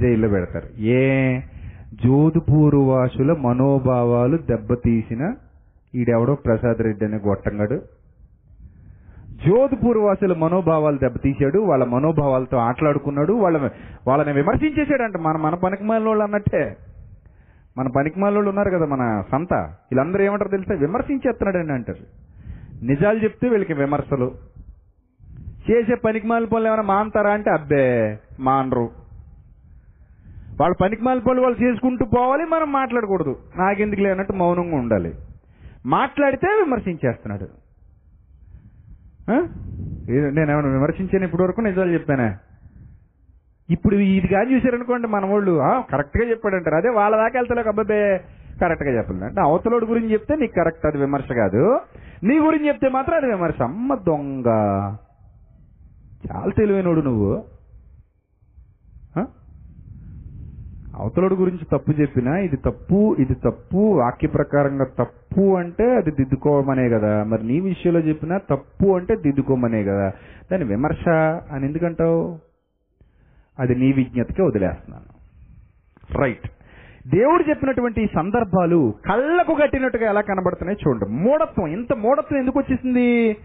జైల్లో 0.01 0.29
పెడతారు. 0.29 0.81
ఏ 0.81 1.41
జోధ్పూర్ 2.05 2.75
వాసుల 2.75 3.33
మనోభావాలు 3.33 4.37
దెబ్బతీసిన 4.37 5.35
ఈడెవడో 5.95 6.35
ప్రసాద్ 6.35 6.79
రెడ్డి 6.83 7.05
అనే 7.05 7.17
గొట్టంగాడు. 7.17 7.83
జోధ్పూర్ 9.47 9.99
వాసుల 9.99 10.33
మనోభావాలు 10.39 10.99
దెబ్బతీశాడు 10.99 11.59
వాళ్ళ 11.59 11.85
మనోభావాలతో 11.85 12.57
ఆటలాడుకున్నాడు 12.57 13.33
వాళ్ళ 13.33 13.71
వాళ్ళని 14.07 14.33
విమర్శించేశాడంట 14.33 15.17
మన 15.17 15.37
మన 15.37 15.55
పనికిమాల 15.55 16.07
వాళ్ళు 16.07 16.25
అన్నట్టే. 16.25 16.77
మన 17.79 17.89
పనికిమాల 17.97 18.35
వాళ్ళు 18.35 18.49
ఉన్నారు 18.49 18.71
కదా 18.71 18.87
మన 18.87 19.23
సంత. 19.33 19.55
వీళ్ళందరూ 19.55 20.25
ఏమంటారు 20.25 20.51
తెలిస్తే 20.51 20.75
విమర్శించేస్తున్నాడని 20.75 21.73
అంటారు. 21.73 21.99
నిజాలు 22.85 23.19
చెప్తే 23.19 23.49
వీళ్ళకి 23.49 23.73
విమర్శలు. 23.73 24.35
చేసే 25.71 25.95
పనికిమాల 25.95 26.45
పనులు 26.45 26.67
ఏమైనా 26.67 26.83
మాంతారా 26.83 27.31
అంటే 27.31 27.51
అబ్బే 27.51 28.19
మానరు. 28.41 28.91
వాళ్ళ 30.61 30.75
పనికిమాల 30.83 31.19
పనులు 31.19 31.41
వాళ్ళు 31.41 31.65
చేసుకుంటూ 31.65 32.05
పోవాలి 32.05 32.45
మనం 32.45 32.73
మాట్లాడకూడదు. 32.73 33.37
నాకెందుకు 33.59 34.01
లేనట్టు 34.01 34.33
మౌనంగా 34.33 34.77
ఉండాలి. 34.77 35.15
మాట్లాడితే 35.87 36.47
విమర్శించేస్తున్నాడు. 36.47 37.49
నేను 39.31 40.19
ఏమైనా 40.19 40.31
నేనేమైనా 40.31 40.69
విమర్శించాను? 40.69 41.25
ఇప్పటి 41.25 41.43
వరకు 41.43 41.61
నిజాలు 41.61 41.93
చెప్పానే? 41.93 42.35
ఇప్పుడు 43.71 43.97
ఇది 43.97 44.29
కానీ 44.29 44.55
చూశారనుకోండి 44.55 45.09
మన 45.09 45.27
వాళ్ళు 45.27 45.53
కరెక్ట్గా 45.61 46.31
చెప్పాడు 46.31 46.31
అంటారు 46.31 46.31
చెప్పాడంటారు. 46.31 46.77
అదే 46.77 46.89
వాళ్ళ 46.89 47.17
దాకా 47.17 47.39
వెళ్తలేక 47.39 47.69
అబ్బాబే 47.69 48.21
కరెక్ట్గా 48.61 48.99
చెప్పలేదు. 48.99 49.25
అంటే 49.25 49.41
అవతలోడి 49.41 49.87
గురించి 49.87 50.13
చెప్తే 50.13 50.37
నీకు 50.37 50.53
కరెక్ట్ 50.53 50.87
అది 50.87 50.99
విమర్శ 50.99 51.33
కాదు. 51.33 51.81
నీ 52.25 52.39
గురించి 52.39 52.69
చెప్తే 52.69 52.89
మాత్రం 52.89 53.17
అది 53.17 53.27
విమర్శ. 53.27 53.63
అమ్మ 53.63 53.95
దొంగ. 53.95 54.47
చాలా 56.31 56.53
తెలివైనోడు 56.59 57.01
నువ్వు. 57.01 57.45
ఆ? 59.19 59.27
గురించి 61.35 61.67
తప్పు 61.73 61.91
చెప్పినా 61.91 62.39
ఇది 62.39 62.57
తప్పు 62.57 63.17
ఇది 63.19 63.35
తప్పు 63.35 63.77
వాక్య 63.77 64.29
ప్రకారంగా 64.29 64.85
తప్పు 64.85 65.57
అంటే 65.57 65.97
అది 65.97 66.11
దిద్దుకోమనే 66.11 66.89
కదా. 66.89 67.25
మరి 67.25 67.47
నీ 67.47 67.61
విషయంలో 67.61 68.01
చెప్పినా 68.01 68.39
తప్పు 68.39 68.97
అంటే 68.97 69.17
దిద్దుకోమనే 69.17 69.85
కదా. 69.85 70.13
దాని 70.53 70.65
విమర్శ 70.65 71.09
అని 71.53 71.67
ఎందుకంటావు? 71.67 72.46
అది 73.59 73.75
నీ 73.75 73.93
విజ్ఞతకే 73.93 74.43
వదిలేస్తున్నాను. 74.43 75.17
రైట్ 76.19 76.49
దేవుడు 77.09 77.51
చెప్పినటువంటి 77.51 78.03
ఈ 78.03 78.07
సందర్భాలు 78.07 78.95
కళ్ళకు 79.11 79.55
కట్టినట్టుగా 79.55 80.09
ఎలా 80.09 80.21
కనబడుతున్నాయి 80.21 80.89
చూడండి. 80.89 81.05
మూఢత్వం. 81.05 81.67
ఇంత 81.67 81.93
మూఢత్వం 81.93 82.39
ఎందుకు 82.39 82.59
వచ్చేసింది? 82.59 83.37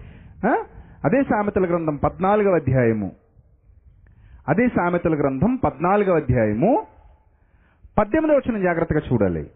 అదే 1.05 1.23
సామెతల 1.23 1.65
గ్రంథం 1.65 1.95
పద్నాలుగవ 1.95 2.55
అధ్యాయము. 2.55 3.11
అదే 4.49 4.67
సామెతల 4.67 5.13
గ్రంథం 5.13 5.55
పద్నాలుగవ 5.55 6.15
అధ్యాయము. 6.15 6.85
పద్దెనిమిదవ 7.97 8.37
వచ్చిన 8.37 8.63
జాగ్రత్తగా 8.63 8.99
చూడాలి. 8.99 9.49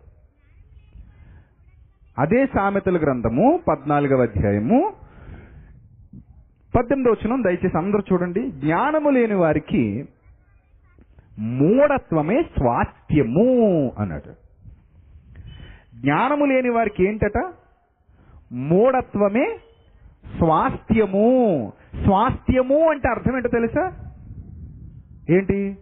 అదే 2.20 2.46
సామెతల 2.46 2.98
గ్రంథము 2.98 3.60
పద్నాలుగవ 3.68 4.22
అధ్యాయము. 4.22 4.94
పద్దెనిమిదవ 6.76 7.12
వచనం 7.12 7.44
దయచేసి 7.44 7.78
అందరూ 7.78 8.02
చూడండి. 8.14 8.52
జ్ఞానము 8.52 9.10
లేని 9.10 9.36
వారికి 9.36 10.06
మూఢత్వమే 11.40 12.42
స్వాస్థ్యము 12.42 13.92
అన్నాడు. 14.00 14.34
జ్ఞానము 15.96 16.46
లేని 16.46 16.70
వారికి 16.70 17.04
ఏంటట? 17.04 17.54
మూఢత్వమే 18.52 19.58
స్వాస్థ్యము. 20.38 21.74
స్వాస్థ్యము 22.04 22.90
అంటే 22.90 23.10
అర్థం 23.10 23.36
ఏంటో 23.36 23.50
తెలుసా? 23.50 24.14
ఏంటి? 25.30 25.78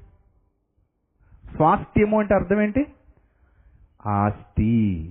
స్వాస్థ్యము 1.56 2.20
అంటే 2.20 2.36
అర్థం 2.36 2.62
ఏంటి? 2.62 2.86
ఆస్తి. 4.06 5.04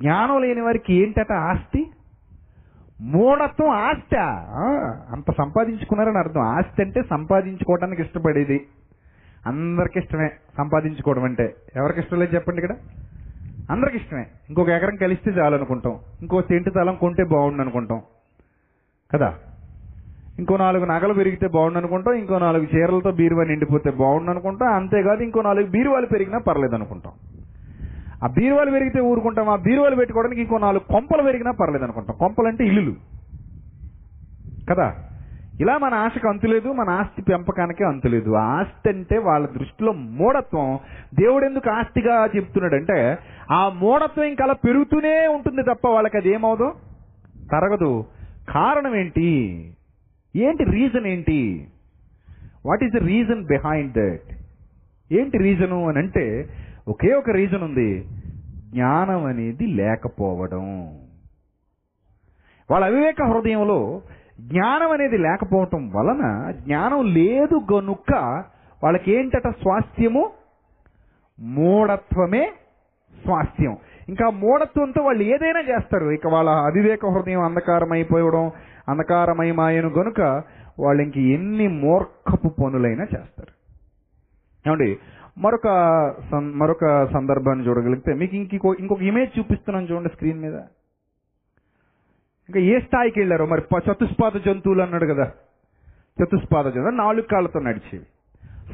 జ్ఞానం 0.00 0.42
లేని 0.42 0.60
వారికి 0.60 0.94
ఏంటట 0.94 1.32
ఆస్తి? 1.32 1.90
మూఢత్వం 3.00 3.68
ఆస్తి. 3.68 4.16
అంత 5.12 5.30
సంపాదించుకున్నారని 5.38 6.18
అర్థం. 6.18 6.40
ఆస్తి 6.40 6.82
అంటే 6.82 7.02
సంపాదించుకోవడానికి 7.10 8.02
ఇష్టపడేది. 8.02 8.66
అందరికి 9.46 9.98
ఇష్టమే 9.98 10.30
సంపాదించుకోవడం 10.58 11.24
అంటే. 11.24 11.54
ఎవరికి 11.76 12.00
ఇష్టం 12.00 12.18
లేదు 12.18 12.34
చెప్పండి 12.34 12.62
ఇక్కడ? 12.62 12.76
అందరికి 13.70 13.96
ఇష్టమే. 13.96 14.26
ఇంకొక 14.48 14.68
ఎకరం 14.68 14.96
కలిస్తే 14.96 15.30
చాలనుకుంటాం 15.30 15.98
ఇంకో 16.22 16.40
తింటి 16.40 16.70
తలం 16.70 16.94
కొంటే 16.94 17.24
బాగుండు 17.24 17.62
అనుకుంటాం. 17.62 18.02
కదా? 19.14 19.38
ఇంకో 20.38 20.56
నాలుగు 20.56 20.84
నగలు 20.84 21.14
పెరిగితే 21.14 21.48
బాగుండు 21.48 21.78
అనుకుంటాం. 21.78 22.14
ఇంకో 22.14 22.38
నాలుగు 22.38 22.76
చీరలతో 22.76 23.12
బీరువా 23.12 23.44
నిండిపోతే 23.44 23.90
బాగుండు 23.90 24.30
అనుకుంటాం. 24.30 24.72
అంతేకాదు 24.72 25.22
ఇంకో 25.22 25.42
నాలుగు 25.42 25.66
బీరువాలు 25.66 26.06
పెరిగినా 26.06 26.38
పర్లేదు 26.38 26.74
అనుకుంటాం. 26.74 27.12
ఆ 28.24 28.26
బీరువాలు 28.26 28.70
పెరిగితే 28.70 29.00
ఊరుకుంటాం. 29.00 29.48
ఆ 29.48 29.56
బీరువాలు 29.56 29.96
పెట్టుకోవడానికి 29.96 30.40
ఇంకో 30.40 30.58
నాలుగు 30.58 30.92
కొంపలు 30.92 31.22
పెరిగినా 31.22 31.50
పర్లేదు 31.50 31.84
అనుకుంటాం. 31.84 32.16
కొంపలు 32.16 32.46
అంటే 32.46 32.64
ఇల్లులు. 32.64 32.94
కదా? 34.70 34.94
ఇలా 35.60 35.78
మన 35.78 35.94
ఆశకు 35.94 36.28
అంతులేదు 36.28 36.68
మన 36.68 36.90
ఆస్తి 36.90 37.22
పెంపకానికే 37.22 37.84
అంతులేదు. 37.84 38.34
ఆస్తి 38.34 38.88
అంటే 38.88 39.18
వాళ్ళ 39.18 39.46
దృష్టిలో 39.46 39.92
మూఢత్వం. 39.92 40.78
దేవుడు 41.14 41.44
ఎందుకు 41.44 41.70
ఆస్తిగా 41.70 42.28
చెప్తున్నాడంటే 42.36 43.18
ఆ 43.50 43.68
మూఢత్వం 43.68 44.24
ఇంకా 44.24 44.44
అలా 44.44 44.52
పెరుగుతూనే 44.52 45.26
ఉంటుంది 45.26 45.62
తప్ప 45.62 45.88
వాళ్ళకి 45.88 46.16
అది 46.16 46.28
ఏమవదు 46.28 46.72
తరగదు. 47.52 48.04
కారణం 48.48 48.94
ఏంటి? 48.94 49.30
ఏంటి 50.36 50.64
రీజన్ 50.64 51.06
ఏంటి? 51.06 51.68
What 52.66 52.84
is 52.84 52.94
the 52.94 53.06
reason 53.06 53.46
behind 53.46 53.92
that 53.92 54.36
ఏంటి 55.12 55.38
రీజను 55.38 55.88
అని 55.88 55.98
అంటే 55.98 56.48
ఒకే 56.88 57.12
ఒక 57.12 57.30
రీజన్ 57.30 57.62
ఉంది. 57.62 58.04
జ్ఞానం 58.70 59.24
అనేది 59.24 59.66
లేకపోవడం. 59.66 60.86
వాళ్ళ 62.70 62.86
అవివేక 62.86 63.22
హృదయంలో 63.22 64.02
జ్ఞానం 64.40 64.90
అనేది 64.90 65.18
లేకపోవటం 65.18 65.90
వలన 65.90 66.50
జ్ఞానం 66.50 67.14
లేదు 67.14 67.60
గనుక 67.72 68.44
వాళ్ళకి 68.84 69.14
ఏంటట 69.14 69.48
స్వాస్థ్యము? 69.48 70.30
మూఢత్వమే 71.40 72.52
స్వాస్థ్యం. 73.24 73.76
ఇంకా 74.08 74.30
మూఢత్వంతో 74.30 75.02
వాళ్ళు 75.02 75.22
ఏదైనా 75.22 75.60
చేస్తారు. 75.60 76.10
ఇక 76.10 76.26
వాళ్ళ 76.26 76.50
అవివేక 76.50 77.06
హృదయం 77.06 77.40
అంధకారమైపోవడం 77.40 78.50
అంధకారమయమాయను 78.88 79.88
గనుక 79.88 80.20
వాళ్ళు 80.78 81.02
ఇంక 81.02 81.18
ఎన్ని 81.18 81.68
మూర్ఖపు 81.68 82.48
పనులైనా 82.48 83.02
చేస్తారు. 83.02 83.60
ఏమండి? 84.68 84.98
మరొక 85.38 85.68
సం- 86.30 86.54
మరొక 86.54 87.08
సందర్భాన్ని 87.12 87.68
చూడగలిగితే 87.68 88.14
మీకు 88.14 88.36
ఇంకో 88.36 88.74
ఇంకొక 88.80 89.02
ఇమేజ్ 89.02 89.38
చూపిస్తున్నాను 89.38 89.86
చూడండి 89.86 90.08
స్క్రీన్ 90.08 90.40
మీద. 90.40 90.60
ఇంకా 92.50 92.60
ఏ 92.60 92.78
స్థాయికి 92.80 93.20
వెళ్ళారో? 93.20 93.46
మరి 93.46 93.62
చతుష్పాద 93.90 94.32
జంతువులు 94.46 94.82
అన్నాడు 94.82 95.06
కదా. 95.06 95.32
చతుష్పాద 96.22 96.64
జంతువు 96.64 96.90
నాలుగు 96.90 97.22
కాళ్ళతో 97.22 97.60
నడిచేవి. 97.60 98.04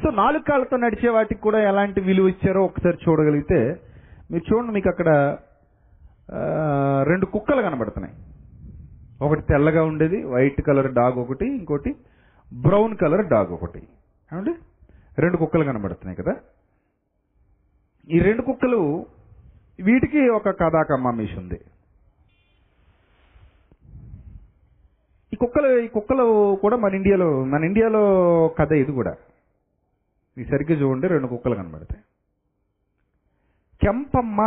సో 0.03 0.09
నాలుగు 0.11 0.43
కాళ్ళతో 0.49 0.77
నడిచే 0.77 1.09
వాటికి 1.09 1.41
కూడా 1.41 1.59
ఎలాంటి 1.59 2.01
విలువ 2.01 2.27
ఇచ్చారో 2.27 2.63
ఒకసారి 2.65 2.97
చూడగలిగితే 3.09 3.81
మీరు 4.31 4.53
చూడండి 4.53 4.71
మీకు 4.71 4.89
అక్కడ 4.89 5.37
రెండు 7.03 7.25
కుక్కలు 7.25 7.61
కనబడుతున్నాయి. 7.61 8.15
ఒకటి 9.21 9.41
తెల్లగా 9.41 9.83
ఉండేది 9.83 10.23
వైట్ 10.23 10.61
కలర్ 10.61 10.93
డాగ్ 10.93 11.17
ఒకటి 11.19 11.45
ఇంకోటి 11.57 11.95
బ్రౌన్ 12.53 12.97
కలర్ 12.97 13.25
డాగ్ 13.25 13.51
ఒకటి. 13.51 13.79
ఏమండి? 14.33 14.53
రెండు 15.21 15.37
కుక్కలు 15.37 15.63
కనబడుతున్నాయి 15.63 16.17
కదా. 16.23 16.35
ఈ 18.09 18.19
రెండు 18.19 18.41
కుక్కలు 18.41 19.05
వీటికి 19.83 20.29
ఒక 20.29 20.49
కథాకమ్మామీష్ 20.49 21.37
ఉంది 21.37 21.59
ఈ 25.33 25.35
కుక్కలు 25.35 25.79
ఈ 25.79 25.87
కుక్కలు 25.87 26.57
కూడా 26.61 26.77
మన 26.77 26.95
ఇండియాలో 26.95 27.45
మన 27.45 27.63
ఇండియాలో 27.63 28.47
కథ 28.47 28.71
ఇది 28.71 28.91
కూడా. 28.91 29.15
ఈ 30.37 30.43
సరిగ్గా 30.43 30.81
చూడండి 30.81 31.07
రెండు 31.07 31.27
కుక్కలు 31.27 31.55
కనబడతాయి. 31.55 32.03
కెంపమ్మ 33.81 34.41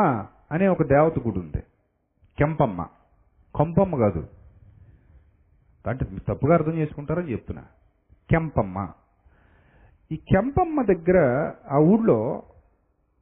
అనే 0.53 0.69
ఒక 0.69 0.83
దేవత 0.83 1.19
గుడి 1.19 1.39
ఉంది. 1.39 1.63
కెంపమ్మ. 2.39 2.87
కొంపమ్మ 3.55 3.97
కాదు. 3.97 4.29
అంటే 5.87 6.07
మీరు 6.11 6.35
తప్పుగా 6.35 6.55
అర్థం 6.55 6.73
చేసుకుంటారని 6.73 7.33
చెప్తున్నా. 7.33 7.65
కెంపమ్మ. 8.31 8.93
ఈ 10.13 10.17
కెంపమ్మ 10.17 10.83
దగ్గర 10.83 11.51
ఆ 11.71 11.79
ఊళ్ళో 11.79 12.43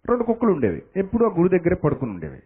రెండు 0.09 0.23
కుక్కలు 0.25 0.51
ఉండేవి. 0.51 0.83
ఎప్పుడు 0.97 1.25
ఆ 1.25 1.35
గుడి 1.39 1.59
దగ్గరే 1.59 1.75
పడుకుని 1.75 2.11
ఉండేవి. 2.11 2.43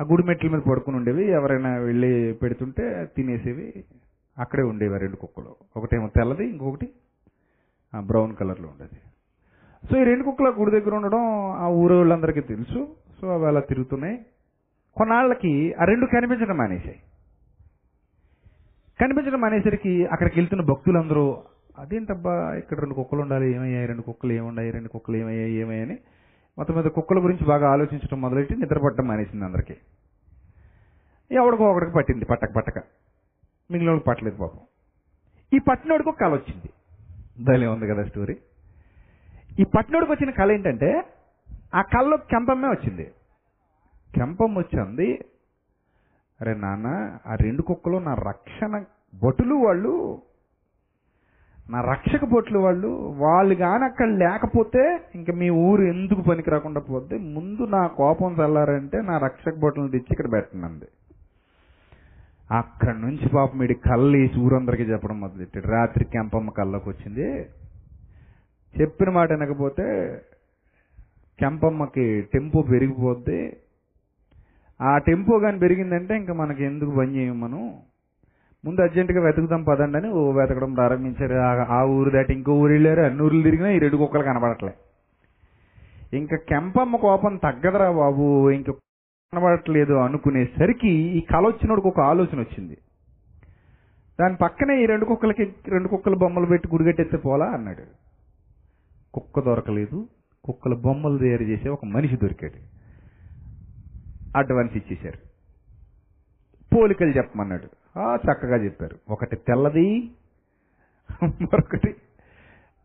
ఆ 0.00 0.02
గుడి 0.02 0.22
మెట్ల 0.22 0.48
మీద 0.48 0.60
పడుకుని 0.60 0.96
ఉండేవి. 0.96 1.30
ఎవరైనా 1.30 1.76
వెళ్ళి 1.76 2.34
పెడుతుంటే 2.34 3.08
తినేసేవి. 3.16 3.84
అక్కడే 4.38 4.62
ఉండేవి 4.62 4.94
ఆ 4.94 4.98
రెండు 4.98 5.16
కుక్కలు. 5.16 5.56
ఒకటేమో 5.76 6.08
తెల్లది 6.08 6.46
ఇంకొకటి 6.46 6.88
బ్రౌన్ 8.00 8.36
కలర్లో 8.36 8.68
ఉండేది. 8.68 9.00
సో 9.90 10.00
ఈ 10.00 10.04
రెండు 10.04 10.24
కుక్కలు 10.24 10.48
ఆ 10.48 10.54
గుడి 10.60 10.70
దగ్గర 10.70 10.94
ఉండడం 10.94 11.50
ఆ 11.50 11.68
ఊరు 11.68 11.94
వాళ్ళందరికీ 11.94 12.40
తెలుసు. 12.40 12.88
సో 13.20 13.28
అవి 13.28 13.46
అలా 13.46 13.60
తిరుగుతున్నాయి. 13.60 14.18
కొన్నాళ్ళకి 14.96 15.74
ఆ 15.74 15.84
రెండు 15.84 16.06
కనిపించడం 16.06 16.56
మానేశాయి. 16.56 16.96
కనిపించడం 19.00 19.40
మానేసరికి 19.40 20.06
అక్కడికి 20.06 20.40
వెళ్తున్న 20.40 20.64
భక్తులందరూ 20.64 21.42
అదేంటబ్బా 21.78 22.54
ఇక్కడ 22.54 22.80
రెండు 22.80 22.94
కుక్కలు 22.94 23.20
ఉండాలి 23.20 23.54
ఏమయ్యాయి? 23.54 23.86
రెండు 23.86 24.02
కుక్కలు 24.02 24.32
ఏముండాయి 24.32 24.70
రెండు 24.70 24.88
కుక్కలు 24.88 25.16
ఏమయ్యాయి? 25.16 25.52
ఏమయ్యాయని 25.52 25.98
మొత్తం 26.60 26.74
మీద 26.74 26.84
కుక్కల 26.84 27.16
గురించి 27.18 27.46
బాగా 27.46 27.70
ఆలోచించడం 27.70 28.20
మొదలెట్టి 28.20 28.56
నిద్రపట్టడం 28.56 29.08
మానేసింది 29.08 29.44
అందరికీ. 29.44 29.76
ఎవడికో 31.32 31.64
ఒకడికి 31.64 31.92
పట్టింది 31.92 32.24
పట్టక 32.24 32.48
పట్టక. 32.56 32.78
మిగిలిన 33.70 33.88
వాళ్ళకి 33.88 34.06
పట్టలేదు 34.06 34.36
పాపం. 34.36 34.58
ఈ 35.54 35.58
పట్టినోడికి 35.58 36.08
ఒక 36.08 36.20
కళ 36.20 36.32
వచ్చింది. 36.32 36.70
భలే 37.44 37.66
ఉంది 37.66 37.88
కదా 37.88 38.04
స్టోరీ 38.04 38.36
ఈ 39.60 39.64
పట్టినోడికి 39.64 40.12
వచ్చిన 40.12 40.30
కళ 40.30 40.52
ఏంటంటే 40.52 41.02
ఆ 41.74 41.82
కళ్ళలో 41.82 42.16
కెంపమ్మే 42.16 42.68
వచ్చింది. 42.68 43.12
కెంపం 44.14 44.54
వచ్చింది 44.54 45.24
అరే 46.40 46.54
నాన్న 46.54 47.18
ఆ 47.26 47.34
రెండు 47.34 47.62
కుక్కలు 47.62 47.96
నా 47.96 48.14
రక్షణ 48.14 48.84
భటులు 49.24 49.54
వాళ్ళు 49.54 50.22
నా 51.68 51.80
రక్షక 51.80 52.24
బొట్లు 52.24 52.58
వాళ్ళు 52.58 52.88
వాళ్ళు 53.18 53.54
కానీ 53.54 53.84
అక్కడ 53.84 54.06
లేకపోతే 54.06 55.00
ఇంక 55.14 55.30
మీ 55.30 55.50
ఊరు 55.50 55.82
ఎందుకు 55.82 56.20
పనికి 56.20 56.50
రాకుండా 56.50 56.80
పోద్ది? 56.80 57.18
ముందు 57.18 57.62
నా 57.62 57.86
కోపం 57.86 58.34
చల్లారంటే 58.34 58.98
నా 58.98 59.18
రక్షక 59.18 59.54
పొట్లను 59.62 59.88
తెచ్చి 59.88 60.06
ఇక్కడ 60.10 60.32
పెట్టనంది. 60.32 60.84
అక్కడి 62.50 63.00
నుంచి 63.00 63.28
పాపం 63.28 63.58
మీడి 63.58 63.74
కళ్ళు 63.74 64.18
వేసి 64.18 64.40
ఊరందరికీ 64.40 64.82
చెప్పడం 64.82 65.20
మొదలెట్టాడు 65.20 65.66
రాత్రి 65.66 66.04
కెంపమ్మ 66.04 66.50
కళ్ళకి 66.50 66.88
వచ్చింది. 66.88 67.44
చెప్పిన 68.80 69.10
మాట 69.10 69.32
వినకపోతే 69.32 69.86
కెంపమ్మకి 71.38 72.20
టెంపో 72.20 72.62
పెరిగిపోద్ది. 72.62 73.56
ఆ 74.82 74.98
టెంపో 74.98 75.38
కానీ 75.38 75.58
పెరిగిందంటే 75.58 76.16
ఇంకా 76.16 76.34
మనకి 76.34 76.64
ఎందుకు 76.64 76.90
పని 76.90 77.16
చేయం 77.16 77.40
మనం 77.40 77.74
ముందు 78.64 78.80
అర్జెంటుగా 78.80 79.24
వెతుకుదాం 79.24 79.62
పదండి 79.62 79.98
అని 79.98 80.10
ఓ 80.10 80.32
వెతకడం 80.32 80.74
ప్రారంభించారు. 80.74 81.34
ఆ- 81.72 81.82
ఊరు 81.82 82.10
దాటి 82.10 82.32
ఇంకో 82.32 82.52
ఊరు 82.52 82.72
వెళ్ళారు. 82.72 83.00
అన్ని 83.00 83.22
ఊర్లు 83.22 83.42
తిరిగినా 83.42 83.70
ఈ 83.70 83.78
రెండు 83.78 83.96
కుక్కలు 83.96 84.22
కనబడట్లే. 84.22 84.74
ఇంకా 86.12 86.36
కెంపమ్మ 86.36 86.96
కోపం 86.96 87.36
తగ్గదరా 87.36 87.90
బాబు. 87.90 88.50
ఇంక 88.50 88.70
కనబడట్లేదు 88.70 89.92
అనుకునేసరికి 89.92 90.88
ఈ 90.88 91.20
కళ 91.20 91.46
వచ్చినోడికి 91.46 91.88
ఒక 91.88 92.00
ఆలోచన 92.00 92.38
వచ్చింది. 92.38 92.78
దాని 94.20 94.36
పక్కనే 94.36 94.82
ఈ 94.82 94.86
రెండు 94.86 95.04
కుక్కలకి 95.04 95.54
రెండు 95.68 95.88
కుక్కల 95.88 96.14
బొమ్మలు 96.14 96.46
పెట్టి 96.46 96.68
గుడిగట్టేస్తే 96.68 97.16
పోలా 97.16 97.46
అన్నాడు. 97.46 97.82
కుక్క 99.14 99.40
దొరకలేదు. 99.40 100.08
కుక్కల 100.44 100.74
బొమ్మలు 100.74 101.18
తయారు 101.18 101.42
చేసే 101.42 101.68
ఒక 101.68 101.84
మనిషి 101.84 102.16
దొరికాడు. 102.16 102.80
అడ్వాన్స్ 104.38 104.76
ఇచ్చేశారు. 104.76 105.18
పోలికలు 106.76 107.10
చెప్పమన్నాడు. 107.10 107.79
చక్కగా 107.98 108.56
చెప్పారు. 108.56 108.98
ఒకటి 109.08 109.36
తెల్లది 109.36 110.10
మరొకటి 111.22 111.94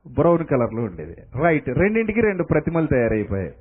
బ్రౌన్ 0.07 0.45
కలర్లో 0.45 0.83
ఉండేది. 0.83 1.15
రైట్ 1.43 1.69
రెండింటికి 1.69 2.21
రెండు 2.21 2.43
ప్రతిమలు 2.43 2.87
తయారైపోయాయి. 2.87 3.53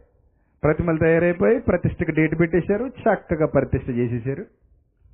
ప్రతిమలు 0.65 0.99
తయారైపోయి 0.99 1.61
ప్రతిష్టకి 1.61 2.13
డేట్ 2.13 2.41
పెట్టేశారు 2.41 2.85
చక్కగా 2.85 3.47
ప్రతిష్ట 3.47 3.91
చేసేసారు 3.91 4.47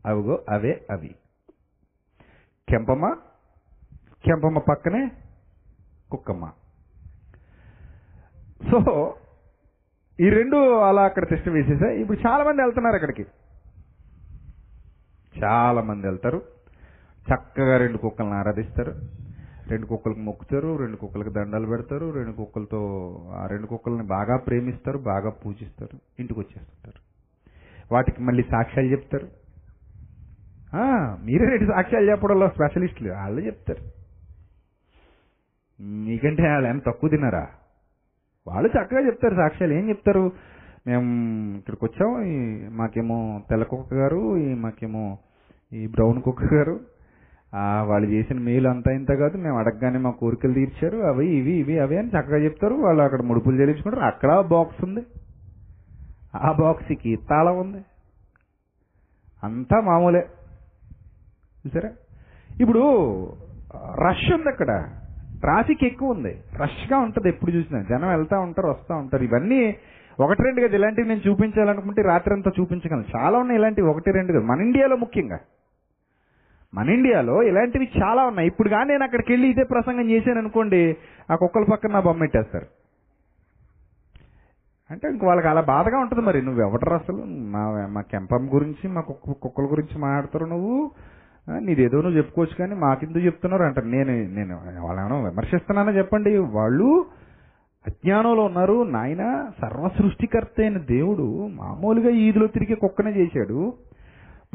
అవిగో 0.07 0.45
అవే 0.49 0.87
అవి. 0.91 1.15
కెంపమ్మ 2.69 3.17
కెంపమ్మ 4.25 4.59
పక్కనే 4.59 5.11
కుక్కమ్మ. 6.11 6.51
సో 8.71 9.15
ఈ 10.21 10.29
రెండు 10.31 10.57
అలా 10.79 11.03
అక్కడ 11.03 11.29
తిష్ట 11.29 11.49
వేసేసా 11.49 11.91
ఇప్పుడు 11.91 12.19
చాలా 12.29 12.45
మంది 12.45 12.63
వెళ్తున్నారు 12.63 12.95
అక్కడికి. 12.95 13.27
చాలా 15.45 15.83
మంది 15.83 16.07
వెళ్తారు. 16.07 16.43
చక్కగా 17.31 17.77
రెండు 17.77 17.99
కుక్కలను 17.99 18.33
ఆరాధిస్తారు. 18.33 18.95
రెండు 19.69 19.87
కుక్కలకు 19.87 20.19
మొక్కుతారు 20.19 20.77
రెండు 20.77 20.97
కుక్కలకు 20.97 21.31
దండాలు 21.31 21.67
పెడతారు 21.67 22.11
రెండు 22.11 22.33
కుక్కలతో 22.33 22.81
ఆ 23.35 23.47
రెండు 23.47 23.67
కుక్కల్ని 23.67 24.07
బాగా 24.07 24.37
ప్రేమిస్తారు 24.37 24.99
బాగా 24.99 25.31
పూజిస్తారు 25.31 25.99
ఇంటికి 26.19 26.41
వచ్చేస్తుంటారు. 26.41 27.01
వాటికి 27.95 28.23
మళ్ళీ 28.23 28.43
సాక్ష్యాలు 28.43 28.91
చెప్తారు. 28.91 29.29
మీరే 31.25 31.45
రెండు 31.47 31.73
సాక్ష్యాలు 31.73 32.11
చెప్పడంలో 32.11 32.49
స్పెషలిస్టులు 32.49 33.13
వాళ్ళు 33.13 33.41
చెప్తారు. 33.41 33.83
మీకంటే 35.83 36.49
వాళ్ళు 36.49 36.69
ఏం 36.69 36.79
తక్కువ 36.79 37.11
తిన్నారా? 37.11 37.47
వాళ్ళు 38.47 38.69
చక్కగా 38.69 39.07
చెప్తారు 39.07 39.35
సాక్ష్యాలు 39.35 39.73
ఏం 39.75 39.89
చెప్తారు? 39.89 40.33
మేము 40.87 41.09
ఇక్కడికి 41.59 41.85
వచ్చాం 41.85 42.23
ఈ 42.25 42.69
మాకేమో 42.69 43.43
తెల్ల 43.51 43.65
కుక్క 43.65 43.95
గారు 43.95 44.21
మాకేమో 44.65 45.19
ఈ 45.73 45.87
బ్రౌన్ 45.87 46.23
కుక్ 46.23 46.55
గారు. 46.55 46.81
వాళ్ళు 47.83 48.11
చేసిన 48.11 48.39
మేలు 48.39 48.69
అంతా 48.69 48.93
ఇంత 48.93 49.13
కాదు 49.13 49.37
మేము 49.37 49.59
అడగగానే 49.59 49.99
మా 49.99 50.11
కోరికలు 50.11 50.53
తీర్చారు. 50.53 50.97
అవి 50.97 51.27
ఇవి 51.27 51.53
ఇవి 51.53 51.79
అవి 51.79 51.99
అని 51.99 52.09
చక్కగా 52.09 52.37
చెప్తారు. 52.37 52.75
వాళ్ళు 52.75 53.03
అక్కడ 53.03 53.23
ముడుపులు 53.23 53.57
చెల్లించుకుంటారు. 53.57 54.03
అక్కడ 54.03 54.41
బాక్స్ 54.41 54.85
ఉంది. 54.85 55.01
ఆ 56.37 56.53
బాక్స్కి 56.53 57.17
తాళం 57.31 57.59
ఉంది. 57.59 57.85
అంతా 59.45 59.81
మామూలే. 59.81 60.27
చూసారా? 61.67 61.91
ఇప్పుడు 62.61 62.83
రష్ 63.77 64.33
ఉంది 64.35 64.49
అక్కడ. 64.49 64.89
ట్రాఫిక్ 65.41 65.85
ఎక్కువ 65.85 66.11
ఉంది. 66.11 66.43
రష్గా 66.57 66.99
ఉంటుంది 66.99 67.29
ఎప్పుడు 67.29 67.51
చూసినా. 67.51 67.83
జనం 67.91 68.09
వెళ్తూ 68.09 68.41
ఉంటారు 68.41 68.69
వస్తూ 68.69 68.95
ఉంటారు. 68.95 69.23
ఇవన్నీ 69.23 69.77
ఒకటి 70.21 70.43
రెండు 70.43 70.69
కదా 70.69 70.77
ఇలాంటివి 70.77 71.09
నేను 71.09 71.21
చూపించాలనుకుంటే 71.29 72.03
రాత్రి 72.03 72.35
అంతా 72.35 72.51
చూపించగలను. 72.61 73.05
చాలా 73.17 73.39
ఉన్నాయి 73.39 73.59
ఇలాంటివి 73.59 73.89
ఒకటి 73.89 74.13
రెండు 74.13 74.33
కదా. 74.33 74.43
మన 74.43 74.61
ఇండియాలో 74.61 74.97
ముఖ్యంగా. 74.97 75.39
మన 76.75 76.89
ఇండియాలో 76.91 77.43
ఇలాంటివి 77.43 77.89
చాలా 78.03 78.23
ఉన్నాయి. 78.27 78.47
ఇప్పుడు 78.47 78.69
కానీ 78.69 78.91
నేను 78.91 79.05
అక్కడికి 79.05 79.33
వెళ్ళి 79.33 79.49
ఇదే 79.49 79.63
ప్రసంగం 79.63 80.11
చేశాను 80.11 80.39
అనుకోండి 80.39 80.97
ఆ 81.33 81.35
కుక్కల 81.35 81.65
పక్కన 81.73 81.93
నా 81.93 82.01
బొమ్మ 82.01 82.21
పెట్టేస్తారు 82.21 82.67
అంటే 84.91 85.09
ఇంక 85.09 85.25
వాళ్ళకి 85.25 85.49
అలా 85.49 85.61
బాధగా 85.61 85.99
ఉంటుంది 85.99 86.25
మరి. 86.25 86.43
నువ్వు 86.43 86.63
ఎవటరు 86.63 86.95
అసలు? 86.95 87.17
మా 87.27 87.87
మా 87.91 88.01
కెంపం 88.01 88.51
గురించి 88.55 88.89
మా 88.89 89.01
కుక్క 89.01 89.33
కుక్కల 89.33 89.65
గురించి 89.65 89.99
మాట్లాడతారు 89.99 90.45
నువ్వు. 90.45 90.91
నీదేదో 91.59 92.01
నువ్వు 92.01 92.17
చెప్పుకోవచ్చు 92.17 92.57
కానీ 92.59 92.75
మాకెందుకు 92.75 93.19
చెప్తున్నారు 93.19 93.63
అంటారు. 93.63 93.87
నేను 93.87 94.13
నేను 94.35 94.55
వాళ్ళేమో 94.87 95.23
విమర్శిస్తున్నానో 95.23 95.93
చెప్పండి? 95.93 96.37
వాళ్ళు 96.39 97.05
అజ్ఞానంలో 97.87 98.43
ఉన్నారు. 98.45 98.83
నాయన 98.83 99.49
సర్వ 99.63 99.89
సృష్టికర్త 99.89 100.61
అయిన 100.61 100.79
దేవుడు 100.79 101.47
మామూలుగా 101.47 102.11
ఈదిలో 102.11 102.47
తిరిగి 102.47 102.75
కుక్కనే 102.75 103.11
చేశాడు. 103.11 103.73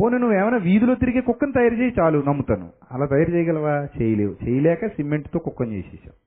పోనీ 0.02 0.18
నువ్వు 0.18 0.38
ఏమైనా 0.38 0.58
వీధిలో 0.58 0.96
తిరిగే 0.96 1.22
కుక్కను 1.22 1.52
తయారు 1.52 1.76
చేయి 1.76 1.94
చాలు 2.00 2.24
నమ్ముతాను. 2.28 2.70
అలా 2.92 3.06
తయారు 3.06 3.32
చేయగలవా? 3.32 3.88
చేయలేవు. 4.02 4.36
చేయలేక 4.48 4.88
సిమెంట్తో 4.88 5.40
కుక్కను 5.40 5.68
చేసేసావు. 5.68 6.26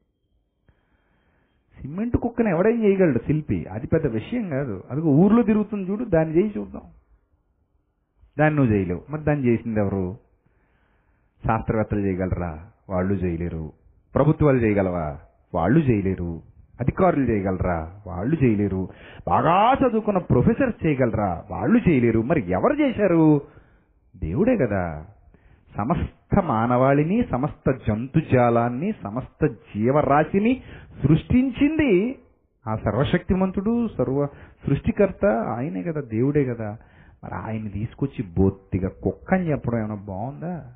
సిమెంట్ 1.83 2.16
కుక్కను 2.16 2.49
ఎవడేం 2.49 2.83
చేయగలడు? 2.85 3.19
శిల్పి. 3.19 3.66
అది 3.73 3.87
పెద్ద 3.87 4.07
విషయం 4.07 4.49
కాదు. 4.49 4.85
అది 4.91 5.01
ఊర్లో 5.01 5.43
తిరుగుతుంది 5.43 5.91
చూడు 5.91 6.05
దాన్ని 6.05 6.37
చేసి 6.37 6.59
చూద్దాం. 6.59 6.83
దాన్ని 8.39 8.61
నువ్వు 8.61 8.75
చేయలేవు. 8.75 9.03
మరి 9.11 9.23
దాన్ని 9.23 9.47
చేసింది 9.47 9.81
ఎవరు? 9.81 10.16
శాస్త్రవేత్తలు 11.47 12.01
చేయగలరా? 12.01 12.66
వాళ్ళు 12.89 13.14
చేయలేరు. 13.14 13.73
ప్రభుత్వాలు 14.14 14.59
చేయగలవా? 14.59 15.19
వాళ్ళు 15.55 15.79
చేయలేరు. 15.79 16.43
అధికారులు 16.81 17.25
చేయగలరా? 17.25 18.01
వాళ్ళు 18.07 18.45
చేయలేరు. 18.45 18.89
బాగా 19.27 19.75
చదువుకున్న 19.75 20.19
ప్రొఫెసర్స్ 20.19 20.87
చేయగలరా? 20.87 21.45
వాళ్ళు 21.51 21.91
చేయలేరు. 21.91 22.23
మరి 22.23 22.51
ఎవరు 22.51 22.73
చేశారు? 22.73 23.58
దేవుడే 24.17 24.57
కదా 24.57 25.07
సమస్త 25.77 26.41
మానవాళిని 26.45 27.25
సమస్త 27.31 27.79
జంతుజాలాన్ని 27.89 28.93
సమస్త 29.05 29.47
జీవరాశిని 29.47 30.63
సృష్టించింది 31.03 32.19
ఆ 32.69 32.77
సర్వశక్తిమంతుడు 32.77 33.89
సర్వ 33.99 34.27
సృష్టికర్త 34.67 35.27
ఆయనే 35.27 35.83
కదా 35.83 36.01
దేవుడే 36.01 36.45
కదా 36.45 36.79
మరి 37.25 37.35
ఆయన్ని 37.35 37.71
తీసుకొచ్చి 37.71 38.25
బొత్తిగా 38.39 38.89
కుక్క 38.89 39.35
అని 39.35 39.51
చెప్పడం 39.51 39.79
ఏమైనా 39.79 39.95
బాగుందా? 39.95 40.75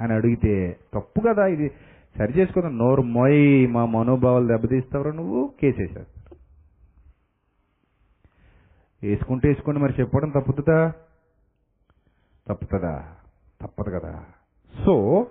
అని 0.00 0.12
అడిగితే 0.12 0.76
తప్పు 0.94 1.20
కదా 1.20 1.46
ఇది. 1.46 1.68
సరి 2.18 2.32
చేసుకుందాం. 2.32 2.78
నోరు 2.78 3.02
మొయ్ 3.02 3.72
మా 3.72 3.86
మనోభావాలు 3.86 4.46
దెబ్బతీస్తావురా 4.46 5.12
నువ్వు 5.12 5.52
కేసేశారు 5.62 6.06
వేసుకుంటే 9.02 9.48
వేసుకోండి 9.48 9.80
మరి 9.80 9.94
చెప్పడం 10.00 10.28
తప్పుతుందా? 10.28 10.92
తప్పుతుందా? 12.48 13.04
తప్పదు 13.62 13.90
కదా. 13.90 14.24
సో 14.86 15.26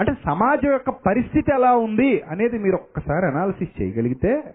అంటే 0.00 0.12
సమాజం 0.12 0.72
యొక్క 0.72 0.90
పరిస్థితి 0.90 1.54
ఎలా 1.54 1.76
ఉంది 1.76 2.20
అనేది 2.20 2.58
మీరు 2.58 2.74
ఒక్కసారి 2.74 3.26
అనాలిసిస్ 3.26 3.82
చేయగలిగితే 3.82 4.54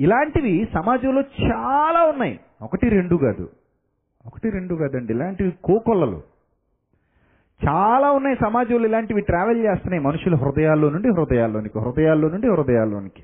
ఇలాంటివి 0.00 0.68
సమాజంలో 0.74 1.20
చాలా 1.20 2.02
ఉన్నాయి. 2.02 2.40
ఒకటి 2.62 2.88
రెండు 2.88 3.16
కాదు. 3.16 3.48
ఒకటి 4.26 4.50
రెండు 4.50 4.74
కాదండి. 4.74 5.12
ఇలాంటివి 5.12 5.52
కోకొల్లలు. 5.64 6.22
చాలా 7.68 8.10
ఉన్నాయి 8.10 8.36
సమాజంలో 8.36 8.88
ఇలాంటివి 8.88 9.20
ట్రావెల్ 9.20 9.64
చేస్తున్నాయి 9.64 10.02
మనుషుల 10.02 10.34
హృదయాల్లో 10.34 10.90
నుండి 10.90 11.08
హృదయాల్లోనికి 11.08 11.78
హృదయాల్లో 11.78 12.28
నుండి 12.28 12.48
హృదయాల్లోనికి. 12.48 13.22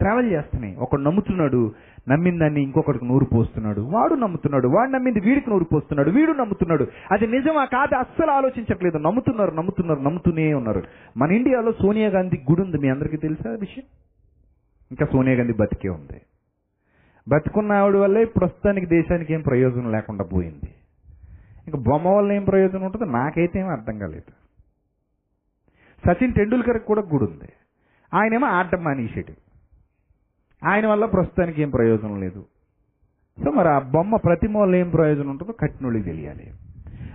ట్రావెల్ 0.00 0.32
చేస్తున్నాయి. 0.32 0.76
ఒకడు 0.76 1.00
నమ్ముతున్నాడు 1.00 1.74
నమ్మిన 2.08 2.38
దాన్ని 2.38 2.62
ఇంకొకటికి 2.62 3.04
నూరు 3.04 3.24
పోస్తున్నాడు. 3.24 3.80
వాడు 3.80 4.14
నమ్ముతున్నాడు 4.14 4.68
వాడు 4.68 4.90
నమ్మింది 4.90 5.20
వీడికి 5.20 5.50
నూరు 5.50 5.64
పోస్తున్నాడు 5.64 6.10
వీడు 6.10 6.32
నమ్ముతున్నాడు. 6.32 6.86
అది 7.12 7.26
నిజమా 7.26 7.64
కాదు 7.64 7.94
అస్సలు 7.94 8.30
ఆలోచించట్లేదు. 8.30 8.98
నమ్ముతున్నారు 8.98 9.50
నమ్ముతున్నారు 9.50 10.00
నమ్ముతూనే 10.00 10.54
ఉన్నారు. 10.54 10.82
మన 11.16 11.32
ఇండియాలో 11.32 11.72
సోనియా 11.72 12.08
గాంధీ 12.08 12.36
గుడి 12.50 12.62
ఉంది. 12.62 12.78
మీ 12.78 12.88
అందరికీ 12.88 13.16
తెలుసా 13.16 13.50
ఆ 13.50 13.54
విషయం? 13.54 13.84
ఇంకా 14.90 15.06
సోనియా 15.12 15.36
గాంధీ 15.36 15.52
బతికే 15.52 15.88
ఉంది. 15.88 16.20
బతుకున్న 17.28 17.72
ఆవిడ 17.72 17.96
వల్లే 17.96 18.24
ప్రస్తుతానికి 18.24 18.86
దేశానికి 18.86 19.34
ఏం 19.34 19.40
ప్రయోజనం 19.40 19.92
లేకుండా 19.92 20.24
పోయింది. 20.24 20.74
ఇంకా 21.66 21.78
బొమ్మ 21.78 22.08
వల్ల 22.08 22.32
ఏం 22.32 22.44
ప్రయోజనం 22.44 22.82
ఉంటుందో 22.82 23.04
నాకైతే 23.04 23.60
ఏం 23.60 23.68
అర్థం 23.68 23.98
కాలేదు. 23.98 24.32
సచిన్ 26.06 26.32
టెండూల్కర్ 26.32 26.78
కూడా 26.78 27.00
గుడి 27.00 27.24
ఉంది. 27.24 27.52
ఆయనేమో 28.14 28.46
ఆడడం 28.46 28.84
మానేసాడు 28.84 29.43
ఆయన 30.66 30.86
వల్ల 30.86 31.04
ప్రస్తుతానికి 31.04 31.62
ఏం 31.62 31.70
ప్రయోజనం 31.70 32.20
లేదు. 32.20 32.44
సో 33.44 33.50
మరి 33.50 33.68
ఆ 33.68 33.78
బొమ్మ 33.78 34.16
ప్రతిమ 34.16 34.58
వల్ల 34.58 34.74
ఏం 34.74 34.90
ప్రయోజనం 34.90 35.30
ఉంటుందో 35.30 35.52
కట్టినోళ్ళకి 35.52 36.04
తెలియాలి. 36.04 36.50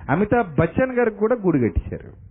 అమితాబ్ 0.09 0.55
బచ్చన్ 0.59 0.91
గారికి 0.91 1.17
కూడా 1.17 1.35
గుడి 1.45 1.59
కట్టించారు. 1.59 2.29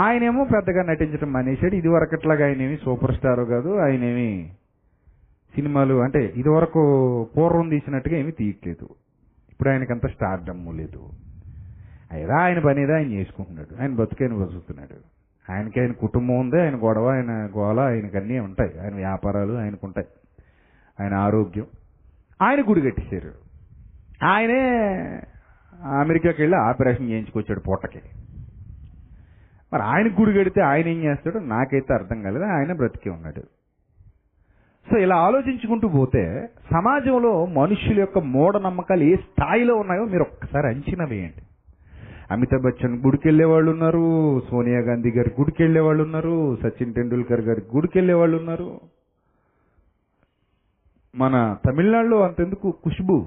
ఆయనేమో 0.00 0.44
పెద్దగా 0.44 0.82
నటించడం 0.82 1.32
మానేశాడు. 1.32 1.74
ఇదివరకట్లాగా 1.74 2.46
ఆయనేమి 2.46 2.78
సూపర్ 2.84 3.16
స్టార్ 3.16 3.40
కాదు 3.40 3.78
ఆయనేమి 3.78 4.50
సినిమాలు 5.54 5.94
అంటే 5.94 6.32
ఇదివరకు 6.36 6.80
పూర్వం 7.36 7.68
తీసినట్టుగా 7.68 8.16
ఏమీ 8.16 8.30
తీయట్లేదు. 8.30 8.88
ఇప్పుడు 9.52 9.68
ఆయనకంత 9.68 10.04
అంత 10.04 10.06
స్టార్ 10.06 10.44
డమ్ము 10.44 10.72
లేదు. 10.72 11.08
అయినా 12.12 12.36
ఆయన 12.36 12.58
పని 12.58 12.82
ఏదో 12.82 12.92
ఆయన 12.92 13.06
చేసుకుంటున్నాడు. 13.06 13.82
ఆయన 13.82 13.94
బతుకైన 13.94 14.32
బతుకుతున్నాడు. 14.32 14.96
ఆయనకి 15.52 15.80
ఆయన 15.80 15.92
కుటుంబం 15.92 16.38
ఉంది 16.38 16.60
ఆయన 16.60 16.76
గొడవ 16.76 17.08
ఆయన 17.08 17.50
గోల 17.56 17.80
ఆయనకి 17.80 18.16
అన్నీ 18.16 18.38
ఉంటాయి. 18.38 18.80
ఆయన 18.80 18.94
వ్యాపారాలు 18.94 19.52
ఆయనకు 19.52 19.86
ఉంటాయి 19.86 20.06
ఆయన 21.00 21.14
ఆరోగ్యం. 21.14 21.66
ఆయన 22.42 22.60
గుడి 22.60 22.80
కట్టేశారు. 22.80 23.46
ఆయనే 24.26 24.60
అమెరికాకి 25.82 26.42
వెళ్ళి 26.42 26.58
ఆపరేషన్ 26.58 27.10
చేయించుకొచ్చాడు 27.10 27.60
పొట్టకి 27.60 28.00
మరి 29.72 29.82
ఆయన 29.82 30.06
గుడి 30.20 30.38
కడితే 30.38 30.60
ఆయన 30.60 30.88
ఏం 30.88 31.04
చేస్తాడో? 31.04 31.40
నాకైతే 31.40 31.94
అర్థం 31.94 32.22
కాలేదు 32.22 32.44
ఆయన 32.44 32.72
బ్రతికి 32.72 33.10
ఉన్నాడు. 33.10 33.40
సో 34.90 34.98
ఇలా 34.98 35.16
ఆలోచించుకుంటూ 35.16 35.88
పోతే 35.88 36.48
సమాజంలో 36.72 37.46
మనుషుల 37.46 38.00
యొక్క 38.00 38.18
మూఢనమ్మకాలు 38.18 39.02
ఏ 39.02 39.16
స్థాయిలో 39.16 39.74
ఉన్నాయో 39.74 40.04
మీరు 40.04 40.22
ఒక్కసారి 40.22 40.66
అంచనా 40.66 41.04
వేయండి. 41.04 41.42
అమితాబ్ 42.30 42.62
బచ్చన్ 42.62 43.02
గుడికి 43.02 43.44
వాళ్ళు 43.44 43.70
ఉన్నారు 43.70 44.42
సోనియా 44.50 44.78
గాంధీ 44.78 45.10
గారి 45.10 45.30
గుడికి 45.40 45.78
వాళ్ళు 45.78 46.04
ఉన్నారు 46.04 46.56
సచిన్ 46.56 46.94
టెండూల్కర్ 46.94 47.40
గారి 47.40 47.62
గుడికి 47.76 48.12
వాళ్ళు 48.12 48.36
ఉన్నారు. 48.36 48.80
మన 51.16 51.56
తమిళనాడులో 51.66 52.22
అంతెందుకు 52.22 52.70
ఖుష్బు? 52.70 53.26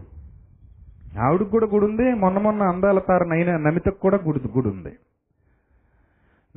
ఆవిడకు 1.20 1.50
కూడా 1.50 1.66
గుడి 1.66 1.86
ఉంది 1.86 2.14
మొన్న 2.14 2.38
మొన్న 2.40 2.64
అందాల 2.64 3.00
తార 3.00 3.24
నైనా 3.24 3.58
నమితకు 3.58 4.00
కూడా 4.00 4.20
గుడి 4.28 4.40
గుడి 4.58 4.68
ఉంది 4.68 4.92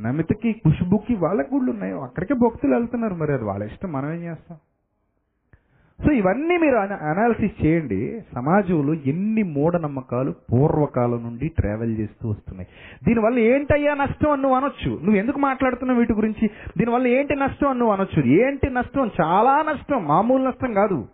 నమితకి 0.01 0.53
ఖుష్బుకి 0.53 1.15
వాళ్ళకి 1.15 1.55
గుళ్ళు 1.55 1.71
ఉన్నాయి 1.73 1.93
అక్కడికే 1.93 2.35
భక్తులు 2.35 2.75
వెళ్తున్నారు 2.75 3.15
మరి 3.15 3.33
అది 3.33 3.45
వాళ్ళ 3.45 3.65
ఇష్టం 3.65 3.93
మనం 3.93 4.13
ఏం 4.13 4.21
చేస్తాం? 4.21 4.59
సో 6.05 6.13
ఇవన్నీ 6.13 6.57
మీరు 6.57 6.77
అనాలిసిస్ 7.05 7.67
చేయండి. 7.67 8.21
సమాజంలో 8.35 8.95
ఎన్ని 8.95 9.43
మూఢనమ్మకాలు 9.43 10.35
పూర్వకాలం 10.53 11.23
నుండి 11.23 11.49
ట్రావెల్ 11.49 11.99
చేస్తూ 11.99 12.29
వస్తున్నాయి. 12.29 12.69
దీనివల్ల 13.05 13.39
ఏంటయ్యా 13.39 13.95
నష్టం 13.95 14.31
అని 14.31 14.43
నువ్వు 14.43 14.57
అనొచ్చు. 14.57 14.91
నువ్వు 14.91 15.15
ఎందుకు 15.15 15.39
మాట్లాడుతున్నావు 15.39 16.01
వీటి 16.01 16.13
గురించి? 16.13 16.51
దీనివల్ల 16.79 17.07
ఏంటి 17.07 17.37
నష్టం 17.37 17.69
అని 17.69 17.79
నువ్వు 17.79 17.95
అనొచ్చు. 17.95 18.23
ఏంటి 18.23 18.71
నష్టం? 18.71 19.11
చాలా 19.21 19.63
నష్టం 19.73 20.05
మామూలు 20.05 20.45
నష్టం 20.45 20.75
కాదు. 20.75 21.09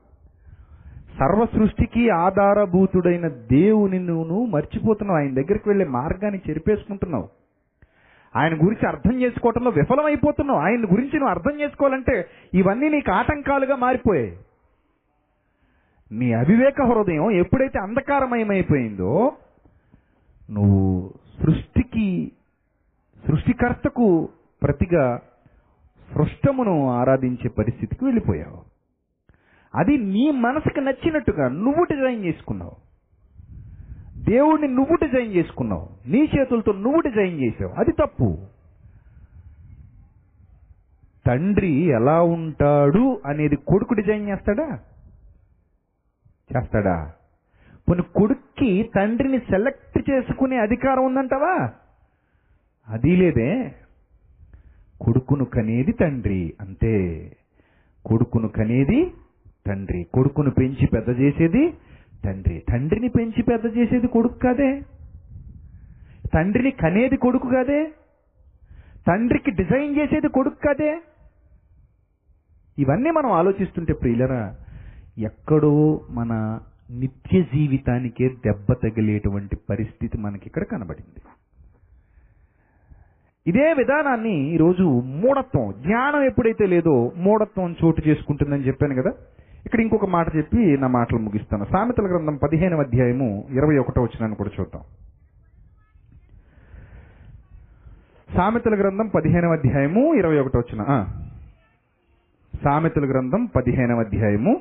సర్వ 1.18 1.46
సృష్టికి 1.46 2.10
ఆధారభూతుడైన 2.10 3.28
దేవుని 3.28 3.98
నువ్వు 3.98 4.46
మర్చిపోతున్నావు. 4.46 5.20
ఆయన 5.20 5.34
దగ్గరికి 5.34 5.68
వెళ్ళే 5.68 5.84
మార్గాన్ని 5.84 6.40
చెరిపేసుకుంటున్నావు. 6.50 7.28
ఆయన 8.36 8.54
గురించి 8.54 8.88
అర్థం 8.88 9.20
చేసుకోవటంలో 9.20 9.70
విఫలమైపోతున్నావు. 9.70 10.60
ఆయన 10.60 10.84
గురించి 10.84 11.16
నువ్వు 11.18 11.28
అర్థం 11.28 11.60
చేసుకోవాలంటే 11.60 12.26
ఇవన్నీ 12.54 12.88
నీకు 12.88 13.12
ఆటంకాలుగా 13.12 13.76
మారిపోయాయి. 13.76 14.38
నీ 16.12 16.32
అవివేక 16.32 16.82
హృదయం 16.82 17.30
ఎప్పుడైతే 17.30 17.78
అంధకారమయమైపోయిందో 17.78 19.32
నువ్వు 20.50 21.12
సృష్టికి 21.42 22.32
సృష్టికర్తకు 23.28 24.28
ప్రతిగా 24.62 25.20
సృష్టమును 26.14 26.90
ఆరాధించే 26.90 27.48
పరిస్థితికి 27.48 28.04
వెళ్ళిపోయావు. 28.04 28.77
అది 29.78 29.98
నీ 29.98 30.30
మనసుకు 30.30 30.80
నచ్చినట్టుగా 30.80 31.48
నువ్వు 31.48 31.84
డిజైన్ 31.84 32.24
చేసుకున్నావు. 32.24 32.88
దేవుడిని 34.16 34.68
నువ్వు 34.68 34.96
డిజైన్ 34.96 35.34
చేసుకున్నావు. 35.34 35.88
నీ 36.06 36.30
చేతులతో 36.38 36.72
నువ్వు 36.72 37.00
డిజైన్ 37.00 37.40
చేసావు. 37.40 37.80
అది 37.80 37.92
తప్పు. 37.92 38.46
తండ్రి 41.26 41.72
ఎలా 41.72 42.22
ఉంటాడు 42.22 43.20
అనేది 43.26 43.56
కొడుకు 43.56 43.94
డిజైన్ 43.94 44.28
చేస్తాడా? 44.28 44.80
చేస్తాడా? 46.56 47.12
కొన్ని 47.86 48.04
కొడుక్కి 48.04 48.90
తండ్రిని 48.96 49.38
సెలెక్ట్ 49.38 50.10
చేసుకునే 50.10 50.56
అధికారం 50.56 51.06
ఉందంటావా? 51.06 51.72
అది 52.88 53.16
లేదే. 53.16 53.74
కొడుకును 55.00 55.44
కనేది 55.44 55.92
తండ్రి 55.92 56.54
అంతే. 56.60 57.32
కొడుకును 58.04 58.48
కనేది 58.48 59.14
తండ్రి 59.68 60.06
కొడుకును 60.14 60.50
పెంచి 60.50 60.86
పెద్ద 60.86 61.20
చేసేది 61.20 61.72
తండ్రి. 62.24 62.62
తండ్రిని 62.72 63.08
పెంచి 63.08 63.42
పెద్ద 63.42 63.78
చేసేది 63.78 64.06
కొడుకు 64.06 64.38
కాదే. 64.38 64.80
తండ్రిని 66.34 66.70
కనేది 66.70 67.16
కొడుకు 67.16 67.48
కాదే. 67.48 67.92
తండ్రికి 69.08 69.50
డిజైన్ 69.50 69.96
చేసేది 69.96 70.28
కొడుకు 70.28 70.54
కాదే. 70.54 71.00
ఇవన్నీ 72.78 73.10
మనం 73.10 73.32
ఆలోచిస్తుంటే 73.32 73.92
ప్రియులరా 73.92 74.56
ఎక్కడో 75.18 76.00
మన 76.10 76.60
నిత్య 76.90 77.42
జీవితానికే 77.42 78.28
దెబ్బ 78.28 78.72
తగిలేటువంటి 78.72 79.56
పరిస్థితి 79.70 80.18
మనకి 80.18 80.42
ఇక్కడ 80.46 80.62
కనబడింది. 80.62 81.20
ఇదే 83.46 83.72
విధానాన్ని 83.72 84.54
ఈరోజు 84.54 84.82
మూఢత్వం 85.16 85.72
జ్ఞానం 85.72 86.22
ఎప్పుడైతే 86.22 86.66
లేదో 86.66 87.12
మూఢత్వం 87.16 87.76
చోటు 87.84 88.08
చేసుకుంటుందని 88.08 88.66
చెప్పాను 88.66 89.02
కదా 89.02 89.12
ఇక్కడ 89.68 89.80
ఇంకొక 89.80 90.06
మాట 90.12 90.26
చెప్పి 90.36 90.60
నా 90.80 90.88
మాటలు 90.88 91.18
ముగిస్తాను. 91.18 91.64
సామెతల 91.72 92.06
గ్రంథం 92.12 92.36
పదిహేనవ 92.36 92.80
అధ్యాయము 92.80 93.26
ఇరవై 93.50 93.76
ఒకటో 93.78 94.02
వచ్చినాను 94.02 94.34
కూడా 94.34 94.50
చూద్దాం. 94.60 94.82
సామెతల 98.36 98.74
గ్రంథం 98.80 99.06
పదిహేనవ 99.06 99.52
అధ్యాయము 99.52 100.02
ఇరవై 100.14 100.38
ఒకటో 100.38 100.58
వచ్చిన 100.58 100.82
సామెతల 102.64 103.04
గ్రంథం 103.10 103.44
పదిహేనవ 103.56 104.00
అధ్యాయము 104.00 104.54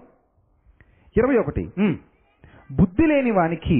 ఇరవై 1.18 1.38
ఒకటి. 1.38 1.66
బుద్ధి 2.72 3.06
లేని 3.08 3.32
వానికి 3.32 3.80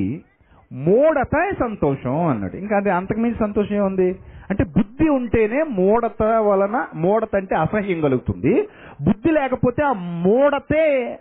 మూడత 0.72 1.56
సంతోషం 1.60 2.28
అన్నాడు. 2.28 2.58
ఇంకా 2.58 2.78
అది 2.78 2.90
అంతకుమించి 2.90 3.36
సంతోషం 3.40 3.76
ఏముంది? 3.76 4.20
అంటే 4.50 4.64
బుద్ధి 4.64 5.10
ఉంటేనే 5.10 5.64
మూడత 5.64 6.24
వలన 6.24 6.88
మూడత 6.96 7.36
అంటే 7.36 7.56
అసహ్యం 7.56 8.02
కలుగుతుంది. 8.02 8.68
బుద్ధి 9.02 9.32
లేకపోతే 9.32 9.84
ఆ 9.84 9.94
మూడతే 9.94 11.16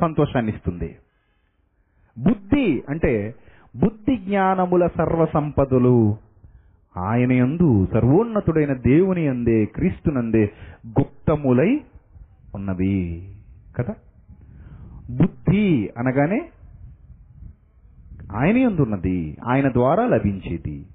సంతోషాన్ని 0.00 0.52
ఇస్తుంది. 0.52 0.96
బుద్ధి 2.18 2.82
అంటే 2.88 3.34
బుద్ధి 3.76 4.16
జ్ఞానముల 4.16 4.86
సర్వ 4.86 5.26
సంపదలు 5.32 6.16
ఆయన 6.96 7.32
యందు 7.32 7.86
సర్వోన్నతుడైన 7.92 8.72
దేవుని 8.72 9.28
అందే 9.28 9.64
క్రీస్తునందే 9.64 10.50
గుప్తములై 10.86 11.80
ఉన్నవి. 12.54 13.28
కదా? 13.78 13.94
బుద్ధి 15.10 15.90
అనగానే 15.98 16.48
ఆయన 18.32 18.56
ఎందున్నది 18.56 19.36
ఆయన 19.44 19.72
ద్వారా 19.72 20.06
లభించేది. 20.06 20.86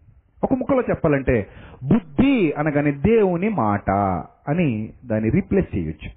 ఒక 0.44 0.54
ముక్కలో 0.54 0.82
చెప్పాలంటే 0.82 1.48
బుద్ధి 1.84 2.54
అనగానే 2.58 2.92
దేవుని 2.92 3.50
మాట 3.50 3.90
అని 4.48 4.94
దాన్ని 5.06 5.30
రీప్లేస్ 5.30 5.78
చేయొచ్చు. 5.78 6.10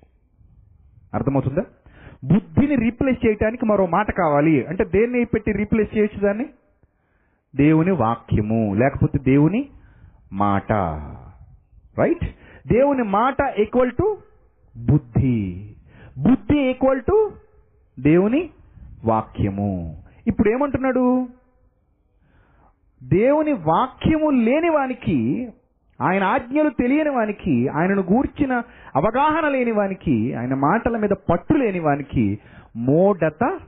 అర్థమవుతుందా? 1.15 1.65
బుద్ధిని 2.25 2.77
రీప్లేస్ 2.77 3.27
చేయటానికి 3.27 3.67
మరో 3.67 3.87
మాట 3.87 4.11
కావాలి. 4.11 4.65
అంటే 4.65 4.85
దేన్ని 4.85 5.25
పెట్టి 5.25 5.53
రీప్లేస్ 5.53 5.97
చేయొచ్చు 5.97 6.21
దాన్ని? 6.21 6.47
దేవుని 7.57 7.91
వాక్యము 7.91 8.75
లేకపోతే 8.75 9.19
దేవుని 9.19 9.69
మాట. 10.33 10.73
రైట్ 11.99 12.25
దేవుని 12.69 13.03
మాట 13.03 13.37
ఈక్వల్ 13.59 13.91
టు 13.91 14.19
బుద్ధి. 14.77 15.71
బుద్ధి 16.19 16.59
ఈక్వల్ 16.59 17.01
టు 17.01 17.33
దేవుని 18.01 18.51
వాక్యము. 19.05 20.06
ఇప్పుడు 20.27 20.49
ఏమంటున్నాడు 20.49 21.29
దేవుని 23.03 23.53
వాక్యము 23.53 24.31
లేని 24.31 24.69
వానికి 24.69 25.49
ఆయన 26.03 26.25
ఆజ్ఞలు 26.25 26.69
తెలియని 26.69 27.11
వానికి 27.11 27.69
ఆయనను 27.69 28.03
గూర్చిన 28.03 28.63
అవగాహన 28.97 29.49
లేని 29.49 29.73
వానికి 29.73 30.35
ఆయన 30.35 30.55
మాటల 30.55 30.97
మీద 30.97 31.11
పట్టు 31.11 31.55
లేని 31.55 31.79
వానికి 31.79 32.39
మోడత 32.77 33.59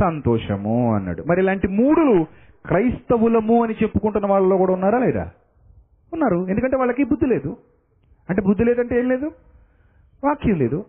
సంతోషము 0.00 0.94
అన్నాడు. 0.94 1.22
మరి 1.22 1.40
ఇలాంటి 1.40 1.68
మూడులు 1.68 2.26
క్రైస్తవులము 2.66 3.64
అని 3.64 3.74
చెప్పుకుంటున్న 3.82 4.26
వాళ్ళలో 4.26 4.56
కూడా 4.56 4.72
ఉన్నారా 4.72 4.98
లేదా? 4.98 5.30
ఉన్నారు. 6.12 6.46
ఎందుకంటే 6.48 6.76
వాళ్ళకి 6.76 7.04
బుద్ధి 7.04 7.26
లేదు. 7.26 7.56
అంటే 8.30 8.42
బుద్ధి 8.42 8.64
లేదంటే 8.64 8.98
ఏం 8.98 9.08
లేదు? 9.08 9.32
వాక్యం 10.24 10.58
లేదు. 10.58 10.84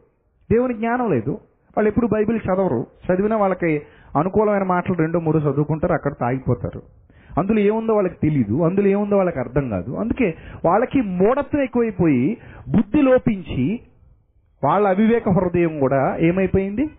దేవుని 0.51 0.73
జ్ఞానం 0.73 1.11
లేదు. 1.11 1.31
వాళ్ళు 1.77 1.89
ఎప్పుడు 1.89 2.07
బైబిల్ 2.07 2.39
చదవరు. 2.45 2.87
చదివినా 3.11 3.37
వాళ్ళకి 3.37 3.81
అనుకూలమైన 4.15 4.63
మాటలు 4.63 4.95
రెండో 4.95 5.19
మూడో 5.19 5.39
చదువుకుంటారు 5.39 5.93
అక్కడ 5.93 6.13
తాగిపోతారు. 6.21 6.81
అందులో 7.37 7.59
ఏముందో 7.59 7.93
వాళ్ళకి 7.93 8.15
తెలియదు 8.23 8.63
అందులో 8.63 8.87
ఏముందో 8.87 9.17
వాళ్ళకి 9.17 9.39
అర్థం 9.39 9.69
కాదు. 9.69 9.95
అందుకే 9.95 10.33
వాళ్ళకి 10.65 11.01
మూఢత్వం 11.01 11.61
ఎక్కువైపోయి 11.61 12.37
బుద్ధి 12.69 13.01
లోపించి 13.01 13.79
వాళ్ళ 14.63 14.87
అవివేక 14.87 15.29
హృదయం 15.29 15.79
కూడా 15.79 16.17
ఏమైపోయింది? 16.17 16.89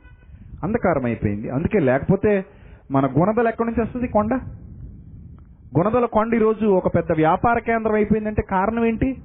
అంధకారం 0.64 1.04
అయిపోయింది 1.04 1.50
అందుకే 1.50 1.78
లేకపోతే 1.78 2.44
మన 2.90 3.06
గుణదల 3.06 3.48
ఎక్కడి 3.48 3.68
నుంచి 3.68 3.82
వస్తుంది 3.82 4.08
కొండ? 4.08 4.34
గుణదల 5.78 6.04
కొండ 6.04 6.34
ఈరోజు 6.34 6.66
ఒక 6.66 6.94
పెద్ద 6.94 7.12
వ్యాపార 7.12 7.58
కేంద్రం 7.58 7.94
అయిపోయిందంటే 7.94 8.42
కారణం 8.42 8.84
ఏంటి? 8.84 9.16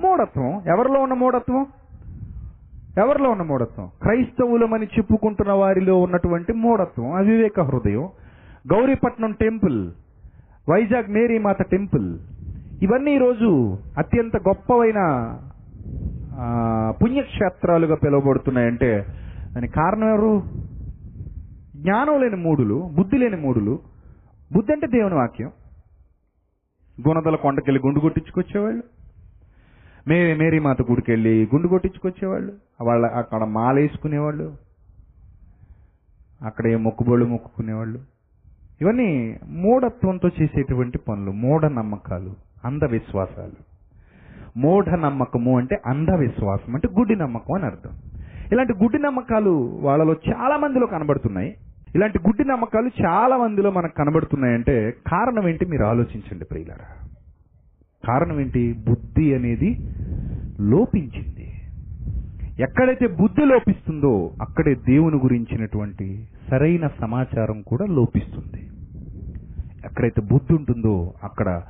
మూఢత్వం. 0.00 0.62
ఎవరిలో 0.66 1.00
ఉన్న 1.00 1.14
మూఢత్వం? 1.14 1.66
ఎవరిలో 2.98 3.30
ఉన్న 3.30 3.42
మూఢత్వం? 3.42 3.90
క్రైస్తవులమని 4.02 4.86
చెప్పుకుంటున్న 4.86 5.52
వారిలో 5.52 5.98
ఉన్నటువంటి 6.02 6.52
మూఢత్వం 6.52 7.12
అవివేక 7.12 7.60
హృదయం. 7.60 8.08
Gauripatnam 8.72 9.32
temple 9.32 9.92
Vizag 10.70 11.10
Marymata 11.10 11.62
temple. 11.62 12.18
ఇవన్నీ 12.82 13.14
ఈరోజు 13.14 13.78
అత్యంత 13.98 14.36
గొప్పవైన 14.36 15.00
పుణ్యక్షేత్రాలుగా 17.02 17.94
పిలువబడుతున్నాయంటే 17.94 19.06
దానికి 19.52 19.72
కారణం 19.72 20.08
ఎవరు? 20.08 20.42
జ్ఞానం 21.76 22.20
లేని 22.20 22.36
మూడులు 22.36 22.90
బుద్ధి 22.96 23.18
లేని 23.18 23.36
మూడులు 23.36 23.78
బుద్ధి 24.52 24.72
అంటే 24.72 24.86
దేవుని 24.86 25.14
వాక్యం. 25.14 25.50
గుణదల 27.08 27.36
కొండకెళ్ళి 27.36 27.80
గుండు 27.86 28.00
కొట్టించుకొచ్చేవాళ్ళు. 28.00 28.82
మే 30.08 30.34
మేరీ 30.34 30.58
మాత 30.58 30.82
గుడికి 30.82 31.10
వెళ్ళి 31.10 31.48
గుండు 31.54 31.68
కొట్టించుకొచ్చేవాళ్ళు. 31.68 32.52
వాళ్ళ 32.82 33.06
అక్కడ 33.06 33.44
మాలేసుకునేవాళ్ళు 33.44 34.56
అక్కడ 36.42 36.66
ఏ 36.66 36.76
మొక్కుబళ్ళు 36.76 37.26
మొక్కుకునేవాళ్ళు. 37.26 38.00
ఇవన్నీ 38.80 39.38
మూఢత్వంతో 39.44 40.28
చేసేటువంటి 40.42 40.98
పనులు 40.98 41.30
మూఢ 41.30 41.64
నమ్మకాలు 41.64 42.34
అంధవిశ్వాసాలు. 42.64 43.76
మూఢ 44.56 44.88
నమ్మకము 44.88 45.58
అంటే 45.58 45.80
అంధవిశ్వాసం 45.86 46.74
అంటే 46.74 46.88
గుడ్డి 46.98 47.16
నమ్మకం 47.16 47.54
అని 47.54 47.64
అర్థం. 47.64 47.90
ఇలాంటి 48.52 48.72
గుడ్డి 48.72 48.98
నమ్మకాలు 48.98 49.78
వాళ్ళలో 49.82 50.12
చాలా 50.12 50.56
మందిలో 50.56 50.86
కనబడుతున్నాయి. 50.86 51.56
ఇలాంటి 51.94 52.18
గుడ్డి 52.18 52.44
నమ్మకాలు 52.44 52.90
చాలా 53.06 53.36
మందిలో 53.36 53.70
మనకు 53.70 53.94
కనబడుతున్నాయంటే 53.94 54.90
కారణం 54.90 55.48
ఏంటి? 55.48 55.64
మీరు 55.64 55.84
ఆలోచించండి 55.84 56.44
ప్రియులారా. 56.44 57.15
కారణం 58.06 58.40
ఏంటి? 58.40 58.72
బుద్ధి 58.72 59.34
అనేది 59.34 59.76
లోపించింది. 60.60 61.52
ఎక్కడైతే 62.62 63.06
బుద్ధి 63.06 63.44
లోపిస్తుందో 63.44 64.30
అక్కడే 64.42 64.74
దేవుని 64.74 65.16
గురించినటువంటి 65.16 66.28
సరైన 66.50 66.88
సమాచారం 67.00 67.62
కూడా 67.62 67.84
లోపిస్తుంది. 67.86 68.70
ఎక్కడైతే 69.84 70.22
బుద్ధి 70.22 70.54
ఉంటుందో 70.54 71.14
అక్కడ 71.24 71.62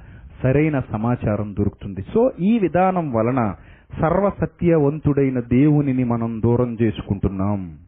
సరైన 0.43 0.82
సమాచారం 0.93 1.55
దొరుకుతుంది. 1.59 2.03
సో 2.14 2.32
ఈ 2.41 2.59
విధానం 2.59 3.12
వలన 3.12 3.55
సర్వసత్యవంతుడైన 4.01 5.41
దేవునిని 5.41 6.05
మనం 6.05 6.41
దూరం 6.45 6.76
చేసుకుంటున్నాం. 6.82 7.78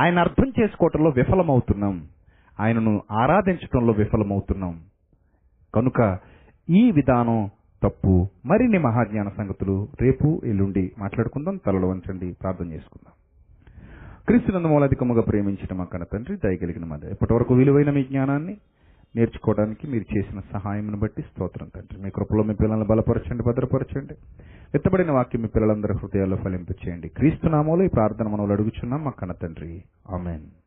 ఆయన 0.00 0.18
అర్థం 0.18 0.52
చేసుకోవటంలో 0.60 1.10
విఫలమవుతున్నాం. 1.10 2.02
ఆయనను 2.60 3.02
ఆరాధించటంలో 3.10 3.92
విఫలమవుతున్నాం. 3.92 4.80
కనుక 5.74 6.18
ఈ 6.70 6.90
విధానం 6.90 7.50
తప్పు 7.82 8.28
మరిన్ని 8.46 8.78
మహాజ్ఞాన 8.78 9.28
సంగతులు 9.28 9.88
రేపు 10.00 10.40
ఎల్లుండి 10.44 10.92
మాట్లాడుకుందాం. 10.98 11.56
తలలో 11.66 11.88
వంచండి 11.88 12.36
ప్రార్థన 12.42 12.72
చేసుకుందాం. 12.72 13.12
క్రీస్తునందు 14.26 14.68
మూలాధికముగా 14.68 15.20
ప్రేమించిన 15.20 15.76
మా 15.76 15.84
కన్న 15.84 16.04
తండ్రి 16.04 16.36
దయగలిగిన 16.36 16.84
మధ్య 16.84 17.08
ఇప్పటి 17.08 17.34
వరకు 17.34 17.54
విలువైన 17.54 17.90
మీ 17.90 18.04
జ్ఞానాన్ని 18.04 18.56
నేర్చుకోవడానికి 19.16 19.86
మీరు 19.86 20.18
చేసిన 20.18 20.40
సహాయం 20.52 20.98
బట్టి 20.98 21.22
స్తోత్రం 21.22 21.68
తండ్రి. 21.76 22.02
మీ 22.02 22.10
కృపలో 22.10 22.42
మీ 22.42 22.54
పిల్లలను 22.54 22.84
బలపరచండి 22.84 23.42
భద్రపరచండి. 23.42 24.14
ఎత్తబడిన 24.74 25.10
వాక్యం 25.10 25.42
మీ 25.42 25.48
పిల్లలందరి 25.48 25.92
హృదయాల్లో 25.92 26.36
ఫలింపు 26.36 26.88
చేయండి 26.88 27.08
క్రీస్తు 27.08 27.46
నామంలో 27.46 27.84
ఈ 27.84 27.88
ప్రార్థన 27.88 28.28
మనలో 28.28 28.52
అడుగుచున్నాం 28.52 29.04
మా 29.04 29.10
కన్న 29.10 29.32
తండ్రి. 29.32 29.82
ఆమెన్. 30.10 30.61